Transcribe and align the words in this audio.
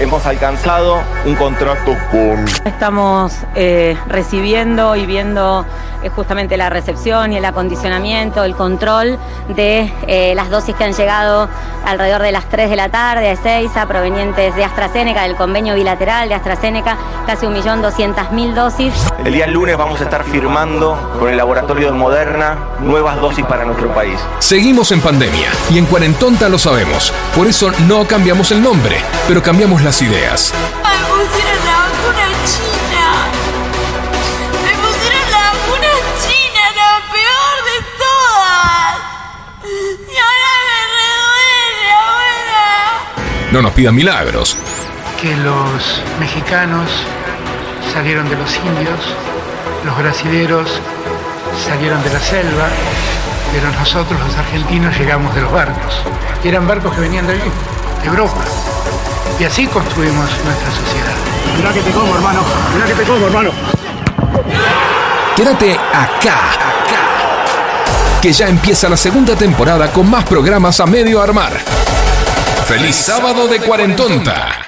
hemos 0.00 0.26
alcanzado 0.26 1.00
un 1.24 1.34
contrato 1.34 1.96
con 2.10 2.44
Estamos 2.64 3.32
eh, 3.54 3.96
recibiendo 4.08 4.96
y 4.96 5.06
viendo 5.06 5.64
eh, 6.02 6.10
justamente 6.10 6.56
la 6.56 6.70
recepción 6.70 7.32
y 7.32 7.38
el 7.38 7.44
acondicionamiento, 7.44 8.44
el 8.44 8.54
control 8.54 9.18
de 9.48 9.90
eh, 10.06 10.34
las 10.34 10.50
dosis 10.50 10.74
que 10.74 10.84
han 10.84 10.92
llegado 10.92 11.48
alrededor 11.84 12.22
de 12.22 12.32
las 12.32 12.48
3 12.48 12.68
de 12.68 12.76
la 12.76 12.88
tarde 12.88 13.28
a 13.28 13.32
Ezeiza, 13.32 13.86
provenientes 13.86 14.54
de 14.54 14.64
AstraZeneca, 14.64 15.22
del 15.22 15.36
convenio 15.36 15.74
bilateral 15.74 16.28
de 16.28 16.34
AstraZeneca, 16.34 16.96
casi 17.26 17.46
1.200.000 17.46 18.54
dosis. 18.54 18.92
El 19.24 19.32
día 19.32 19.46
lunes 19.46 19.76
vamos 19.76 20.00
a 20.00 20.04
estar 20.04 20.24
firmando 20.24 21.16
con 21.18 21.30
el 21.30 21.36
laboratorio 21.36 21.86
de 21.86 21.92
Moderna 21.92 22.58
nuevas 22.80 23.20
dosis 23.20 23.44
para 23.44 23.64
nuestro 23.64 23.88
país. 23.94 24.18
Seguimos 24.38 24.92
en 24.92 25.00
pandemia 25.00 25.48
y 25.70 25.78
en 25.78 25.86
Cuarentonta 25.86 26.48
lo 26.48 26.58
sabemos. 26.58 27.12
Por 27.34 27.46
eso 27.46 27.70
no 27.88 28.06
cambiamos 28.06 28.50
el 28.52 28.62
nombre, 28.62 28.96
pero 29.26 29.42
cambiamos 29.42 29.82
las 29.86 30.02
ideas. 30.02 30.52
Me 30.82 30.98
pusieron 31.06 31.64
la 31.64 31.76
vacuna 31.86 32.26
china. 32.44 33.06
Me 34.64 34.72
pusieron 34.82 35.26
la 35.30 35.42
vacuna 35.46 35.90
china, 36.26 36.62
la 36.74 36.92
peor 37.14 37.56
de 37.70 37.76
todas. 38.02 38.96
Y 39.62 40.16
ahora 40.26 40.50
me 40.66 40.80
reduele, 40.98 41.86
abuela. 42.02 43.52
No 43.52 43.62
nos 43.62 43.72
pidan 43.74 43.94
milagros. 43.94 44.56
que 45.22 45.36
los 45.36 46.02
mexicanos 46.18 46.90
salieron 47.94 48.28
de 48.28 48.36
los 48.38 48.56
indios, 48.56 49.00
los 49.84 49.96
brasileros 49.96 50.80
salieron 51.64 52.02
de 52.02 52.10
la 52.12 52.18
selva, 52.18 52.66
pero 53.52 53.70
nosotros 53.70 54.18
los 54.18 54.34
argentinos 54.36 54.98
llegamos 54.98 55.32
de 55.36 55.42
los 55.42 55.52
barcos. 55.52 56.02
Y 56.42 56.48
eran 56.48 56.66
barcos 56.66 56.92
que 56.92 57.02
venían 57.02 57.28
de 57.28 57.34
allí, 57.34 57.50
de 58.02 58.08
Europa. 58.08 58.42
Y 59.38 59.44
así 59.44 59.66
construimos 59.66 60.30
nuestra 60.44 60.70
sociedad. 60.70 61.14
Mirá 61.56 61.72
que 61.72 61.80
te 61.80 61.90
como, 61.90 62.14
hermano. 62.14 62.40
Mirá 62.74 62.86
que 62.86 62.94
te 62.94 63.02
como, 63.02 63.26
hermano. 63.26 63.50
Quédate 65.36 65.74
acá, 65.74 66.50
acá. 66.50 68.20
Que 68.22 68.32
ya 68.32 68.48
empieza 68.48 68.88
la 68.88 68.96
segunda 68.96 69.36
temporada 69.36 69.92
con 69.92 70.08
más 70.08 70.24
programas 70.24 70.80
a 70.80 70.86
medio 70.86 71.20
armar. 71.20 71.52
¡Feliz 72.66 72.96
sábado 72.96 73.46
de 73.46 73.60
Cuarentonta! 73.60 74.65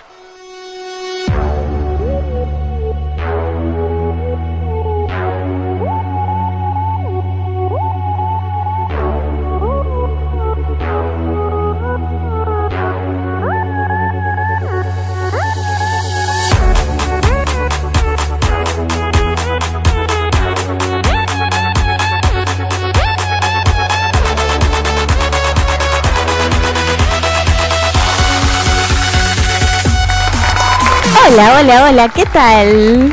Hola, 31.41 31.59
hola, 31.61 31.85
hola, 31.85 32.09
¿qué 32.09 32.25
tal? 32.27 33.13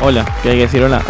Hola, 0.00 0.24
que 0.42 0.48
hay 0.48 0.56
que 0.56 0.62
decir 0.62 0.82
hola. 0.82 1.02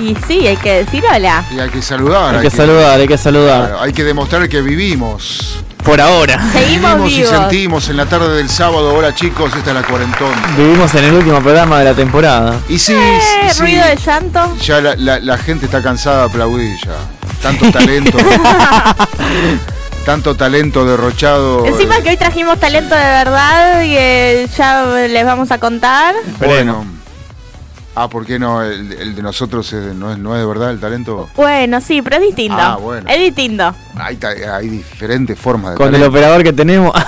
Y 0.00 0.16
sí, 0.28 0.46
hay 0.46 0.56
que 0.56 0.84
decir 0.84 1.02
hola. 1.12 1.42
Y 1.52 1.58
hay 1.58 1.68
que 1.70 1.82
saludar. 1.82 2.36
Hay 2.36 2.42
que 2.42 2.50
saludar, 2.50 3.00
hay 3.00 3.08
que 3.08 3.18
saludar. 3.18 3.66
claro, 3.66 3.80
hay 3.82 3.92
que 3.92 4.04
demostrar 4.04 4.48
que 4.48 4.60
vivimos. 4.60 5.58
Por 5.84 6.00
ahora. 6.00 6.40
Seguimos 6.52 7.10
y 7.10 7.16
vivos. 7.16 7.30
sentimos 7.30 7.88
en 7.88 7.96
la 7.96 8.06
tarde 8.06 8.36
del 8.36 8.48
sábado. 8.48 8.94
Hola 8.94 9.12
chicos, 9.12 9.50
esta 9.56 9.70
es 9.70 9.74
la 9.76 9.82
cuarentón. 9.82 10.30
Vivimos 10.56 10.94
en 10.94 11.04
el 11.06 11.14
último 11.14 11.40
programa 11.40 11.80
de 11.80 11.84
la 11.86 11.94
temporada. 11.94 12.54
Y 12.68 12.78
sí, 12.78 12.92
Eh, 12.94 13.18
sí, 13.20 13.54
sí, 13.54 13.60
ruido 13.60 13.84
de 13.86 13.96
llanto. 13.96 14.56
ya 14.58 14.80
la, 14.80 14.94
la- 14.94 15.18
la 15.18 15.36
gente 15.36 15.66
está 15.66 15.82
cansada 15.82 16.18
de 16.18 16.24
aplaudir 16.26 16.76
ya. 16.76 16.92
Tanto 17.42 17.72
talento. 17.72 18.16
tanto 20.04 20.34
talento 20.34 20.84
derrochado. 20.84 21.64
Encima 21.66 22.00
que 22.02 22.10
hoy 22.10 22.16
trajimos 22.16 22.58
talento 22.58 22.94
de 22.94 23.00
verdad 23.02 23.82
y 23.82 23.96
eh, 23.96 24.48
ya 24.56 24.84
les 25.08 25.24
vamos 25.24 25.50
a 25.50 25.58
contar. 25.58 26.14
Bueno. 26.38 26.84
Ah, 27.94 28.08
¿por 28.08 28.24
qué 28.24 28.38
no? 28.38 28.62
El, 28.62 28.92
el 28.92 29.14
de 29.14 29.22
nosotros 29.22 29.72
es 29.72 29.84
de- 29.84 29.94
no, 29.94 30.12
es, 30.12 30.18
no 30.18 30.34
es 30.34 30.40
de 30.40 30.46
verdad 30.46 30.70
el 30.70 30.80
talento. 30.80 31.28
Bueno, 31.36 31.80
sí, 31.80 32.00
pero 32.02 32.16
es 32.16 32.22
distinto. 32.22 32.56
Ah, 32.58 32.76
bueno. 32.76 33.08
Es 33.10 33.18
distinto. 33.18 33.74
Hay, 33.96 34.68
diferentes 34.68 35.38
formas 35.38 35.72
de 35.72 35.76
Con 35.76 35.94
el 35.94 36.02
operador 36.04 36.42
que 36.42 36.52
tenemos. 36.52 36.92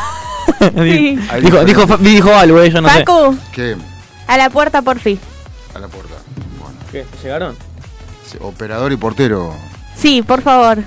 Sí. 0.77 1.19
Dijo, 1.41 1.65
dijo, 1.65 1.97
dijo 1.99 2.35
algo, 2.35 2.61
eh, 2.63 2.71
yo 2.71 2.81
no 2.81 2.89
sé. 2.89 2.99
Facu, 2.99 3.37
¿Qué? 3.53 3.77
a 4.29 4.37
la 4.37 4.49
puerta 4.51 4.81
por 4.83 4.99
fin. 5.01 5.19
A 5.75 5.79
la 5.81 5.89
puerta. 5.89 6.15
Bueno. 6.61 6.77
¿Qué? 6.91 7.05
¿Llegaron? 7.23 7.57
Operador 8.41 8.93
y 8.93 8.97
portero. 8.97 9.55
Sí, 9.97 10.23
por 10.23 10.43
favor. 10.43 10.79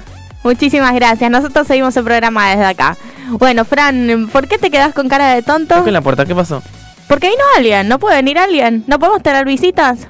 Muchísimas 0.45 0.93
gracias. 0.93 1.31
Nosotros 1.31 1.65
seguimos 1.65 1.97
el 1.97 2.03
programa 2.03 2.51
desde 2.51 2.65
acá. 2.65 2.95
Bueno, 3.31 3.65
Fran, 3.65 4.29
¿por 4.31 4.47
qué 4.47 4.59
te 4.59 4.69
quedas 4.69 4.93
con 4.93 5.09
cara 5.09 5.33
de 5.33 5.41
tonto? 5.41 5.83
¿Qué 5.83 5.89
en 5.89 5.93
la 5.93 6.01
puerta? 6.01 6.23
¿Qué 6.23 6.35
pasó? 6.35 6.61
Porque 7.07 7.29
vino 7.29 7.41
alguien, 7.57 7.87
no 7.87 7.97
puede 7.97 8.17
venir 8.17 8.37
alguien. 8.37 8.83
¿No 8.85 8.99
podemos 8.99 9.23
tener 9.23 9.43
visitas? 9.43 10.07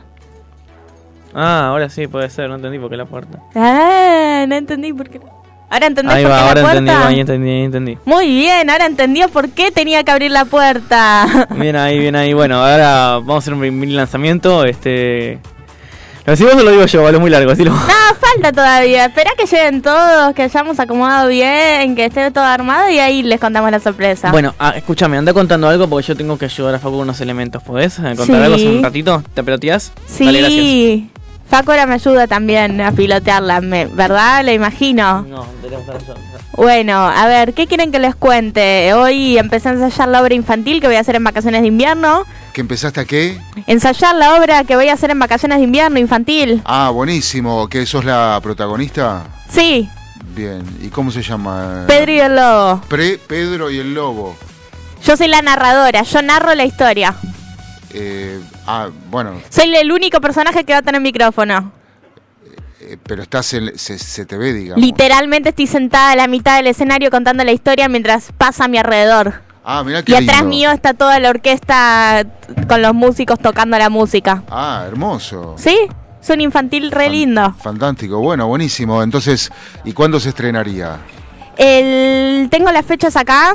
Ah, 1.33 1.67
ahora 1.69 1.89
sí, 1.89 2.07
puede 2.07 2.29
ser, 2.29 2.49
no 2.49 2.55
entendí 2.55 2.77
por 2.79 2.89
qué 2.89 2.97
la 2.97 3.05
puerta. 3.05 3.39
Ah, 3.55 4.43
no 4.45 4.55
entendí 4.55 4.91
por 4.91 5.09
qué. 5.09 5.21
¿Ahora 5.69 5.87
entendés 5.87 6.15
Ahí 6.15 6.23
por 6.23 6.31
qué 6.33 6.37
ahora 6.37 6.53
la 6.53 6.61
puerta? 6.61 6.77
entendí, 6.79 6.91
ahí 7.07 7.19
entendí, 7.21 7.49
ahí 7.49 7.63
entendí. 7.63 7.97
Muy 8.03 8.27
bien, 8.27 8.69
ahora 8.69 8.85
entendió 8.87 9.29
por 9.29 9.49
qué 9.51 9.71
tenía 9.71 10.03
que 10.03 10.11
abrir 10.11 10.31
la 10.31 10.43
puerta. 10.43 11.47
Bien 11.51 11.77
ahí, 11.77 11.97
bien 11.97 12.15
ahí. 12.17 12.33
Bueno, 12.33 12.57
ahora 12.63 13.19
vamos 13.19 13.35
a 13.35 13.37
hacer 13.37 13.53
un 13.53 13.61
mini 13.61 13.93
lanzamiento. 13.93 14.65
Este. 14.65 15.39
¿Lo 16.25 16.31
decimos 16.31 16.55
o 16.55 16.63
lo 16.63 16.71
digo 16.71 16.85
yo? 16.85 17.03
Vale, 17.03 17.19
muy 17.19 17.29
largo, 17.29 17.51
decilo. 17.51 17.71
No, 17.71 17.79
falta 18.19 18.51
todavía. 18.51 19.05
Espera 19.05 19.31
que 19.37 19.45
lleguen 19.45 19.81
todos, 19.83 20.33
que 20.33 20.41
hayamos 20.43 20.79
acomodado 20.79 21.27
bien, 21.29 21.95
que 21.95 22.05
esté 22.05 22.31
todo 22.31 22.43
armado 22.43 22.89
y 22.89 22.97
ahí 22.97 23.21
les 23.21 23.39
contamos 23.39 23.69
la 23.69 23.79
sorpresa. 23.79 24.31
Bueno, 24.31 24.55
ah, 24.57 24.73
escúchame, 24.75 25.17
anda 25.17 25.33
contando 25.33 25.67
algo 25.69 25.87
porque 25.87 26.07
yo 26.07 26.15
tengo 26.17 26.37
que 26.37 26.45
ayudar 26.45 26.73
a 26.75 26.79
Facu 26.79 26.93
con 26.93 27.01
unos 27.01 27.21
elementos. 27.21 27.61
¿Podés 27.61 27.99
eh, 27.99 28.15
contar 28.17 28.25
Sí. 28.25 28.33
algo 28.33 28.55
hace 28.55 28.67
un 28.69 28.83
ratito? 28.83 29.23
¿Te 29.35 29.43
peloteás? 29.43 29.91
sí. 30.07 30.25
Dale, 30.25 30.39
gracias. 30.39 31.11
Facu 31.47 31.69
ahora 31.69 31.85
me 31.85 31.93
ayuda 31.93 32.25
también 32.25 32.81
a 32.81 32.91
pilotearla, 32.91 33.61
me- 33.61 33.85
¿verdad? 33.85 34.43
Le 34.43 34.55
imagino. 34.55 35.21
No, 35.29 35.45
tenemos. 35.61 35.85
Bueno, 36.53 37.07
a 37.07 37.27
ver, 37.27 37.53
¿qué 37.53 37.67
quieren 37.67 37.91
que 37.91 37.99
les 37.99 38.15
cuente? 38.15 38.91
Hoy 38.95 39.37
empecé 39.37 39.69
a 39.69 39.73
ensayar 39.73 40.07
la 40.07 40.21
obra 40.23 40.33
infantil 40.33 40.81
que 40.81 40.87
voy 40.87 40.95
a 40.95 41.01
hacer 41.01 41.15
en 41.17 41.23
vacaciones 41.23 41.61
de 41.61 41.67
invierno. 41.67 42.23
¿Que 42.55 42.61
empezaste 42.61 43.01
a 43.01 43.05
qué? 43.05 43.37
Ensayar 43.67 44.15
la 44.15 44.35
obra 44.37 44.63
que 44.63 44.77
voy 44.77 44.87
a 44.87 44.93
hacer 44.93 45.11
en 45.11 45.19
vacaciones 45.19 45.57
de 45.57 45.65
invierno 45.65 45.99
infantil. 45.99 46.61
Ah, 46.63 46.89
buenísimo. 46.89 47.67
¿Que 47.67 47.85
sos 47.85 48.05
la 48.05 48.39
protagonista? 48.41 49.23
Sí, 49.49 49.89
Bien. 50.33 50.63
¿Y 50.81 50.87
cómo 50.87 51.11
se 51.11 51.21
llama? 51.21 51.83
Pedro 51.85 52.11
y 52.13 52.19
el 52.21 52.33
Lobo. 52.33 52.81
Pre 52.87 53.17
Pedro 53.17 53.69
y 53.69 53.79
el 53.79 53.93
Lobo. 53.93 54.37
Yo 55.03 55.17
soy 55.17 55.27
la 55.27 55.41
narradora, 55.41 56.03
yo 56.03 56.21
narro 56.21 56.55
la 56.55 56.63
historia. 56.63 57.13
Eh, 57.93 58.39
ah, 58.65 58.87
bueno, 59.11 59.41
Soy 59.49 59.75
el 59.75 59.91
único 59.91 60.21
personaje 60.21 60.63
que 60.63 60.71
va 60.71 60.79
a 60.79 60.81
tener 60.81 61.01
micrófono. 61.01 61.73
eh, 62.79 62.95
pero 63.05 63.23
estás 63.23 63.53
en, 63.53 63.77
se, 63.77 63.99
se 63.99 64.25
te 64.25 64.37
ve, 64.37 64.53
digamos. 64.53 64.81
Literalmente 64.81 65.49
estoy 65.49 65.67
sentada 65.67 66.11
a 66.11 66.15
la 66.15 66.27
mitad 66.27 66.55
del 66.55 66.67
escenario 66.67 67.11
contando 67.11 67.43
la 67.43 67.51
historia 67.51 67.89
mientras 67.89 68.31
pasa 68.37 68.63
a 68.63 68.67
mi 68.69 68.77
alrededor. 68.77 69.41
Ah, 69.67 69.83
mirá 69.83 70.03
qué 70.03 70.11
Y 70.11 70.15
atrás 70.15 70.37
lindo. 70.41 70.49
mío 70.49 70.71
está 70.71 70.93
toda 70.93 71.19
la 71.19 71.29
orquesta 71.31 72.23
con 72.67 72.81
los 72.83 72.93
músicos 72.93 73.39
tocando 73.39 73.77
la 73.79 73.89
música. 73.89 74.43
Ah, 74.49 74.83
hermoso. 74.87 75.55
¿Sí? 75.57 75.75
Es 76.21 76.29
un 76.29 76.41
infantil 76.41 76.91
re 76.91 77.05
Fan- 77.05 77.11
lindo. 77.11 77.55
Fantástico, 77.61 78.19
bueno, 78.19 78.47
buenísimo. 78.47 79.01
Entonces, 79.01 79.51
¿y 79.83 79.93
cuándo 79.93 80.19
se 80.19 80.29
estrenaría? 80.29 80.97
El... 81.57 82.47
Tengo 82.51 82.71
las 82.71 82.85
fechas 82.85 83.15
acá, 83.15 83.53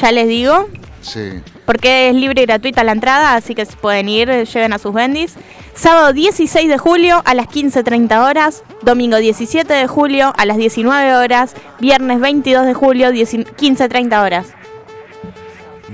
ya 0.00 0.12
les 0.12 0.28
digo. 0.28 0.68
Sí. 1.02 1.40
porque 1.64 2.10
es 2.10 2.14
libre 2.14 2.42
y 2.42 2.46
gratuita 2.46 2.84
la 2.84 2.92
entrada, 2.92 3.34
así 3.34 3.54
que 3.54 3.64
si 3.64 3.74
pueden 3.74 4.08
ir, 4.08 4.28
lleven 4.44 4.72
a 4.74 4.78
sus 4.78 4.92
bendis. 4.92 5.34
Sábado 5.74 6.12
16 6.12 6.68
de 6.68 6.76
julio 6.76 7.22
a 7.24 7.32
las 7.34 7.46
15.30 7.46 8.22
horas, 8.28 8.64
domingo 8.82 9.16
17 9.16 9.72
de 9.72 9.86
julio 9.86 10.34
a 10.36 10.44
las 10.44 10.58
19 10.58 11.14
horas, 11.14 11.54
viernes 11.78 12.20
22 12.20 12.66
de 12.66 12.74
julio 12.74 13.12
10 13.12 13.34
15.30 13.56 14.22
horas. 14.22 14.46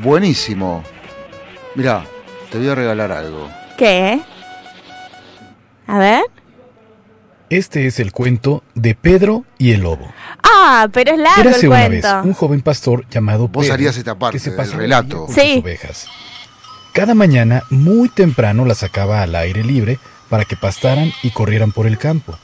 Buenísimo. 0.02 0.82
Mirá, 1.74 2.04
te 2.50 2.58
voy 2.58 2.68
a 2.68 2.74
regalar 2.74 3.12
algo. 3.12 3.48
¿Qué? 3.76 4.20
A 5.86 5.98
ver. 5.98 6.22
Este 7.48 7.86
es 7.86 8.00
el 8.00 8.10
cuento 8.12 8.64
de 8.74 8.94
Pedro 8.96 9.44
y 9.56 9.72
el 9.72 9.82
lobo. 9.82 10.08
Ah, 10.42 10.88
pero 10.92 11.12
es 11.12 11.18
largo 11.18 11.42
Érase 11.42 11.66
el 11.66 11.72
una 11.72 11.88
vez 11.88 12.04
un 12.24 12.32
joven 12.34 12.60
pastor 12.60 13.04
llamado 13.08 13.46
Vos 13.48 13.62
Pedro 13.64 13.74
harías 13.74 13.96
esta 13.96 14.16
parte 14.18 14.34
que 14.36 14.40
se 14.40 14.50
del 14.50 14.56
pasaba 14.56 14.74
el 14.76 14.80
relato. 14.80 15.26
con 15.26 15.34
Sí. 15.34 15.54
sus 15.54 15.62
ovejas. 15.62 16.06
Cada 16.92 17.14
mañana, 17.14 17.62
muy 17.70 18.08
temprano, 18.08 18.64
las 18.64 18.78
sacaba 18.78 19.22
al 19.22 19.34
aire 19.36 19.62
libre 19.62 19.98
para 20.28 20.44
que 20.44 20.56
pastaran 20.56 21.12
y 21.22 21.30
corrieran 21.30 21.70
por 21.70 21.86
el 21.86 21.98
campo. 21.98 22.36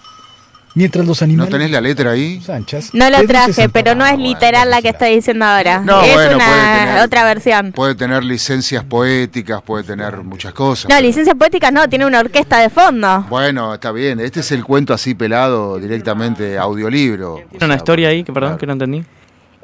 Mientras 0.74 1.06
los 1.06 1.20
¿No 1.20 1.24
animales 1.26 1.50
tenés 1.52 1.70
la 1.70 1.80
letra 1.82 2.12
ahí? 2.12 2.38
sus 2.40 2.48
anchas, 2.48 2.94
No 2.94 3.10
lo 3.10 3.22
traje, 3.26 3.68
pero 3.68 3.94
no 3.94 4.06
es 4.06 4.12
bueno, 4.12 4.26
literal 4.28 4.70
la 4.70 4.80
que 4.80 4.88
estoy 4.88 5.16
diciendo 5.16 5.44
ahora. 5.44 5.80
No, 5.80 6.00
es 6.02 6.14
bueno, 6.14 6.38
puede 6.38 6.50
una 6.50 6.84
tener- 6.86 7.04
otra 7.04 7.24
versión. 7.24 7.72
Puede 7.72 7.94
tener 7.94 8.24
licencias 8.24 8.82
poéticas, 8.82 9.60
puede 9.60 9.84
tener 9.84 10.22
muchas 10.22 10.54
cosas. 10.54 10.88
No, 10.90 10.98
licencia 11.00 11.34
poética 11.34 11.70
no, 11.70 11.86
tiene 11.90 12.06
una 12.06 12.20
orquesta 12.20 12.58
de 12.58 12.70
fondo. 12.70 13.26
Bueno, 13.28 13.74
está 13.74 13.92
bien. 13.92 14.18
Este 14.20 14.40
es 14.40 14.50
el 14.52 14.64
cuento 14.64 14.94
así 14.94 15.14
pelado 15.14 15.78
directamente 15.78 16.56
audiolibro. 16.56 17.40
Tiene 17.50 17.66
una 17.66 17.76
historia 17.76 18.08
ahí 18.08 18.24
que, 18.24 18.32
perdón, 18.32 18.56
que 18.56 18.66
no 18.66 18.72
entendí. 18.72 19.04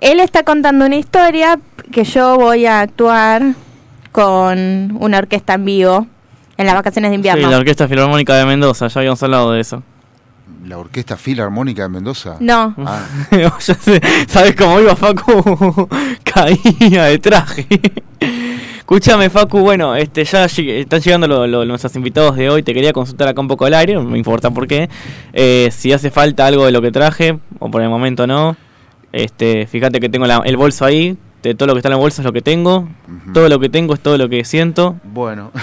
Él 0.00 0.20
está 0.20 0.43
contando 0.43 0.84
una 0.84 0.96
historia 0.96 1.58
que 1.90 2.04
yo 2.04 2.37
voy 2.37 2.66
a 2.66 2.81
actuar 2.81 3.43
con 4.12 4.96
una 5.00 5.19
orquesta 5.19 5.54
en 5.54 5.64
vivo 5.64 6.06
en 6.56 6.66
las 6.66 6.75
vacaciones 6.75 7.11
de 7.11 7.14
Sí, 7.14 7.16
invierno. 7.16 7.50
la 7.50 7.56
Orquesta 7.58 7.87
Filarmónica 7.88 8.34
de 8.34 8.44
Mendoza, 8.44 8.88
ya 8.88 9.00
habíamos 9.00 9.22
hablado 9.22 9.52
de 9.52 9.61
eso. 9.61 9.82
La 10.66 10.76
Orquesta 10.78 11.16
Filarmónica 11.16 11.82
de 11.82 11.88
Mendoza. 11.88 12.37
No, 12.40 12.75
Ah, 12.78 13.05
¿Sabes 14.28 14.55
cómo 14.56 14.81
iba 14.81 14.94
Facu? 14.96 15.88
Caía 16.25 17.05
de 17.05 17.19
traje. 17.19 17.66
Escúchame, 18.78 19.31
Facu, 19.31 19.60
bueno, 19.60 19.94
este 19.96 20.25
ya 20.25 20.46
lleg- 20.46 20.81
están 20.81 21.00
llegando 21.00 21.26
lo- 21.28 21.46
lo- 21.46 21.64
nuestros 21.64 21.94
invitados 21.96 22.37
de 22.37 22.50
hoy. 22.50 22.62
Te 22.62 22.75
quería 22.75 22.93
consultar 22.93 23.28
acá 23.28 23.40
un 23.40 23.49
poco 23.49 23.66
al 23.66 23.75
aire, 23.75 23.94
no 23.94 24.02
me 24.05 24.19
importa 24.19 24.50
por 24.50 24.66
qué. 24.66 24.88
Eh, 25.32 25.69
si 25.72 25.93
hace 25.93 26.10
falta 26.10 26.46
algo 26.46 26.64
de 26.66 26.72
lo 26.72 26.81
que 26.82 26.90
traje, 26.90 27.38
o 27.58 27.70
por 27.70 27.82
el 27.82 27.88
momento 27.90 28.26
no. 28.26 28.56
Este, 29.12 29.66
fíjate 29.66 30.00
que 30.00 30.08
tengo 30.08 30.26
la- 30.26 30.43
el 30.44 30.56
bolso 30.56 30.84
ahí. 30.84 31.16
De 31.43 31.54
todo 31.54 31.69
lo 31.69 31.75
que 31.75 31.78
está 31.78 31.88
en 31.88 31.93
el 31.94 32.00
bolso 32.00 32.20
es 32.20 32.26
lo 32.26 32.32
que 32.32 32.43
tengo. 32.43 32.88
Todo 33.32 33.49
lo 33.49 33.61
que 33.61 33.69
tengo 33.69 33.94
es 33.94 34.00
todo 34.00 34.19
lo 34.19 34.28
que 34.28 34.44
siento. 34.44 34.96
bueno. 35.04 35.52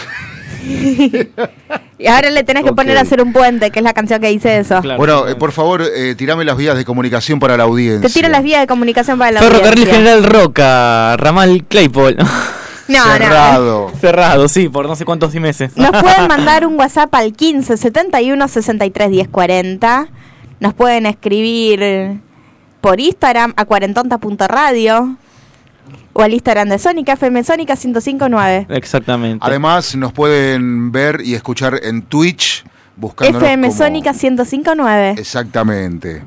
y 1.97 2.07
ahora 2.07 2.29
le 2.29 2.43
tenés 2.43 2.63
que 2.63 2.73
poner 2.73 2.97
a 2.97 3.01
hacer 3.01 3.21
un 3.21 3.33
puente, 3.33 3.71
que 3.71 3.79
es 3.79 3.83
la 3.83 3.93
canción 3.93 4.19
que 4.19 4.29
dice 4.29 4.57
eso. 4.57 4.81
Claro. 4.81 4.97
Bueno, 4.97 5.27
eh, 5.27 5.35
por 5.35 5.51
favor, 5.51 5.83
eh, 5.83 6.15
tirame 6.15 6.43
las 6.45 6.57
vías 6.57 6.75
de 6.75 6.85
comunicación 6.85 7.39
para 7.39 7.57
la 7.57 7.63
audiencia. 7.63 8.07
Te 8.07 8.13
tiro 8.13 8.29
las 8.29 8.43
vías 8.43 8.61
de 8.61 8.67
comunicación 8.67 9.17
para 9.17 9.31
la 9.31 9.39
Ferrocarril 9.39 9.83
audiencia. 9.83 9.95
General 9.95 10.23
Roca, 10.23 11.17
ramal 11.17 11.63
Claypole. 11.67 12.17
No, 12.87 13.03
no. 13.03 13.13
Cerrado. 13.13 13.91
Cerrado, 13.99 14.47
sí, 14.47 14.69
por 14.69 14.87
no 14.87 14.95
sé 14.95 15.05
cuántos 15.05 15.33
meses. 15.33 15.75
Nos 15.75 15.89
pueden 16.03 16.27
mandar 16.27 16.67
un 16.67 16.77
WhatsApp 16.77 17.11
al 17.15 17.33
15 17.33 17.77
71 17.77 18.47
63 18.47 19.09
10 19.09 19.27
40. 19.27 20.07
Nos 20.59 20.75
pueden 20.75 21.07
escribir 21.07 22.19
por 22.81 22.99
Instagram 22.99 23.53
a 23.57 23.65
cuarentonta.radio 23.65 25.17
o 26.13 26.21
al 26.21 26.33
Instagram 26.33 26.69
de 26.69 26.79
Sónica 26.79 27.13
FM 27.13 27.43
Sónica 27.43 27.73
1059. 27.75 28.67
Exactamente. 28.69 29.45
Además, 29.45 29.95
nos 29.95 30.13
pueden 30.13 30.91
ver 30.91 31.21
y 31.23 31.33
escuchar 31.35 31.79
en 31.83 32.01
Twitch 32.03 32.63
buscándonos 32.95 33.43
FM 33.43 33.67
como- 33.67 33.77
Sónica 33.77 34.13
1059. 34.13 35.15
Exactamente. 35.17 36.23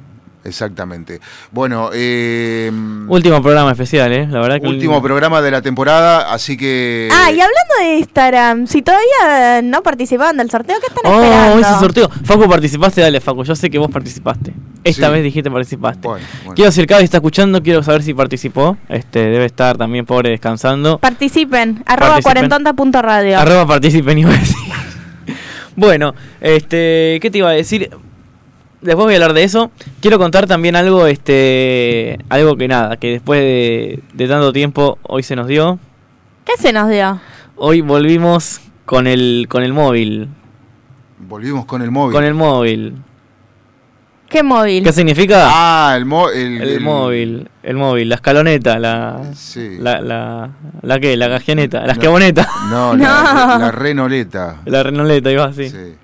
Exactamente. 0.48 1.20
Bueno, 1.52 1.90
eh, 1.92 2.70
Último 3.08 3.40
programa 3.42 3.70
especial, 3.72 4.12
¿eh? 4.12 4.26
La 4.30 4.40
verdad 4.40 4.60
que. 4.60 4.66
último 4.66 5.00
programa 5.02 5.40
de 5.42 5.50
la 5.50 5.62
temporada, 5.62 6.32
así 6.32 6.56
que... 6.56 7.08
Ah, 7.12 7.30
y 7.30 7.34
hablando 7.40 7.74
de 7.80 7.96
Instagram, 7.98 8.66
si 8.66 8.82
todavía 8.82 9.62
no 9.62 9.82
participaban 9.82 10.36
del 10.38 10.50
sorteo, 10.50 10.76
¿qué 10.80 10.86
están 10.86 11.12
Oh, 11.12 11.22
esperando? 11.22 11.58
ese 11.60 11.78
sorteo. 11.78 12.08
Facu, 12.24 12.48
participaste, 12.48 13.00
dale, 13.00 13.20
Facu. 13.20 13.44
Yo 13.44 13.54
sé 13.54 13.70
que 13.70 13.78
vos 13.78 13.90
participaste. 13.90 14.52
Esta 14.84 15.06
Sí. 15.08 15.12
vez 15.12 15.22
dijiste 15.22 15.50
participaste. 15.50 16.06
Bueno, 16.08 16.24
bueno. 16.44 16.54
Quiero 16.54 16.70
decir, 16.70 16.86
cada 16.86 17.00
está 17.02 17.18
escuchando, 17.18 17.62
quiero 17.62 17.82
saber 17.82 18.02
si 18.02 18.14
participó. 18.14 18.76
Este, 18.88 19.18
debe 19.20 19.44
estar 19.44 19.76
también 19.76 20.06
pobre 20.06 20.30
descansando. 20.30 20.98
Participen, 20.98 21.82
arroba 21.86 22.20
cuarentonta.radio. 22.22 23.38
Arroba 23.38 23.66
participen 23.66 24.18
iba 24.18 24.30
a 24.30 24.38
decir. 24.38 24.56
bueno, 25.76 26.14
este, 26.40 27.18
¿qué 27.20 27.30
te 27.30 27.38
iba 27.38 27.50
a 27.50 27.52
decir? 27.52 27.90
Después 28.80 29.04
voy 29.06 29.14
a 29.14 29.16
hablar 29.16 29.32
de 29.32 29.42
eso. 29.44 29.70
Quiero 30.00 30.18
contar 30.18 30.46
también 30.46 30.76
algo, 30.76 31.06
este, 31.06 32.18
algo 32.28 32.56
que 32.56 32.68
nada, 32.68 32.96
que 32.96 33.10
después 33.12 33.40
de, 33.40 34.00
de 34.14 34.28
tanto 34.28 34.52
tiempo 34.52 34.98
hoy 35.02 35.22
se 35.22 35.34
nos 35.34 35.48
dio. 35.48 35.78
¿Qué 36.44 36.52
se 36.58 36.72
nos 36.72 36.88
dio? 36.88 37.20
Hoy 37.56 37.80
volvimos 37.80 38.60
con 38.86 39.06
el, 39.06 39.46
con 39.48 39.62
el 39.64 39.72
móvil. 39.72 40.28
Volvimos 41.18 41.64
con 41.66 41.82
el 41.82 41.90
móvil. 41.90 42.14
Con 42.14 42.24
el 42.24 42.34
móvil. 42.34 42.94
¿Qué 44.28 44.42
móvil? 44.42 44.84
¿Qué 44.84 44.92
significa? 44.92 45.46
Ah, 45.48 45.94
el, 45.96 46.04
mo- 46.04 46.28
el, 46.30 46.60
el, 46.60 46.68
el- 46.68 46.80
móvil, 46.80 47.48
el 47.62 47.76
móvil, 47.76 48.10
la 48.10 48.14
escaloneta, 48.16 48.78
la, 48.78 49.22
Sí. 49.34 49.78
la, 49.80 50.00
la, 50.02 50.50
la 50.82 51.00
qué, 51.00 51.16
la 51.16 51.28
cajoneta, 51.30 51.80
la 51.80 51.86
No. 51.86 51.92
escaboneta, 51.94 52.48
No, 52.70 52.94
No. 52.94 53.02
La, 53.04 53.56
la 53.58 53.70
renoleta. 53.72 54.60
la 54.66 54.82
renoleta, 54.82 55.32
iba 55.32 55.46
así, 55.46 55.70
Sí. 55.70 55.94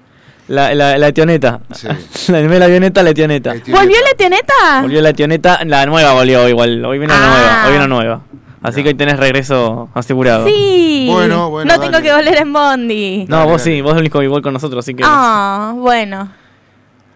La, 0.49 0.75
la, 0.75 0.99
la 0.99 1.13
tioneta, 1.13 1.61
Sí. 1.73 1.87
la, 2.33 2.41
en 2.41 2.45
vez 2.47 2.53
de 2.55 2.59
la 2.59 2.65
avioneta, 2.67 3.03
la 3.03 3.15
tioneta, 3.15 3.55
Este- 3.55 3.73
¿Volvió 3.73 3.97
la 4.09 4.17
tioneta? 4.17 4.83
volvió 4.83 5.01
la 5.03 5.13
tioneta, 5.13 5.61
la 5.65 5.87
nueva 5.87 6.13
volvió 6.13 6.49
igual, 6.49 6.85
hoy 6.85 6.99
viene 6.99 7.15
una 7.15 7.23
Ah. 7.25 7.29
nueva, 7.37 7.63
hoy 7.65 7.71
viene 7.71 7.85
una 7.87 7.95
nueva, 7.95 8.21
así 8.63 8.83
que 8.83 8.89
hoy 8.91 8.95
tenés 8.95 9.19
regreso 9.19 9.89
asegurado. 9.95 10.47
Sí. 10.47 11.09
Bueno, 11.11 11.51
bueno, 11.51 11.75
No 11.75 11.81
tengo 11.81 12.01
que 12.03 12.13
volver 12.13 12.37
en 12.37 12.53
Bondi. 12.53 13.27
No, 13.29 13.37
Dale, 13.39 13.51
vos 13.51 13.63
dale. 13.65 13.77
sí, 13.77 13.81
vos 13.83 13.93
el 13.93 13.99
único 14.01 14.23
igual 14.23 14.41
con 14.43 14.53
nosotros, 14.55 14.85
así 14.85 14.95
que... 14.95 15.03
Ah, 15.07 15.73
bueno. 15.77 16.31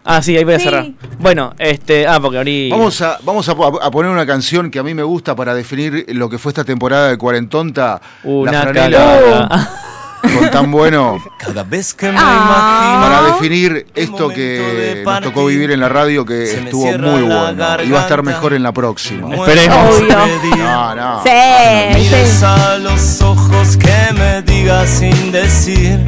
Ah, 0.05 0.21
sí, 0.21 0.35
ahí 0.37 0.43
voy 0.43 0.53
a 0.55 0.57
Sí. 0.59 0.63
cerrar. 0.65 0.85
Bueno, 1.19 1.53
este, 1.59 2.07
ah, 2.07 2.19
porque 2.19 2.37
abrí... 2.39 2.69
Vamos, 2.71 2.99
a, 3.01 3.17
vamos 3.23 3.47
a, 3.49 3.55
po- 3.55 3.79
a 3.81 3.91
poner 3.91 4.09
una 4.11 4.25
canción 4.25 4.71
que 4.71 4.79
a 4.79 4.83
mí 4.83 4.93
me 4.93 5.03
gusta 5.03 5.35
para 5.35 5.53
definir 5.53 6.05
lo 6.09 6.29
que 6.29 6.37
fue 6.39 6.51
esta 6.51 6.63
temporada 6.63 7.09
de 7.09 7.17
Cuarentonta. 7.17 8.01
una 8.23 8.65
la. 8.71 9.69
con 10.21 10.51
tan 10.51 10.71
bueno. 10.71 11.17
Cada 11.37 11.63
vez 11.63 11.93
que 11.93 12.11
me 12.11 12.17
Ah. 12.19 12.99
Para 13.01 13.33
definir 13.33 13.87
esto 13.95 14.29
que 14.29 15.01
nos 15.05 15.21
tocó 15.21 15.45
vivir 15.45 15.71
en 15.71 15.79
la 15.79 15.89
radio, 15.89 16.25
que 16.25 16.43
estuvo 16.65 16.85
muy 16.97 17.21
bueno. 17.23 17.83
Y 17.83 17.91
va 17.91 17.99
a 17.99 18.01
estar 18.03 18.23
mejor 18.23 18.53
en 18.53 18.63
la 18.63 18.71
próxima. 18.71 19.33
Esperemos. 19.35 19.97
Obvio. 19.97 20.55
No, 20.57 20.95
no. 20.95 21.23
Sí, 21.23 22.09
sí. 22.09 22.45
a 22.45 22.77
los 22.77 23.21
ojos 23.21 23.77
que 23.77 24.13
me 24.17 24.41
digas 24.41 24.89
sin 24.89 25.31
decir 25.31 25.99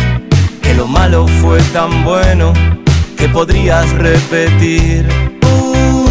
que 0.61 0.73
lo 0.73 0.87
malo 0.87 1.27
fue 1.41 1.59
tan 1.73 2.03
bueno 2.03 2.53
que 3.17 3.27
podrías 3.29 3.89
repetir 3.91 5.07
Uh, 5.43 6.07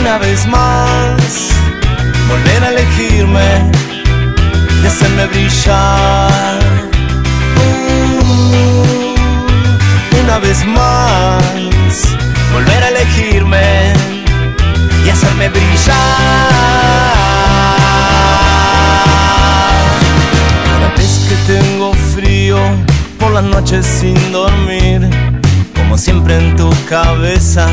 una 0.00 0.18
vez 0.18 0.46
más, 0.46 1.50
volver 2.28 2.64
a 2.64 2.68
elegirme 2.70 3.70
y 4.84 4.86
hacerme 4.86 5.26
brillar. 5.26 6.60
Uh, 7.56 9.14
una 10.22 10.38
vez 10.38 10.64
más, 10.66 11.42
volver 12.52 12.82
a 12.84 12.88
elegirme 12.88 13.94
y 15.06 15.08
hacerme 15.08 15.48
brillar. 15.48 15.94
Cada 20.66 20.88
vez 20.96 21.26
que 21.28 21.36
tengo 21.52 21.94
frío 22.14 22.58
por 23.18 23.32
las 23.32 23.44
noches 23.44 23.86
sin 23.86 24.32
dormir, 24.32 25.08
como 25.74 25.96
siempre 25.96 26.36
en 26.36 26.56
tu 26.56 26.70
cabeza 26.88 27.68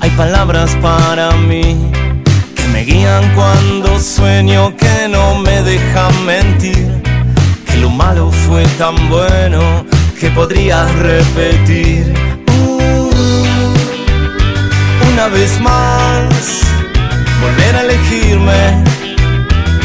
hay 0.00 0.10
palabras 0.10 0.74
para 0.80 1.32
mí 1.32 1.92
me 2.76 2.84
guían 2.84 3.24
cuando 3.34 3.98
sueño, 3.98 4.76
que 4.76 5.08
no 5.08 5.36
me 5.36 5.62
dejan 5.62 6.12
mentir, 6.26 6.86
que 7.66 7.78
lo 7.78 7.88
malo 7.88 8.30
fue 8.30 8.66
tan 8.76 8.94
bueno 9.08 9.86
que 10.20 10.28
podrías 10.28 10.86
repetir. 10.96 12.12
Uh, 12.58 13.10
una 15.10 15.28
vez 15.28 15.58
más, 15.58 16.34
volver 17.40 17.76
a 17.76 17.80
elegirme 17.80 18.84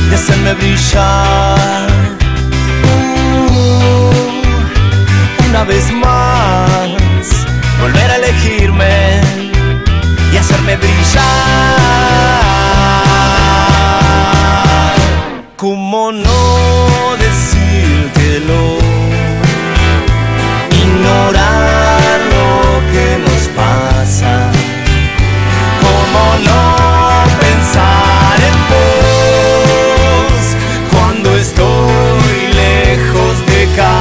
y 0.10 0.14
hacerme 0.14 0.54
brillar. 0.56 1.88
Uh, 2.90 4.12
una 5.50 5.64
vez 5.64 5.90
más, 5.94 6.90
volver 7.80 8.12
a 8.12 8.16
elegirme 8.18 9.22
y 10.34 10.36
hacerme 10.36 10.76
brillar. 10.76 12.61
¿Cómo 15.62 16.12
no 16.12 17.18
decírtelo? 17.20 18.80
Ignorar 20.72 22.20
lo 22.34 22.92
que 22.92 23.20
nos 23.20 23.48
pasa. 23.50 24.50
¿Cómo 25.84 26.24
no 26.48 26.66
pensar 27.40 28.38
en 28.50 28.58
vos 28.74 30.44
cuando 30.90 31.38
estoy 31.38 32.38
lejos 32.56 33.46
de 33.46 33.68
casa? 33.76 34.01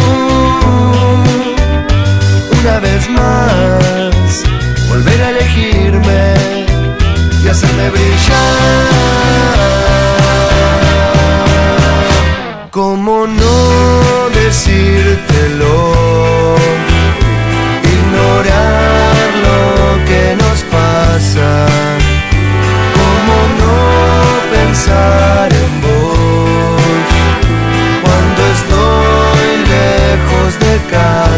Una 2.59 2.79
vez 2.79 3.09
más, 3.09 4.43
volver 4.89 5.21
a 5.23 5.29
elegirme 5.29 6.33
y 7.43 7.47
hacerme 7.47 7.89
brillar. 7.89 9.21
¿Cómo 12.71 13.27
no 13.27 14.29
decírtelo? 14.33 15.75
Ignorar 17.97 19.25
lo 19.45 20.05
que 20.05 20.35
nos 20.41 20.59
pasa. 20.77 21.65
¿Cómo 22.97 23.35
no 23.59 23.75
pensar 24.55 25.20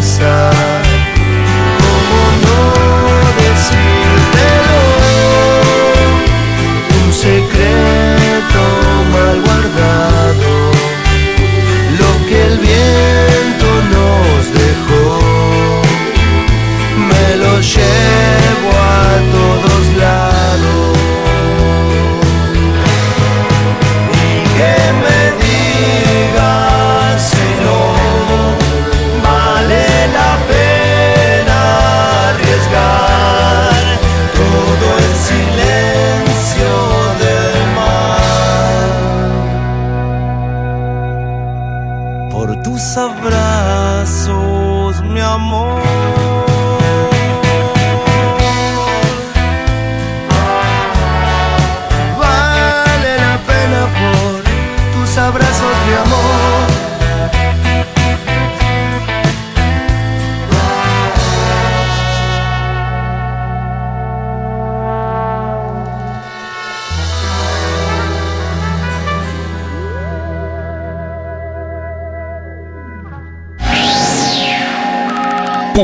casa? 0.04 0.43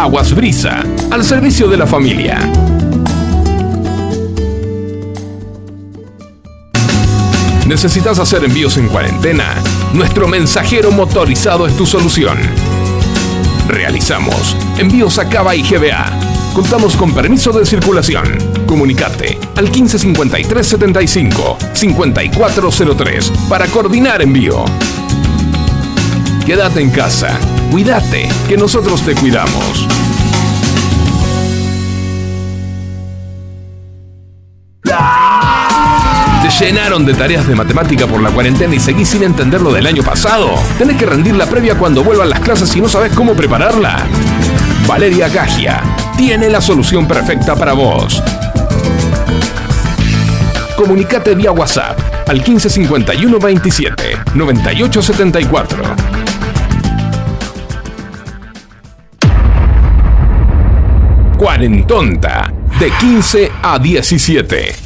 Aguas 0.00 0.34
Brisa, 0.34 0.82
al 1.10 1.22
servicio 1.22 1.68
de 1.68 1.76
la 1.76 1.86
familia. 1.86 2.38
¿Necesitas 7.66 8.18
hacer 8.18 8.42
envíos 8.44 8.78
en 8.78 8.88
cuarentena? 8.88 9.44
Nuestro 9.92 10.26
mensajero 10.26 10.90
motorizado 10.90 11.66
es 11.66 11.76
tu 11.76 11.84
solución. 11.84 12.38
Realizamos 13.68 14.56
envíos 14.78 15.18
a 15.18 15.28
Cava 15.28 15.54
y 15.54 15.62
GBA. 15.62 16.06
Contamos 16.54 16.96
con 16.96 17.12
permiso 17.12 17.52
de 17.52 17.66
circulación. 17.66 18.24
Comunicate 18.66 19.38
al 19.54 19.70
155375 19.70 21.58
5403 21.74 23.32
para 23.50 23.66
coordinar 23.66 24.22
envío. 24.22 24.64
Quédate 26.46 26.80
en 26.80 26.90
casa. 26.90 27.38
Cuídate, 27.70 28.28
que 28.48 28.56
nosotros 28.56 29.00
te 29.02 29.14
cuidamos. 29.14 29.86
¿Te 36.42 36.64
llenaron 36.64 37.06
de 37.06 37.14
tareas 37.14 37.46
de 37.46 37.54
matemática 37.54 38.08
por 38.08 38.20
la 38.20 38.30
cuarentena 38.30 38.74
y 38.74 38.80
seguís 38.80 39.10
sin 39.10 39.22
entender 39.22 39.60
lo 39.60 39.72
del 39.72 39.86
año 39.86 40.02
pasado? 40.02 40.48
¿Tenés 40.78 40.96
que 40.96 41.06
rendir 41.06 41.36
la 41.36 41.46
previa 41.46 41.76
cuando 41.76 42.02
vuelvan 42.02 42.30
las 42.30 42.40
clases 42.40 42.74
y 42.74 42.80
no 42.80 42.88
sabes 42.88 43.12
cómo 43.12 43.34
prepararla? 43.34 44.04
Valeria 44.88 45.28
Gagia 45.28 45.80
tiene 46.16 46.50
la 46.50 46.60
solución 46.60 47.06
perfecta 47.06 47.54
para 47.54 47.72
vos. 47.72 48.20
Comunicate 50.76 51.36
vía 51.36 51.52
WhatsApp 51.52 51.98
al 52.26 52.38
1551 52.38 53.38
27 53.38 54.18
98 54.34 55.02
Cuarentonta, 61.40 62.52
de 62.78 62.90
15 62.90 63.50
a 63.62 63.78
17. 63.78 64.79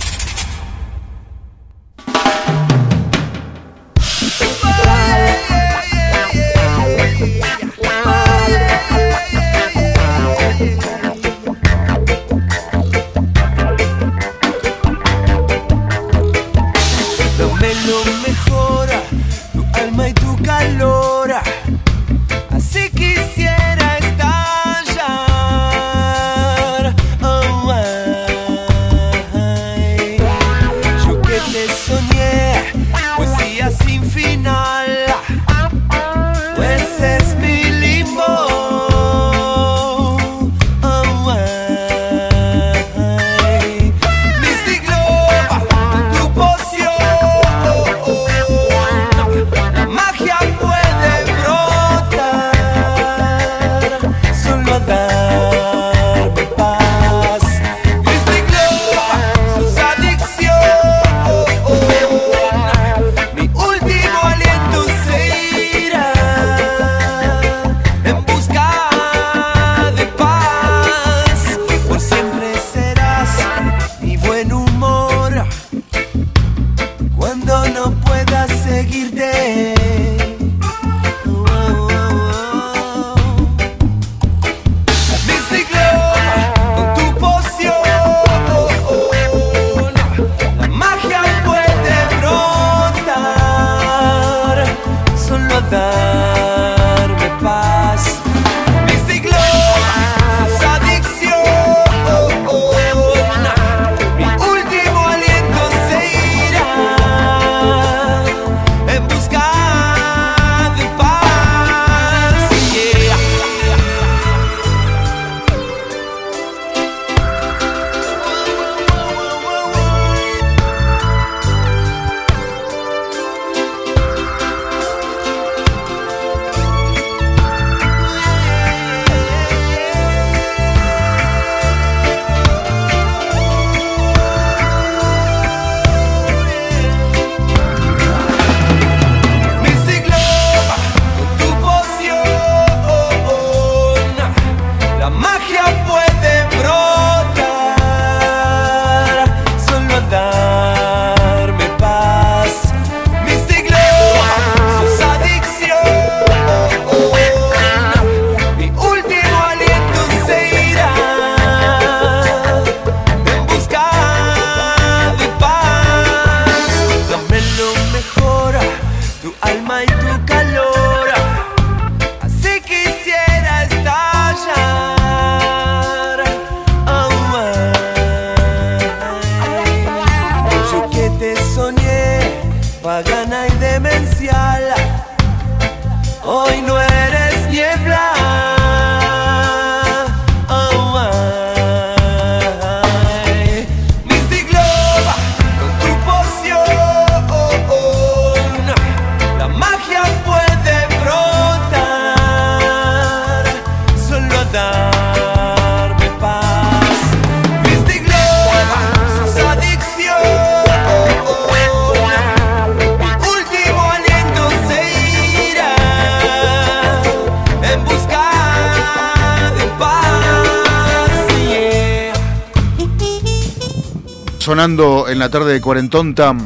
La 225.25 225.31
tarde 225.31 225.55
de 225.55 225.61
Cuarentón 225.63 226.15
Tam 226.15 226.39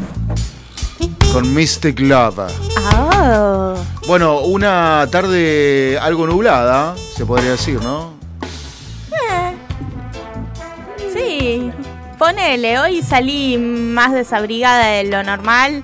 con 1.32 1.52
Mystic 1.52 1.98
Lava. 1.98 2.46
Ah. 2.76 3.74
Bueno, 4.06 4.38
una 4.42 5.04
tarde 5.10 5.98
algo 6.00 6.28
nublada, 6.28 6.94
se 7.16 7.26
podría 7.26 7.50
decir, 7.50 7.82
¿no? 7.82 8.12
Eh. 9.10 9.52
Sí, 11.12 11.72
ponele, 12.20 12.78
hoy 12.78 13.02
salí 13.02 13.58
más 13.58 14.12
desabrigada 14.12 14.86
de 14.86 15.04
lo 15.10 15.24
normal. 15.24 15.82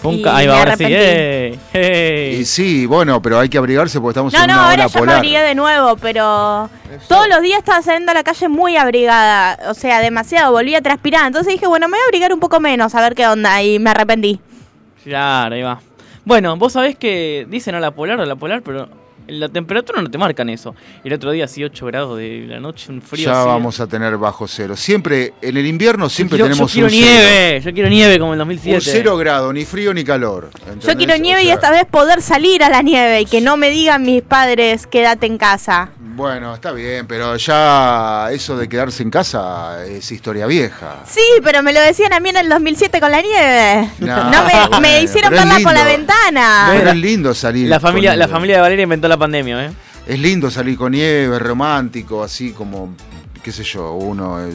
Fue 0.00 0.12
un 0.12 0.18
y 0.20 0.22
ca- 0.22 0.36
ahí 0.38 0.46
va, 0.46 0.58
ahora 0.60 0.76
sí. 0.78 0.84
arrepentí. 0.84 1.04
¡eh! 1.06 1.58
¡eh! 1.74 2.38
Y 2.40 2.46
sí, 2.46 2.86
bueno, 2.86 3.20
pero 3.20 3.40
hay 3.40 3.50
que 3.50 3.58
abrigarse 3.58 4.00
porque 4.00 4.12
estamos 4.18 4.32
No, 4.32 4.40
en 4.40 4.46
no, 4.46 4.54
una 4.54 4.62
ahora 4.70 4.72
hora 4.72 4.86
ya 4.86 4.94
me 4.94 5.00
polar. 5.00 5.16
abrigué 5.16 5.42
de 5.42 5.54
nuevo, 5.54 5.96
pero 5.98 6.70
todos 7.08 7.28
los 7.28 7.42
días 7.42 7.58
estaba 7.58 7.82
saliendo 7.82 8.12
a 8.12 8.14
la 8.14 8.22
calle 8.22 8.48
muy 8.48 8.76
abrigada, 8.76 9.58
o 9.70 9.74
sea, 9.74 10.00
demasiado, 10.00 10.52
volví 10.52 10.74
a 10.74 10.82
transpirar, 10.82 11.26
entonces 11.26 11.52
dije, 11.52 11.66
bueno, 11.66 11.88
me 11.88 11.96
voy 11.96 12.02
a 12.02 12.06
abrigar 12.06 12.32
un 12.32 12.40
poco 12.40 12.60
menos, 12.60 12.94
a 12.94 13.00
ver 13.00 13.14
qué 13.14 13.26
onda, 13.26 13.62
y 13.62 13.78
me 13.78 13.90
arrepentí. 13.90 14.40
Claro, 15.04 15.54
ahí 15.54 15.62
va. 15.62 15.80
Bueno, 16.24 16.56
vos 16.56 16.72
sabés 16.72 16.96
que 16.96 17.46
dicen 17.48 17.74
a 17.74 17.80
la 17.80 17.90
polar 17.90 18.20
o 18.20 18.22
a 18.22 18.26
la 18.26 18.36
polar, 18.36 18.62
pero 18.62 18.88
la 19.26 19.48
temperatura 19.48 20.02
no 20.02 20.10
te 20.10 20.18
marcan 20.18 20.48
eso. 20.48 20.74
El 21.04 21.12
otro 21.12 21.30
día 21.30 21.46
sí 21.48 21.62
8 21.64 21.86
grados 21.86 22.18
de 22.18 22.44
la 22.48 22.60
noche, 22.60 22.90
un 22.90 23.02
frío 23.02 23.26
ya 23.26 23.40
así. 23.40 23.48
vamos 23.48 23.80
a 23.80 23.86
tener 23.86 24.16
bajo 24.16 24.46
cero. 24.46 24.76
Siempre, 24.76 25.34
en 25.40 25.56
el 25.56 25.66
invierno 25.66 26.08
siempre 26.08 26.38
Yo 26.38 26.44
tenemos 26.46 26.72
yo 26.72 26.74
quiero 26.74 26.86
un 26.86 26.92
cero. 26.92 27.06
nieve, 27.06 27.60
yo 27.60 27.72
quiero 27.72 27.88
nieve 27.88 28.18
como 28.18 28.32
en 28.32 28.40
el 28.40 28.46
2007. 28.46 28.76
Un 28.76 28.82
cero 28.82 29.16
grado, 29.16 29.52
ni 29.52 29.64
frío 29.64 29.94
ni 29.94 30.04
calor. 30.04 30.50
Yo 30.80 30.96
quiero 30.96 31.14
O 31.14 31.18
nieve 31.18 31.44
y 31.44 31.50
esta 31.50 31.70
vez 31.70 31.84
poder 31.86 32.20
salir 32.22 32.62
a 32.62 32.68
la 32.68 32.82
nieve 32.82 33.22
y 33.22 33.26
que 33.26 33.40
no 33.40 33.56
me 33.56 33.70
digan 33.70 34.02
mis 34.02 34.22
padres 34.22 34.86
quédate 34.86 35.26
en 35.26 35.38
casa. 35.38 35.90
Bueno, 36.22 36.54
está 36.54 36.70
bien, 36.70 37.04
pero 37.08 37.34
ya 37.36 38.28
eso 38.30 38.56
de 38.56 38.68
quedarse 38.68 39.02
en 39.02 39.10
casa 39.10 39.84
es 39.84 40.12
historia 40.12 40.46
vieja. 40.46 40.98
Sí, 41.04 41.20
pero 41.42 41.64
me 41.64 41.72
lo 41.72 41.80
decían 41.80 42.12
a 42.12 42.20
mí 42.20 42.28
en 42.28 42.36
el 42.36 42.48
2007 42.48 43.00
con 43.00 43.10
la 43.10 43.20
nieve. 43.20 43.90
No, 43.98 44.30
No, 44.30 44.44
me, 44.44 44.52
bueno, 44.60 44.80
me 44.80 45.02
hicieron 45.02 45.32
verla 45.32 45.58
por 45.64 45.72
la 45.74 45.82
ventana. 45.82 46.68
Pero 46.76 46.90
es 46.90 46.96
lindo 46.96 47.34
salir. 47.34 47.68
La 47.68 47.80
familia, 47.80 48.10
con 48.10 48.20
la 48.20 48.28
familia 48.28 48.54
de 48.54 48.62
Valeria 48.62 48.84
inventó 48.84 49.08
la 49.08 49.16
pandemia, 49.16 49.66
¿eh? 49.66 49.72
Es 50.06 50.16
lindo 50.20 50.48
salir 50.48 50.78
con 50.78 50.92
nieve, 50.92 51.40
romántico, 51.40 52.22
así 52.22 52.52
como, 52.52 52.94
qué 53.42 53.50
sé 53.50 53.64
yo, 53.64 53.90
uno... 53.94 54.40
eh, 54.46 54.52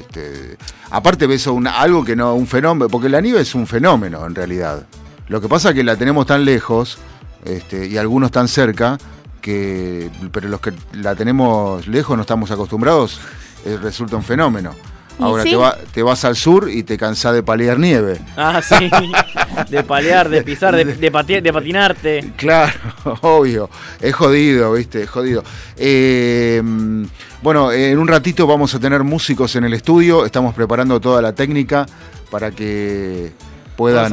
este, 0.00 0.56
aparte 0.90 1.26
ves 1.26 1.46
una- 1.48 1.80
algo 1.80 2.02
que 2.02 2.16
no, 2.16 2.34
un 2.34 2.46
fenómeno, 2.46 2.88
porque 2.88 3.10
la 3.10 3.20
nieve 3.20 3.42
es 3.42 3.54
un 3.54 3.66
fenómeno 3.66 4.24
en 4.26 4.34
realidad. 4.34 4.86
Lo 5.28 5.38
que 5.42 5.48
pasa 5.48 5.68
es 5.68 5.74
que 5.74 5.84
la 5.84 5.96
tenemos 5.96 6.24
tan 6.26 6.46
lejos 6.46 6.96
este, 7.44 7.88
y 7.88 7.98
algunos 7.98 8.30
tan 8.30 8.48
cerca, 8.48 8.96
que, 9.44 10.10
pero 10.32 10.48
los 10.48 10.58
que 10.60 10.72
la 10.94 11.14
tenemos 11.14 11.86
lejos 11.86 12.16
no 12.16 12.22
estamos 12.22 12.50
acostumbrados, 12.50 13.20
eh, 13.66 13.76
resulta 13.82 14.16
un 14.16 14.22
fenómeno. 14.22 14.72
Ahora 15.20 15.42
sí. 15.42 15.50
te, 15.50 15.56
va- 15.56 15.76
te 15.92 16.02
vas 16.02 16.24
al 16.24 16.34
sur 16.34 16.68
y 16.70 16.82
te 16.82 16.96
cansás 16.96 17.34
de 17.34 17.42
paliar 17.42 17.78
nieve. 17.78 18.18
Ah, 18.38 18.62
sí. 18.62 18.90
De 19.70 19.84
palear, 19.84 20.28
de 20.28 20.42
pisar, 20.42 20.74
de, 20.74 20.84
de, 20.84 21.12
pati- 21.12 21.40
de 21.40 21.52
patinarte. 21.52 22.32
Claro, 22.36 22.72
obvio. 23.20 23.70
Es 24.00 24.12
jodido, 24.14 24.72
¿viste? 24.72 25.02
Es 25.02 25.10
jodido. 25.10 25.44
Eh, 25.76 26.60
mm, 26.64 27.04
bueno, 27.42 27.70
en 27.70 27.96
un 27.98 28.08
ratito 28.08 28.46
vamos 28.48 28.74
a 28.74 28.80
tener 28.80 29.04
músicos 29.04 29.54
en 29.54 29.62
el 29.64 29.74
estudio. 29.74 30.24
Estamos 30.26 30.54
preparando 30.54 30.98
toda 31.00 31.22
la 31.22 31.32
técnica 31.34 31.86
para 32.30 32.50
que 32.50 33.30
puedan. 33.76 34.10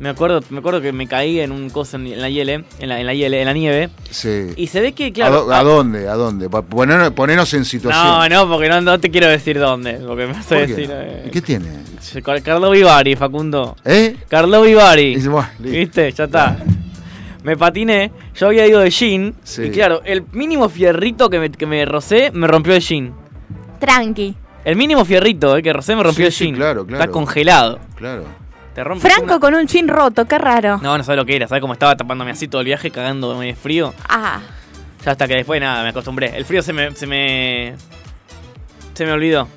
Me 0.00 0.08
acuerdo, 0.10 0.40
me 0.50 0.60
acuerdo 0.60 0.80
que 0.80 0.92
me 0.92 1.08
caí 1.08 1.40
en 1.40 1.50
un 1.50 1.70
coso 1.70 1.96
en 1.96 2.06
en 2.06 2.20
la 2.22 2.28
hiele, 2.30 2.64
en 2.78 2.88
la, 2.88 3.00
en 3.00 3.06
la 3.06 3.14
hiele, 3.14 3.40
en 3.40 3.46
la 3.46 3.52
nieve. 3.52 3.90
Sí. 4.10 4.50
Y 4.56 4.68
se 4.68 4.80
ve 4.80 4.92
que, 4.92 5.06
¿A, 5.06 5.12
claro. 5.12 5.52
a 5.52 5.62
dónde? 5.64 6.08
¿A 6.08 6.14
dónde? 6.14 6.48
Pa- 6.48 6.62
poner- 6.62 7.10
ponernos 7.12 7.52
en 7.54 7.64
situación. 7.64 8.04
No, 8.06 8.28
no, 8.28 8.48
porque 8.48 8.68
no, 8.68 8.80
no 8.80 9.00
te 9.00 9.10
quiero 9.10 9.26
decir 9.26 9.58
dónde. 9.58 9.94
Porque 9.94 10.26
me 10.26 10.34
vas 10.34 10.46
a 10.46 10.48
¿Por 10.50 10.58
qué 10.58 10.66
decir. 10.68 10.88
no? 10.88 10.94
eh, 11.00 11.30
¿Qué 11.32 11.42
tiene? 11.42 11.66
Car- 12.22 12.42
Carlo 12.42 12.70
Vivari, 12.70 13.16
Facundo. 13.16 13.74
¿Eh? 13.84 14.14
Carlo 14.28 14.62
Vivari. 14.62 15.16
¿Viste? 15.58 16.12
Ya 16.12 16.24
está. 16.24 16.58
Me 17.42 17.56
patiné, 17.56 18.12
yo 18.36 18.48
había 18.48 18.66
ido 18.68 18.78
de 18.80 18.90
jean. 18.90 19.34
Sí. 19.42 19.62
Y 19.64 19.70
claro, 19.70 20.02
el 20.04 20.22
mínimo 20.32 20.68
fierrito 20.68 21.28
que 21.30 21.38
me, 21.40 21.50
que 21.50 21.66
me 21.66 21.84
rocé 21.84 22.30
me 22.32 22.46
rompió 22.46 22.74
el 22.74 22.80
jean. 22.80 23.12
Tranqui. 23.80 24.34
El 24.64 24.76
mínimo 24.76 25.04
fierrito 25.04 25.56
eh, 25.56 25.62
que 25.62 25.72
rocé 25.72 25.96
me 25.96 26.02
rompió 26.02 26.24
Sí, 26.24 26.26
el 26.26 26.32
sí, 26.32 26.44
jean. 26.46 26.54
claro, 26.56 26.86
claro. 26.86 27.02
Está 27.02 27.12
congelado. 27.12 27.78
Claro. 27.96 28.24
Te 28.74 28.84
Franco 28.84 29.24
una- 29.24 29.40
con 29.40 29.54
un 29.54 29.66
chin 29.66 29.88
roto, 29.88 30.26
qué 30.26 30.38
raro. 30.38 30.78
No, 30.82 30.96
no 30.96 31.02
sabes 31.04 31.16
lo 31.16 31.26
que 31.26 31.34
era. 31.36 31.48
¿Sabes 31.48 31.60
cómo 31.60 31.72
estaba 31.72 31.96
tapándome 31.96 32.30
así 32.30 32.46
todo 32.46 32.60
el 32.60 32.66
viaje, 32.66 32.90
cagándome 32.90 33.46
de 33.46 33.54
frío? 33.56 33.92
Ah, 34.08 34.40
Ya 35.04 35.12
hasta 35.12 35.26
que 35.26 35.34
después 35.34 35.60
nada, 35.60 35.82
me 35.82 35.88
acostumbré. 35.90 36.36
El 36.36 36.44
frío 36.44 36.62
se 36.62 36.72
me. 36.72 36.94
se 36.94 37.06
me. 37.06 37.74
se 38.94 39.04
me 39.04 39.12
olvidó. 39.12 39.48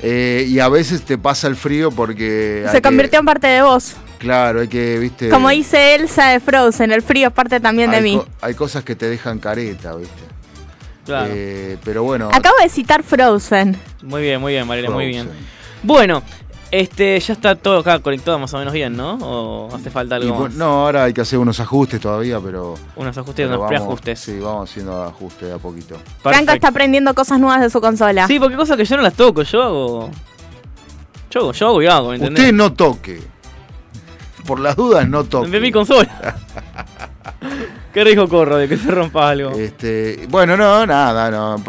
Eh, 0.00 0.46
y 0.48 0.58
a 0.60 0.68
veces 0.68 1.02
te 1.04 1.16
pasa 1.18 1.46
el 1.48 1.56
frío 1.56 1.90
porque. 1.90 2.64
se 2.70 2.76
que- 2.80 2.82
convirtió 2.82 3.18
en 3.20 3.24
parte 3.26 3.46
de 3.46 3.62
vos. 3.62 3.94
Claro, 4.18 4.60
hay 4.60 4.68
que, 4.68 4.98
viste. 4.98 5.28
Como 5.30 5.48
dice 5.50 5.94
Elsa 5.96 6.28
de 6.30 6.40
Frozen, 6.40 6.92
el 6.92 7.02
frío 7.02 7.28
es 7.28 7.34
parte 7.34 7.60
también 7.60 7.90
de 7.90 8.00
mí. 8.00 8.20
hay 8.40 8.54
cosas 8.54 8.84
que 8.84 8.94
te 8.94 9.08
dejan 9.08 9.38
careta, 9.40 9.94
viste. 9.96 10.22
Claro. 11.04 11.32
Eh, 11.34 11.76
pero 11.84 12.04
bueno. 12.04 12.28
Acabo 12.32 12.54
de 12.62 12.68
citar 12.68 13.02
Frozen. 13.02 13.76
Muy 14.02 14.22
bien, 14.22 14.40
muy 14.40 14.52
bien, 14.52 14.66
Valeria, 14.68 14.90
muy 14.90 15.06
bien. 15.08 15.28
Bueno, 15.82 16.22
este, 16.72 17.20
ya 17.20 17.34
está 17.34 17.54
todo 17.54 17.80
acá 17.80 17.98
conectado 17.98 18.38
más 18.38 18.52
o 18.54 18.58
menos 18.58 18.72
bien, 18.72 18.96
¿no? 18.96 19.18
¿O 19.20 19.74
hace 19.74 19.90
falta 19.90 20.16
algo 20.16 20.48
más? 20.48 20.54
no, 20.54 20.86
ahora 20.86 21.04
hay 21.04 21.12
que 21.12 21.20
hacer 21.20 21.38
unos 21.38 21.60
ajustes 21.60 22.00
todavía, 22.00 22.40
pero. 22.40 22.76
Unos 22.96 23.16
ajustes, 23.16 23.46
pero 23.46 23.58
unos 23.58 23.68
preajustes. 23.68 24.18
Sí, 24.18 24.38
vamos 24.38 24.70
haciendo 24.70 25.02
ajustes 25.04 25.48
de 25.48 25.54
a 25.54 25.58
poquito. 25.58 25.98
Franco 26.22 26.52
está 26.52 26.68
aprendiendo 26.68 27.14
cosas 27.14 27.38
nuevas 27.38 27.60
de 27.60 27.68
su 27.68 27.78
consola. 27.78 28.26
Sí, 28.26 28.40
porque 28.40 28.56
cosas 28.56 28.78
que 28.78 28.86
yo 28.86 28.96
no 28.96 29.02
las 29.02 29.12
toco, 29.12 29.42
yo 29.42 29.62
hago. 29.62 30.10
Yo 31.30 31.40
hago, 31.40 31.52
yo 31.52 31.66
hago 31.68 31.82
y 31.82 31.86
hago. 31.86 32.08
Usted 32.08 32.52
no 32.54 32.72
toque. 32.72 33.20
Por 34.46 34.58
las 34.58 34.74
dudas, 34.74 35.06
no 35.06 35.24
toque. 35.24 35.50
De 35.50 35.60
mi 35.60 35.70
consola. 35.70 36.36
¿Qué 37.92 38.02
riesgo 38.02 38.30
corro 38.30 38.56
de 38.56 38.66
que 38.66 38.78
se 38.78 38.90
rompa 38.90 39.28
algo? 39.28 39.50
Este, 39.50 40.26
bueno, 40.30 40.56
no, 40.56 40.86
nada, 40.86 41.30
no. 41.30 41.62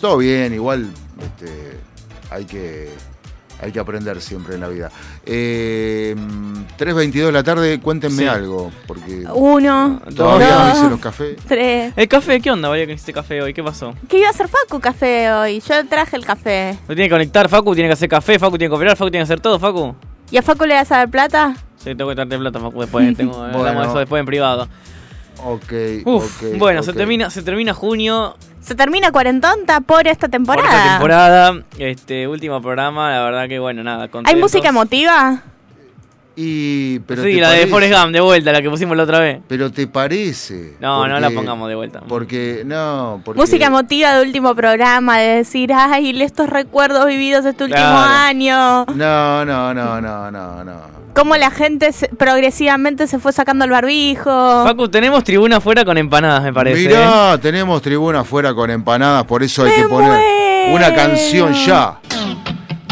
Todo 0.00 0.16
bien, 0.16 0.52
igual. 0.52 0.90
Este, 1.20 1.78
hay 2.28 2.44
que. 2.44 2.90
Hay 3.60 3.72
que 3.72 3.80
aprender 3.80 4.20
siempre 4.20 4.54
en 4.54 4.60
la 4.60 4.68
vida. 4.68 4.90
Eh, 5.26 6.14
3.22 6.78 7.26
de 7.26 7.32
la 7.32 7.42
tarde, 7.42 7.80
cuéntenme 7.80 8.22
Sí. 8.22 8.28
algo, 8.28 8.70
porque 8.86 9.24
Uno, 9.34 10.00
todavía 10.14 10.48
no 10.50 10.66
dos, 10.68 10.78
hice 10.78 10.90
los 10.90 11.00
cafés. 11.00 11.36
tres. 11.46 11.92
¿El 11.96 12.06
café? 12.08 12.40
¿Qué 12.40 12.50
onda, 12.50 12.68
Valeria, 12.68 12.86
que 12.86 12.92
hiciste 12.94 13.12
café 13.12 13.42
hoy? 13.42 13.52
¿Qué 13.52 13.62
pasó? 13.64 13.94
¿Qué 14.08 14.18
iba 14.18 14.28
a 14.28 14.30
hacer 14.30 14.48
Facu 14.48 14.78
café 14.80 15.32
hoy? 15.32 15.60
Yo 15.68 15.86
traje 15.88 16.16
el 16.16 16.24
café. 16.24 16.78
¿Lo 16.86 16.94
tiene 16.94 17.08
que 17.08 17.14
conectar 17.14 17.48
Facu? 17.48 17.74
¿Tiene 17.74 17.88
que 17.88 17.94
hacer 17.94 18.08
café? 18.08 18.38
¿Facu 18.38 18.56
tiene 18.58 18.70
que 18.70 18.76
operar? 18.76 18.96
¿Facu 18.96 19.10
tiene 19.10 19.22
que 19.24 19.32
hacer 19.32 19.40
todo, 19.40 19.58
Facu? 19.58 19.94
¿Y 20.30 20.36
a 20.36 20.42
Facu 20.42 20.64
le 20.64 20.74
vas 20.74 20.92
a 20.92 20.98
dar 20.98 21.08
plata? 21.10 21.54
Sí, 21.78 21.94
tengo 21.94 22.08
que 22.10 22.14
darte 22.16 22.38
plata, 22.38 22.60
Facu, 22.60 22.80
después. 22.80 23.16
Tengo, 23.16 23.42
hablamos 23.42 23.82
de 23.82 23.88
eso 23.88 23.98
después 23.98 24.20
en 24.20 24.26
privado. 24.26 24.68
Ok, 25.44 25.72
Uf, 26.04 26.42
bueno, 26.58 26.82
se 26.82 26.92
termina, 26.92 27.30
se 27.30 27.42
termina 27.42 27.72
junio, 27.74 28.36
Se 28.60 28.74
termina 28.74 29.12
Cuarentonta 29.12 29.80
por 29.80 30.06
esta 30.06 30.26
por 30.26 30.30
temporada. 30.30 30.68
esta 30.68 30.90
temporada, 30.90 31.62
este 31.78 32.26
último 32.26 32.60
programa, 32.60 33.10
la 33.12 33.22
verdad 33.22 33.48
que 33.48 33.58
bueno, 33.58 33.82
nada, 33.84 34.08
¿Hay 34.24 34.36
música 34.36 34.68
emotiva? 34.68 35.42
Y, 36.40 37.00
pero 37.00 37.24
sí, 37.24 37.32
la 37.32 37.50
de 37.50 37.66
Forrest 37.66 37.92
Gump, 37.92 38.12
de 38.12 38.20
vuelta, 38.20 38.52
la 38.52 38.62
que 38.62 38.70
pusimos 38.70 38.96
la 38.96 39.02
otra 39.02 39.18
vez. 39.18 39.40
Pero 39.48 39.72
te 39.72 39.88
parece. 39.88 40.74
No, 40.78 41.08
no 41.08 41.14
la 41.18 41.22
Porque- 41.26 41.34
pongamos 41.34 41.68
de 41.68 41.74
vuelta. 41.74 42.00
Porque, 42.06 42.62
no, 42.64 43.20
porque. 43.24 43.40
Música 43.40 43.66
emotiva 43.66 44.14
de 44.14 44.22
último 44.24 44.54
programa, 44.54 45.18
de 45.18 45.38
decir, 45.38 45.72
ay, 45.74 46.22
estos 46.22 46.48
recuerdos 46.48 47.06
vividos 47.06 47.44
este 47.44 47.64
último 47.64 47.80
Claro. 47.82 47.98
año. 48.08 48.84
No, 48.94 49.44
no, 49.44 49.74
no, 49.74 50.00
no, 50.00 50.30
no, 50.30 50.62
no. 50.64 50.72
Cómo 51.12 51.36
la 51.36 51.50
gente 51.50 51.90
se- 51.92 52.06
progresivamente 52.10 53.08
se 53.08 53.18
fue 53.18 53.32
sacando 53.32 53.64
el 53.64 53.72
barbijo. 53.72 54.30
Facu, 54.64 54.88
tenemos 54.88 55.24
tribuna 55.24 55.56
afuera 55.56 55.84
con 55.84 55.98
empanadas, 55.98 56.44
me 56.44 56.52
parece. 56.52 56.84
¿eh? 56.84 56.86
Mirá, 56.86 57.36
tenemos 57.42 57.82
tribuna 57.82 58.20
afuera 58.20 58.54
con 58.54 58.70
empanadas, 58.70 59.24
por 59.24 59.42
eso 59.42 59.64
hay 59.64 59.70
Me 59.70 59.76
que 59.82 59.88
poner 59.88 60.10
muero. 60.10 60.74
una 60.76 60.94
canción 60.94 61.52
ya. 61.54 61.98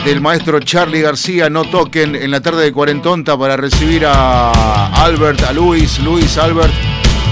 Del 0.06 0.20
maestro 0.20 0.60
Charlie 0.60 1.00
García, 1.02 1.50
No 1.50 1.64
Toquen, 1.64 2.14
en 2.14 2.30
la 2.30 2.40
tarde 2.40 2.62
de 2.62 2.72
Cuarentonta 2.72 3.36
para 3.36 3.56
recibir 3.56 4.06
a 4.06 4.92
Albert, 5.04 5.42
a 5.42 5.52
Luis, 5.52 5.98
Luis, 5.98 6.38
Albert. 6.38 6.72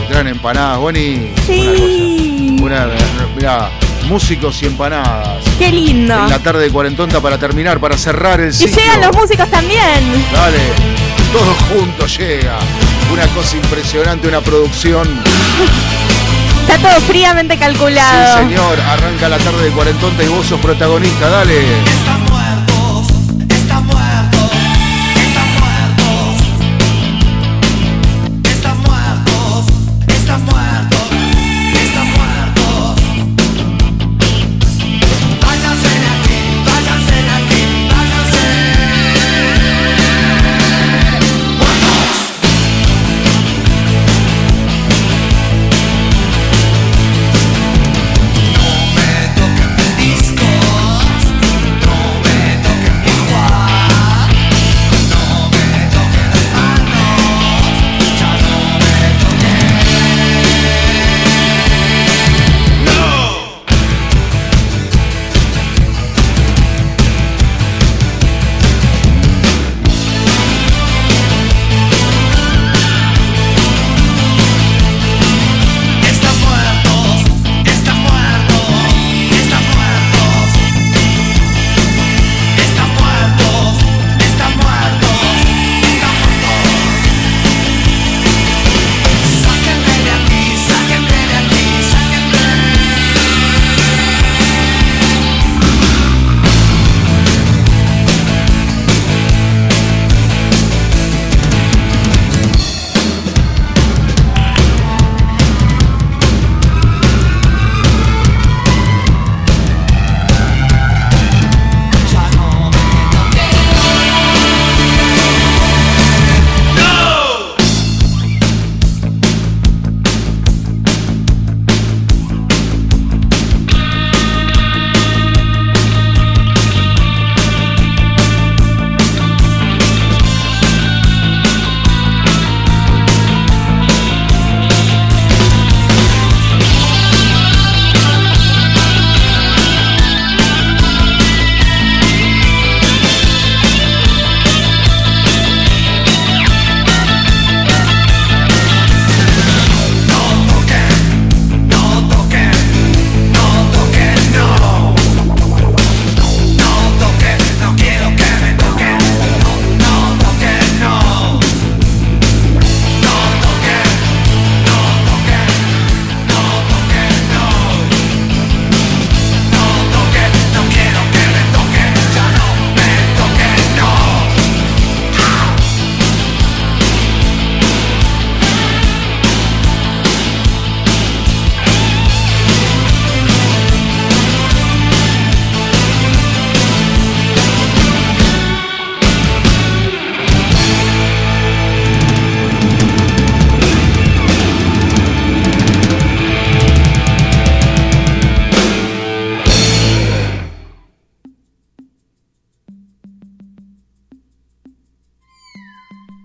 Traen 0.08 0.26
empanadas, 0.26 0.78
Bonnie. 0.78 1.32
Sí. 1.46 2.56
Una, 2.60 2.88
mira, 3.36 3.70
músicos 4.08 4.60
y 4.62 4.66
empanadas. 4.66 5.44
Qué 5.56 5.70
lindo. 5.70 6.14
En 6.24 6.30
la 6.30 6.40
tarde 6.40 6.64
de 6.64 6.70
Cuarentonta 6.70 7.20
para 7.20 7.38
terminar, 7.38 7.78
para 7.78 7.96
cerrar 7.96 8.40
el 8.40 8.50
Y 8.50 8.52
sitio. 8.52 8.76
llegan 8.76 9.00
los 9.02 9.16
músicos 9.16 9.48
también. 9.50 10.24
Dale, 10.32 10.58
todos 11.32 11.56
juntos 11.72 12.18
llega. 12.18 12.58
Una 13.12 13.26
cosa 13.28 13.56
impresionante, 13.56 14.26
una 14.26 14.40
producción. 14.40 15.06
Está 16.62 16.78
todo 16.78 17.00
fríamente 17.06 17.56
calculado. 17.56 18.38
Sí, 18.38 18.48
señor, 18.48 18.80
arranca 18.80 19.28
la 19.28 19.38
tarde 19.38 19.62
de 19.64 19.70
Cuarentonta 19.70 20.24
y 20.24 20.28
vos 20.28 20.44
sos 20.46 20.58
protagonista, 20.60 21.28
dale. 21.28 21.60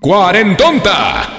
Cuarentonta. 0.10 1.39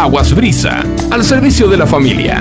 Aguas 0.00 0.34
Brisa, 0.34 0.82
al 1.10 1.22
servicio 1.22 1.68
de 1.68 1.76
la 1.76 1.86
familia. 1.86 2.38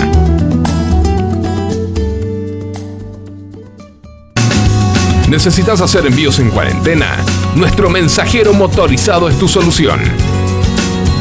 ¿Necesitas 5.28 5.82
hacer 5.82 6.06
envíos 6.06 6.40
en 6.40 6.52
cuarentena? 6.52 7.18
Nuestro 7.58 7.90
mensajero 7.90 8.54
motorizado 8.54 9.28
es 9.28 9.38
tu 9.38 9.50
solución. 9.50 10.00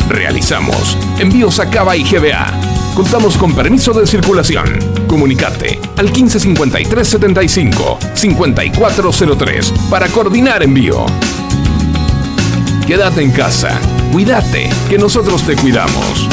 Realizamos 0.09 0.97
envíos 1.19 1.59
a 1.59 1.69
Cava 1.69 1.97
y 1.97 2.05
GBA. 2.05 2.53
Contamos 2.95 3.37
con 3.37 3.53
permiso 3.53 3.93
de 3.93 4.07
circulación. 4.07 4.79
Comunicate 5.09 5.81
al 5.97 6.13
155375 6.13 7.99
5403 8.15 9.75
para 9.91 10.07
coordinar 10.07 10.63
envío. 10.63 11.05
Quédate 12.87 13.23
en 13.23 13.33
casa. 13.33 13.77
Cuídate, 14.13 14.71
que 14.89 14.99
nosotros 14.99 15.43
te 15.43 15.55
cuidamos. 15.55 16.29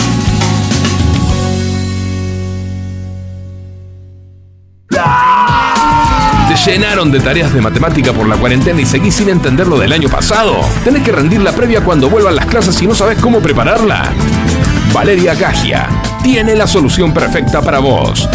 ¿Te 6.47 6.71
llenaron 6.71 7.11
de 7.11 7.19
tareas 7.19 7.53
de 7.53 7.61
matemática 7.61 8.13
por 8.13 8.27
la 8.27 8.37
cuarentena 8.37 8.79
y 8.79 8.85
seguís 8.85 9.15
sin 9.15 9.29
entender 9.29 9.67
lo 9.67 9.77
del 9.77 9.91
año 9.91 10.07
pasado? 10.07 10.61
¿Tenés 10.83 11.03
que 11.03 11.11
rendir 11.11 11.41
la 11.41 11.51
previa 11.51 11.81
cuando 11.81 12.09
vuelvan 12.09 12.35
las 12.35 12.45
clases 12.45 12.81
y 12.81 12.87
no 12.87 12.95
sabes 12.95 13.19
cómo 13.19 13.39
prepararla? 13.39 14.11
Valeria 14.93 15.35
Gagia 15.35 15.89
tiene 16.23 16.55
la 16.55 16.67
solución 16.67 17.13
perfecta 17.13 17.61
para 17.61 17.79
vos. 17.79 18.29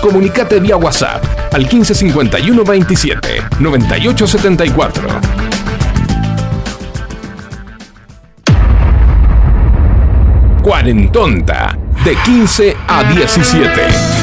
Comunicate 0.00 0.60
vía 0.60 0.76
WhatsApp 0.76 1.24
al 1.52 1.62
1551 1.62 2.64
27 2.64 3.42
98 3.58 4.26
Cuarentonta. 10.64 11.76
de 12.04 12.16
15 12.16 12.76
a 12.88 13.04
17. 13.04 14.13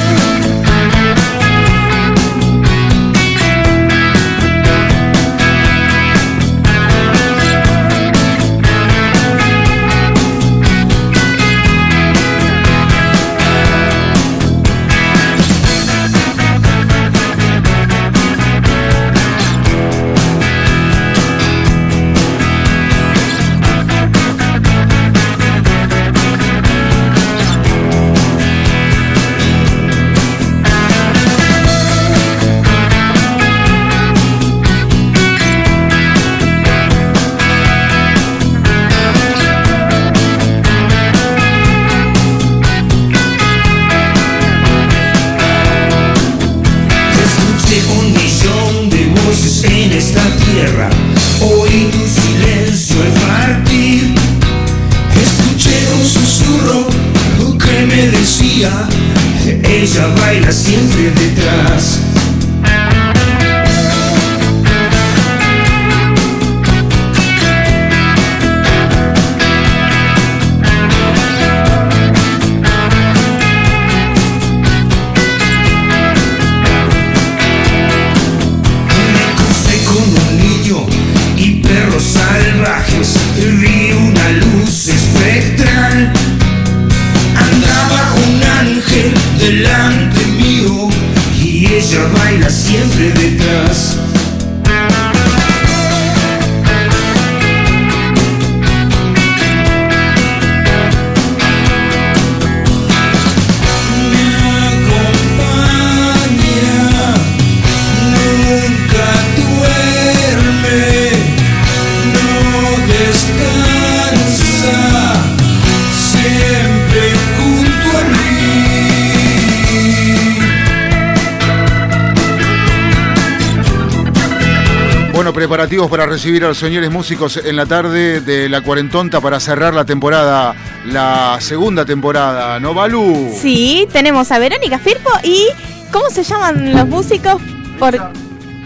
Para 125.91 126.05
recibir 126.05 126.45
a 126.45 126.47
los 126.47 126.57
señores 126.57 126.89
músicos 126.89 127.35
en 127.35 127.53
la 127.57 127.65
tarde 127.65 128.21
de 128.21 128.47
la 128.47 128.61
cuarentonta 128.61 129.19
para 129.19 129.41
cerrar 129.41 129.73
la 129.73 129.83
temporada, 129.83 130.55
la 130.85 131.35
segunda 131.41 131.83
temporada, 131.83 132.61
¿no, 132.61 132.73
Balú? 132.73 133.29
Sí, 133.35 133.85
tenemos 133.91 134.31
a 134.31 134.39
Verónica 134.39 134.79
Firpo 134.79 135.09
y 135.21 135.47
¿cómo 135.91 136.09
se 136.09 136.23
llaman 136.23 136.71
los 136.71 136.87
músicos? 136.87 137.41
Por 137.77 137.99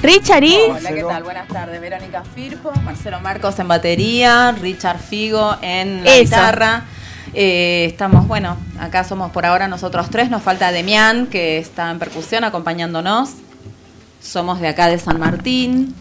Richard 0.03 0.43
y 0.43 0.55
Hola, 0.69 0.93
¿qué 0.93 1.03
tal? 1.03 1.23
Buenas 1.23 1.47
tardes. 1.47 1.81
Verónica 1.81 2.23
Firpo, 2.35 2.71
Marcelo 2.83 3.19
Marcos 3.21 3.57
en 3.57 3.69
batería, 3.69 4.51
Richard 4.61 4.99
Figo 4.99 5.57
en 5.63 6.03
la 6.03 6.11
Eso. 6.11 6.23
guitarra. 6.25 6.83
Eh, 7.33 7.87
estamos, 7.89 8.27
bueno, 8.27 8.55
acá 8.79 9.03
somos 9.03 9.31
por 9.31 9.47
ahora 9.47 9.67
nosotros 9.67 10.11
tres. 10.11 10.29
Nos 10.29 10.43
falta 10.43 10.71
Demián, 10.71 11.25
que 11.25 11.57
está 11.57 11.89
en 11.89 11.97
percusión 11.97 12.43
acompañándonos. 12.43 13.31
Somos 14.21 14.59
de 14.59 14.67
acá 14.67 14.89
de 14.89 14.99
San 14.99 15.19
Martín. 15.19 15.95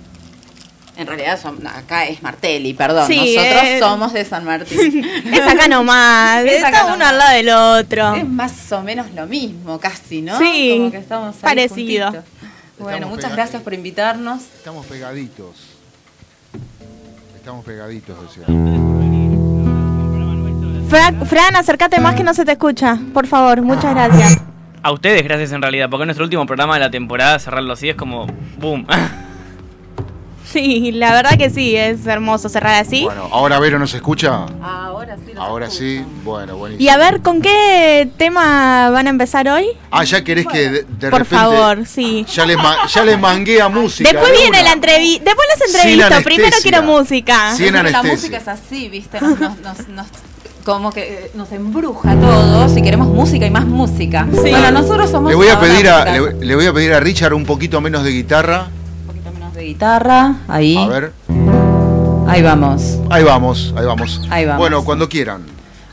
En 0.97 1.07
realidad 1.09 1.41
son- 1.41 1.67
acá 1.67 2.07
es 2.07 2.23
Martelli, 2.23 2.73
perdón. 2.75 3.07
Sí, 3.09 3.35
nosotros 3.37 3.63
eh. 3.65 3.79
somos 3.81 4.13
de 4.13 4.25
San 4.25 4.45
Martín. 4.45 5.05
es 5.33 5.41
acá 5.41 5.67
nomás, 5.69 6.45
Es 6.45 6.63
acá 6.63 6.81
está 6.83 6.95
uno 6.95 7.05
al 7.05 7.19
lado 7.19 7.33
del 7.35 7.49
otro. 7.51 8.15
Es 8.15 8.29
más 8.29 8.71
o 8.73 8.81
menos 8.83 9.11
lo 9.13 9.27
mismo, 9.27 9.79
casi, 9.81 10.23
¿no? 10.23 10.39
Sí, 10.39 10.77
Como 10.79 10.91
que 10.93 10.99
estamos 10.99 11.35
ahí 11.37 11.43
parecido. 11.43 12.07
juntitos. 12.13 12.31
Bueno, 12.79 12.97
Estamos 12.99 13.17
muchas 13.17 13.33
gracias 13.33 13.63
por 13.63 13.75
invitarnos. 13.75 14.43
Estamos 14.57 14.87
pegaditos. 14.87 15.55
Estamos 17.37 17.65
pegaditos, 17.65 18.17
decía. 18.23 18.45
Fra- 20.89 21.25
Fran, 21.27 21.57
acércate 21.57 22.01
más 22.01 22.15
que 22.15 22.23
no 22.23 22.35
se 22.35 22.45
te 22.45 22.53
escucha, 22.53 22.99
por 23.13 23.27
favor, 23.27 23.63
muchas 23.63 23.95
gracias. 23.95 24.39
A 24.83 24.93
ustedes, 24.93 25.23
gracias 25.25 25.51
en 25.53 25.63
realidad, 25.63 25.89
porque 25.91 26.05
nuestro 26.05 26.25
último 26.25 26.47
programa 26.47 26.75
de 26.75 26.81
la 26.81 26.91
temporada, 26.91 27.39
cerrarlo 27.39 27.73
así 27.73 27.89
es 27.89 27.97
como 27.97 28.27
boom. 28.59 28.87
Sí, 30.55 30.93
la 30.93 31.13
verdad 31.13 31.37
que 31.37 31.51
sí, 31.51 31.75
es 31.77 32.07
hermoso 32.07 32.49
cerrar 32.49 32.81
así. 32.81 33.03
Bueno, 33.05 33.29
ahora 33.33 33.59
Vero 33.59 33.79
nos 33.79 33.93
escucha. 33.93 34.47
Ahora 34.63 35.17
sí. 35.17 35.33
Ahora 35.37 35.69
sí, 35.71 36.05
bueno, 36.25 36.57
buenísimo. 36.57 36.85
Y 36.85 36.89
a 36.89 36.97
ver, 36.97 37.21
¿con 37.23 37.43
qué 37.43 38.09
tema 38.17 38.89
van 38.91 39.09
a 39.09 39.11
empezar 39.11 39.49
hoy? 39.49 39.67
Ah, 39.91 40.05
ya 40.05 40.23
querés 40.23 40.47
que 40.47 40.71
de, 40.71 40.83
de 40.85 41.11
Por 41.11 41.21
repente. 41.21 41.35
favor, 41.35 41.87
sí. 41.87 42.25
Ya 42.33 42.47
les, 42.47 42.57
ma- 42.57 42.87
ya 42.89 43.05
les 43.05 43.19
mangué 43.19 43.61
a 43.61 43.69
música. 43.69 44.09
Después 44.11 44.31
de 44.33 44.39
viene 44.39 44.59
una. 44.61 44.63
la 44.69 44.73
entrevista, 44.75 45.25
después 45.25 45.47
Sin 45.67 45.91
entrevisto, 46.01 46.23
primero 46.25 46.57
quiero 46.63 46.83
música. 46.83 47.55
Sin 47.57 47.73
la 47.75 47.81
anestesia. 47.81 48.13
música 48.13 48.37
es 48.39 48.49
así, 48.49 48.89
¿viste? 48.89 49.21
Nos, 49.21 49.41
nos- 49.41 49.59
nos- 49.59 49.89
nos- 49.89 50.07
como 50.65 50.93
que 50.93 51.03
eh, 51.03 51.31
nos 51.35 51.51
embruja 51.53 52.13
a 52.13 52.15
todos 52.17 52.77
y 52.77 52.81
queremos 52.83 53.09
música 53.09 53.45
y 53.45 53.51
más 53.51 53.67
música. 53.67 54.27
Bueno, 54.31 54.71
nosotros 54.71 55.11
somos 55.11 55.31
Le 55.31 55.35
voy 55.37 55.49
a 55.49 55.59
pedir 55.59 55.89
a 55.89 56.05
música. 56.07 56.33
le, 56.39 56.47
le 56.47 56.55
voy 56.55 56.67
a 56.67 56.73
pedir 56.73 56.95
a 56.95 57.01
Richard 57.01 57.35
un 57.35 57.45
poquito 57.45 57.81
menos 57.81 58.05
de 58.05 58.11
guitarra. 58.13 58.69
De 59.65 59.69
guitarra, 59.71 60.37
ahí. 60.47 60.77
A 60.77 60.87
ver. 60.87 61.13
Ahí 62.29 62.43
vamos. 62.43 62.99
Ahí 63.11 63.25
vamos, 63.25 63.75
ahí 63.77 63.85
vamos. 63.87 64.21
Ahí 64.31 64.45
vamos. 64.45 64.59
Bueno, 64.59 64.85
cuando 64.85 65.09
quieran. 65.09 65.43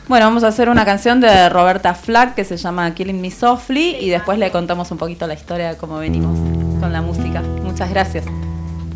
Bueno, 0.08 0.26
vamos 0.26 0.44
a 0.44 0.48
hacer 0.48 0.68
una 0.68 0.84
canción 0.84 1.20
de 1.20 1.48
Roberta 1.48 1.94
Flack 1.94 2.34
que 2.34 2.44
se 2.44 2.56
llama 2.56 2.92
Killing 2.94 3.20
Me 3.20 3.30
Softly 3.30 3.96
y 4.00 4.10
después 4.10 4.38
le 4.38 4.50
contamos 4.50 4.90
un 4.90 4.98
poquito 4.98 5.26
la 5.26 5.34
historia 5.34 5.70
de 5.70 5.76
cómo 5.76 5.98
venimos 5.98 6.38
con 6.80 6.92
la 6.92 7.00
música. 7.00 7.40
Muchas 7.40 7.88
gracias. 7.88 8.24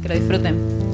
Que 0.02 0.08
lo 0.08 0.14
disfruten. 0.14 0.85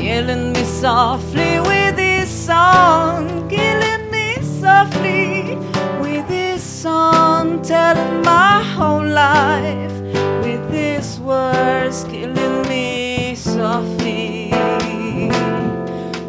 Killing 0.00 0.52
me 0.54 0.64
softly 0.64 1.60
with 1.60 1.98
his 1.98 2.28
song, 2.28 3.48
killing 3.50 4.10
me 4.10 4.36
softly 4.40 5.56
with 6.00 6.26
his 6.26 6.62
song, 6.62 7.60
telling 7.62 8.22
my 8.22 8.62
whole 8.74 9.06
life 9.06 9.96
with 10.42 10.64
his 10.70 11.20
words, 11.20 12.04
killing 12.04 12.62
me 12.66 13.34
softly 13.34 14.50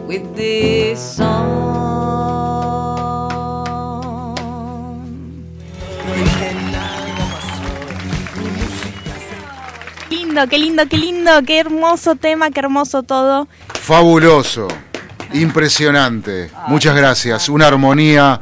with 0.06 0.36
this 0.36 1.00
song. 1.16 1.71
Lindo, 10.32 10.48
qué 10.48 10.60
lindo, 10.60 10.84
qué 10.88 10.98
lindo, 10.98 11.32
qué 11.46 11.60
hermoso 11.60 12.16
tema, 12.16 12.52
qué 12.52 12.62
hermoso 12.62 13.04
todo. 13.04 13.50
Fabuloso, 13.68 14.70
impresionante. 15.34 16.50
Muchas 16.68 16.96
gracias. 16.96 17.50
Una 17.50 17.68
armonía, 17.68 18.40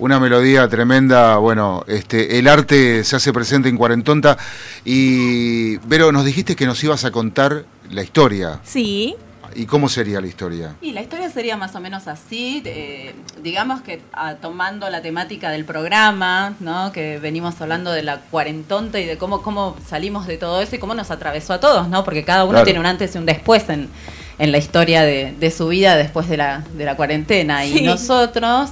una 0.00 0.18
melodía 0.18 0.66
tremenda. 0.66 1.36
Bueno, 1.36 1.84
este, 1.86 2.40
el 2.40 2.48
arte 2.48 3.04
se 3.04 3.14
hace 3.14 3.32
presente 3.32 3.68
en 3.68 3.76
Cuarentonta. 3.76 4.36
Y, 4.84 5.76
Vero, 5.86 6.10
nos 6.10 6.24
dijiste 6.24 6.56
que 6.56 6.66
nos 6.66 6.82
ibas 6.82 7.04
a 7.04 7.12
contar 7.12 7.66
la 7.88 8.02
historia. 8.02 8.58
Sí. 8.64 9.14
¿Y 9.54 9.66
cómo 9.66 9.88
sería 9.88 10.20
la 10.20 10.26
historia? 10.26 10.74
Y 10.80 10.92
la 10.92 11.00
historia 11.02 11.28
sería 11.30 11.56
más 11.56 11.74
o 11.74 11.80
menos 11.80 12.08
así, 12.08 12.62
eh, 12.64 13.14
digamos 13.42 13.80
que 13.82 14.00
ah, 14.12 14.34
tomando 14.40 14.88
la 14.90 15.02
temática 15.02 15.50
del 15.50 15.64
programa, 15.64 16.54
¿no? 16.60 16.92
que 16.92 17.18
venimos 17.18 17.60
hablando 17.60 17.92
de 17.92 18.02
la 18.02 18.18
cuarentonta 18.20 19.00
y 19.00 19.06
de 19.06 19.18
cómo, 19.18 19.42
cómo 19.42 19.76
salimos 19.86 20.26
de 20.26 20.36
todo 20.38 20.60
eso 20.60 20.76
y 20.76 20.78
cómo 20.78 20.94
nos 20.94 21.10
atravesó 21.10 21.52
a 21.54 21.60
todos, 21.60 21.88
¿no? 21.88 22.04
porque 22.04 22.24
cada 22.24 22.44
uno 22.44 22.52
Claro. 22.52 22.64
tiene 22.64 22.80
un 22.80 22.86
antes 22.86 23.14
y 23.14 23.18
un 23.18 23.26
después 23.26 23.68
en, 23.68 23.88
en 24.38 24.52
la 24.52 24.58
historia 24.58 25.02
de, 25.02 25.32
de 25.38 25.50
su 25.50 25.68
vida 25.68 25.96
después 25.96 26.28
de 26.28 26.36
la, 26.36 26.64
de 26.74 26.84
la 26.84 26.96
cuarentena. 26.96 27.62
Sí. 27.62 27.78
Y 27.78 27.82
nosotros, 27.82 28.70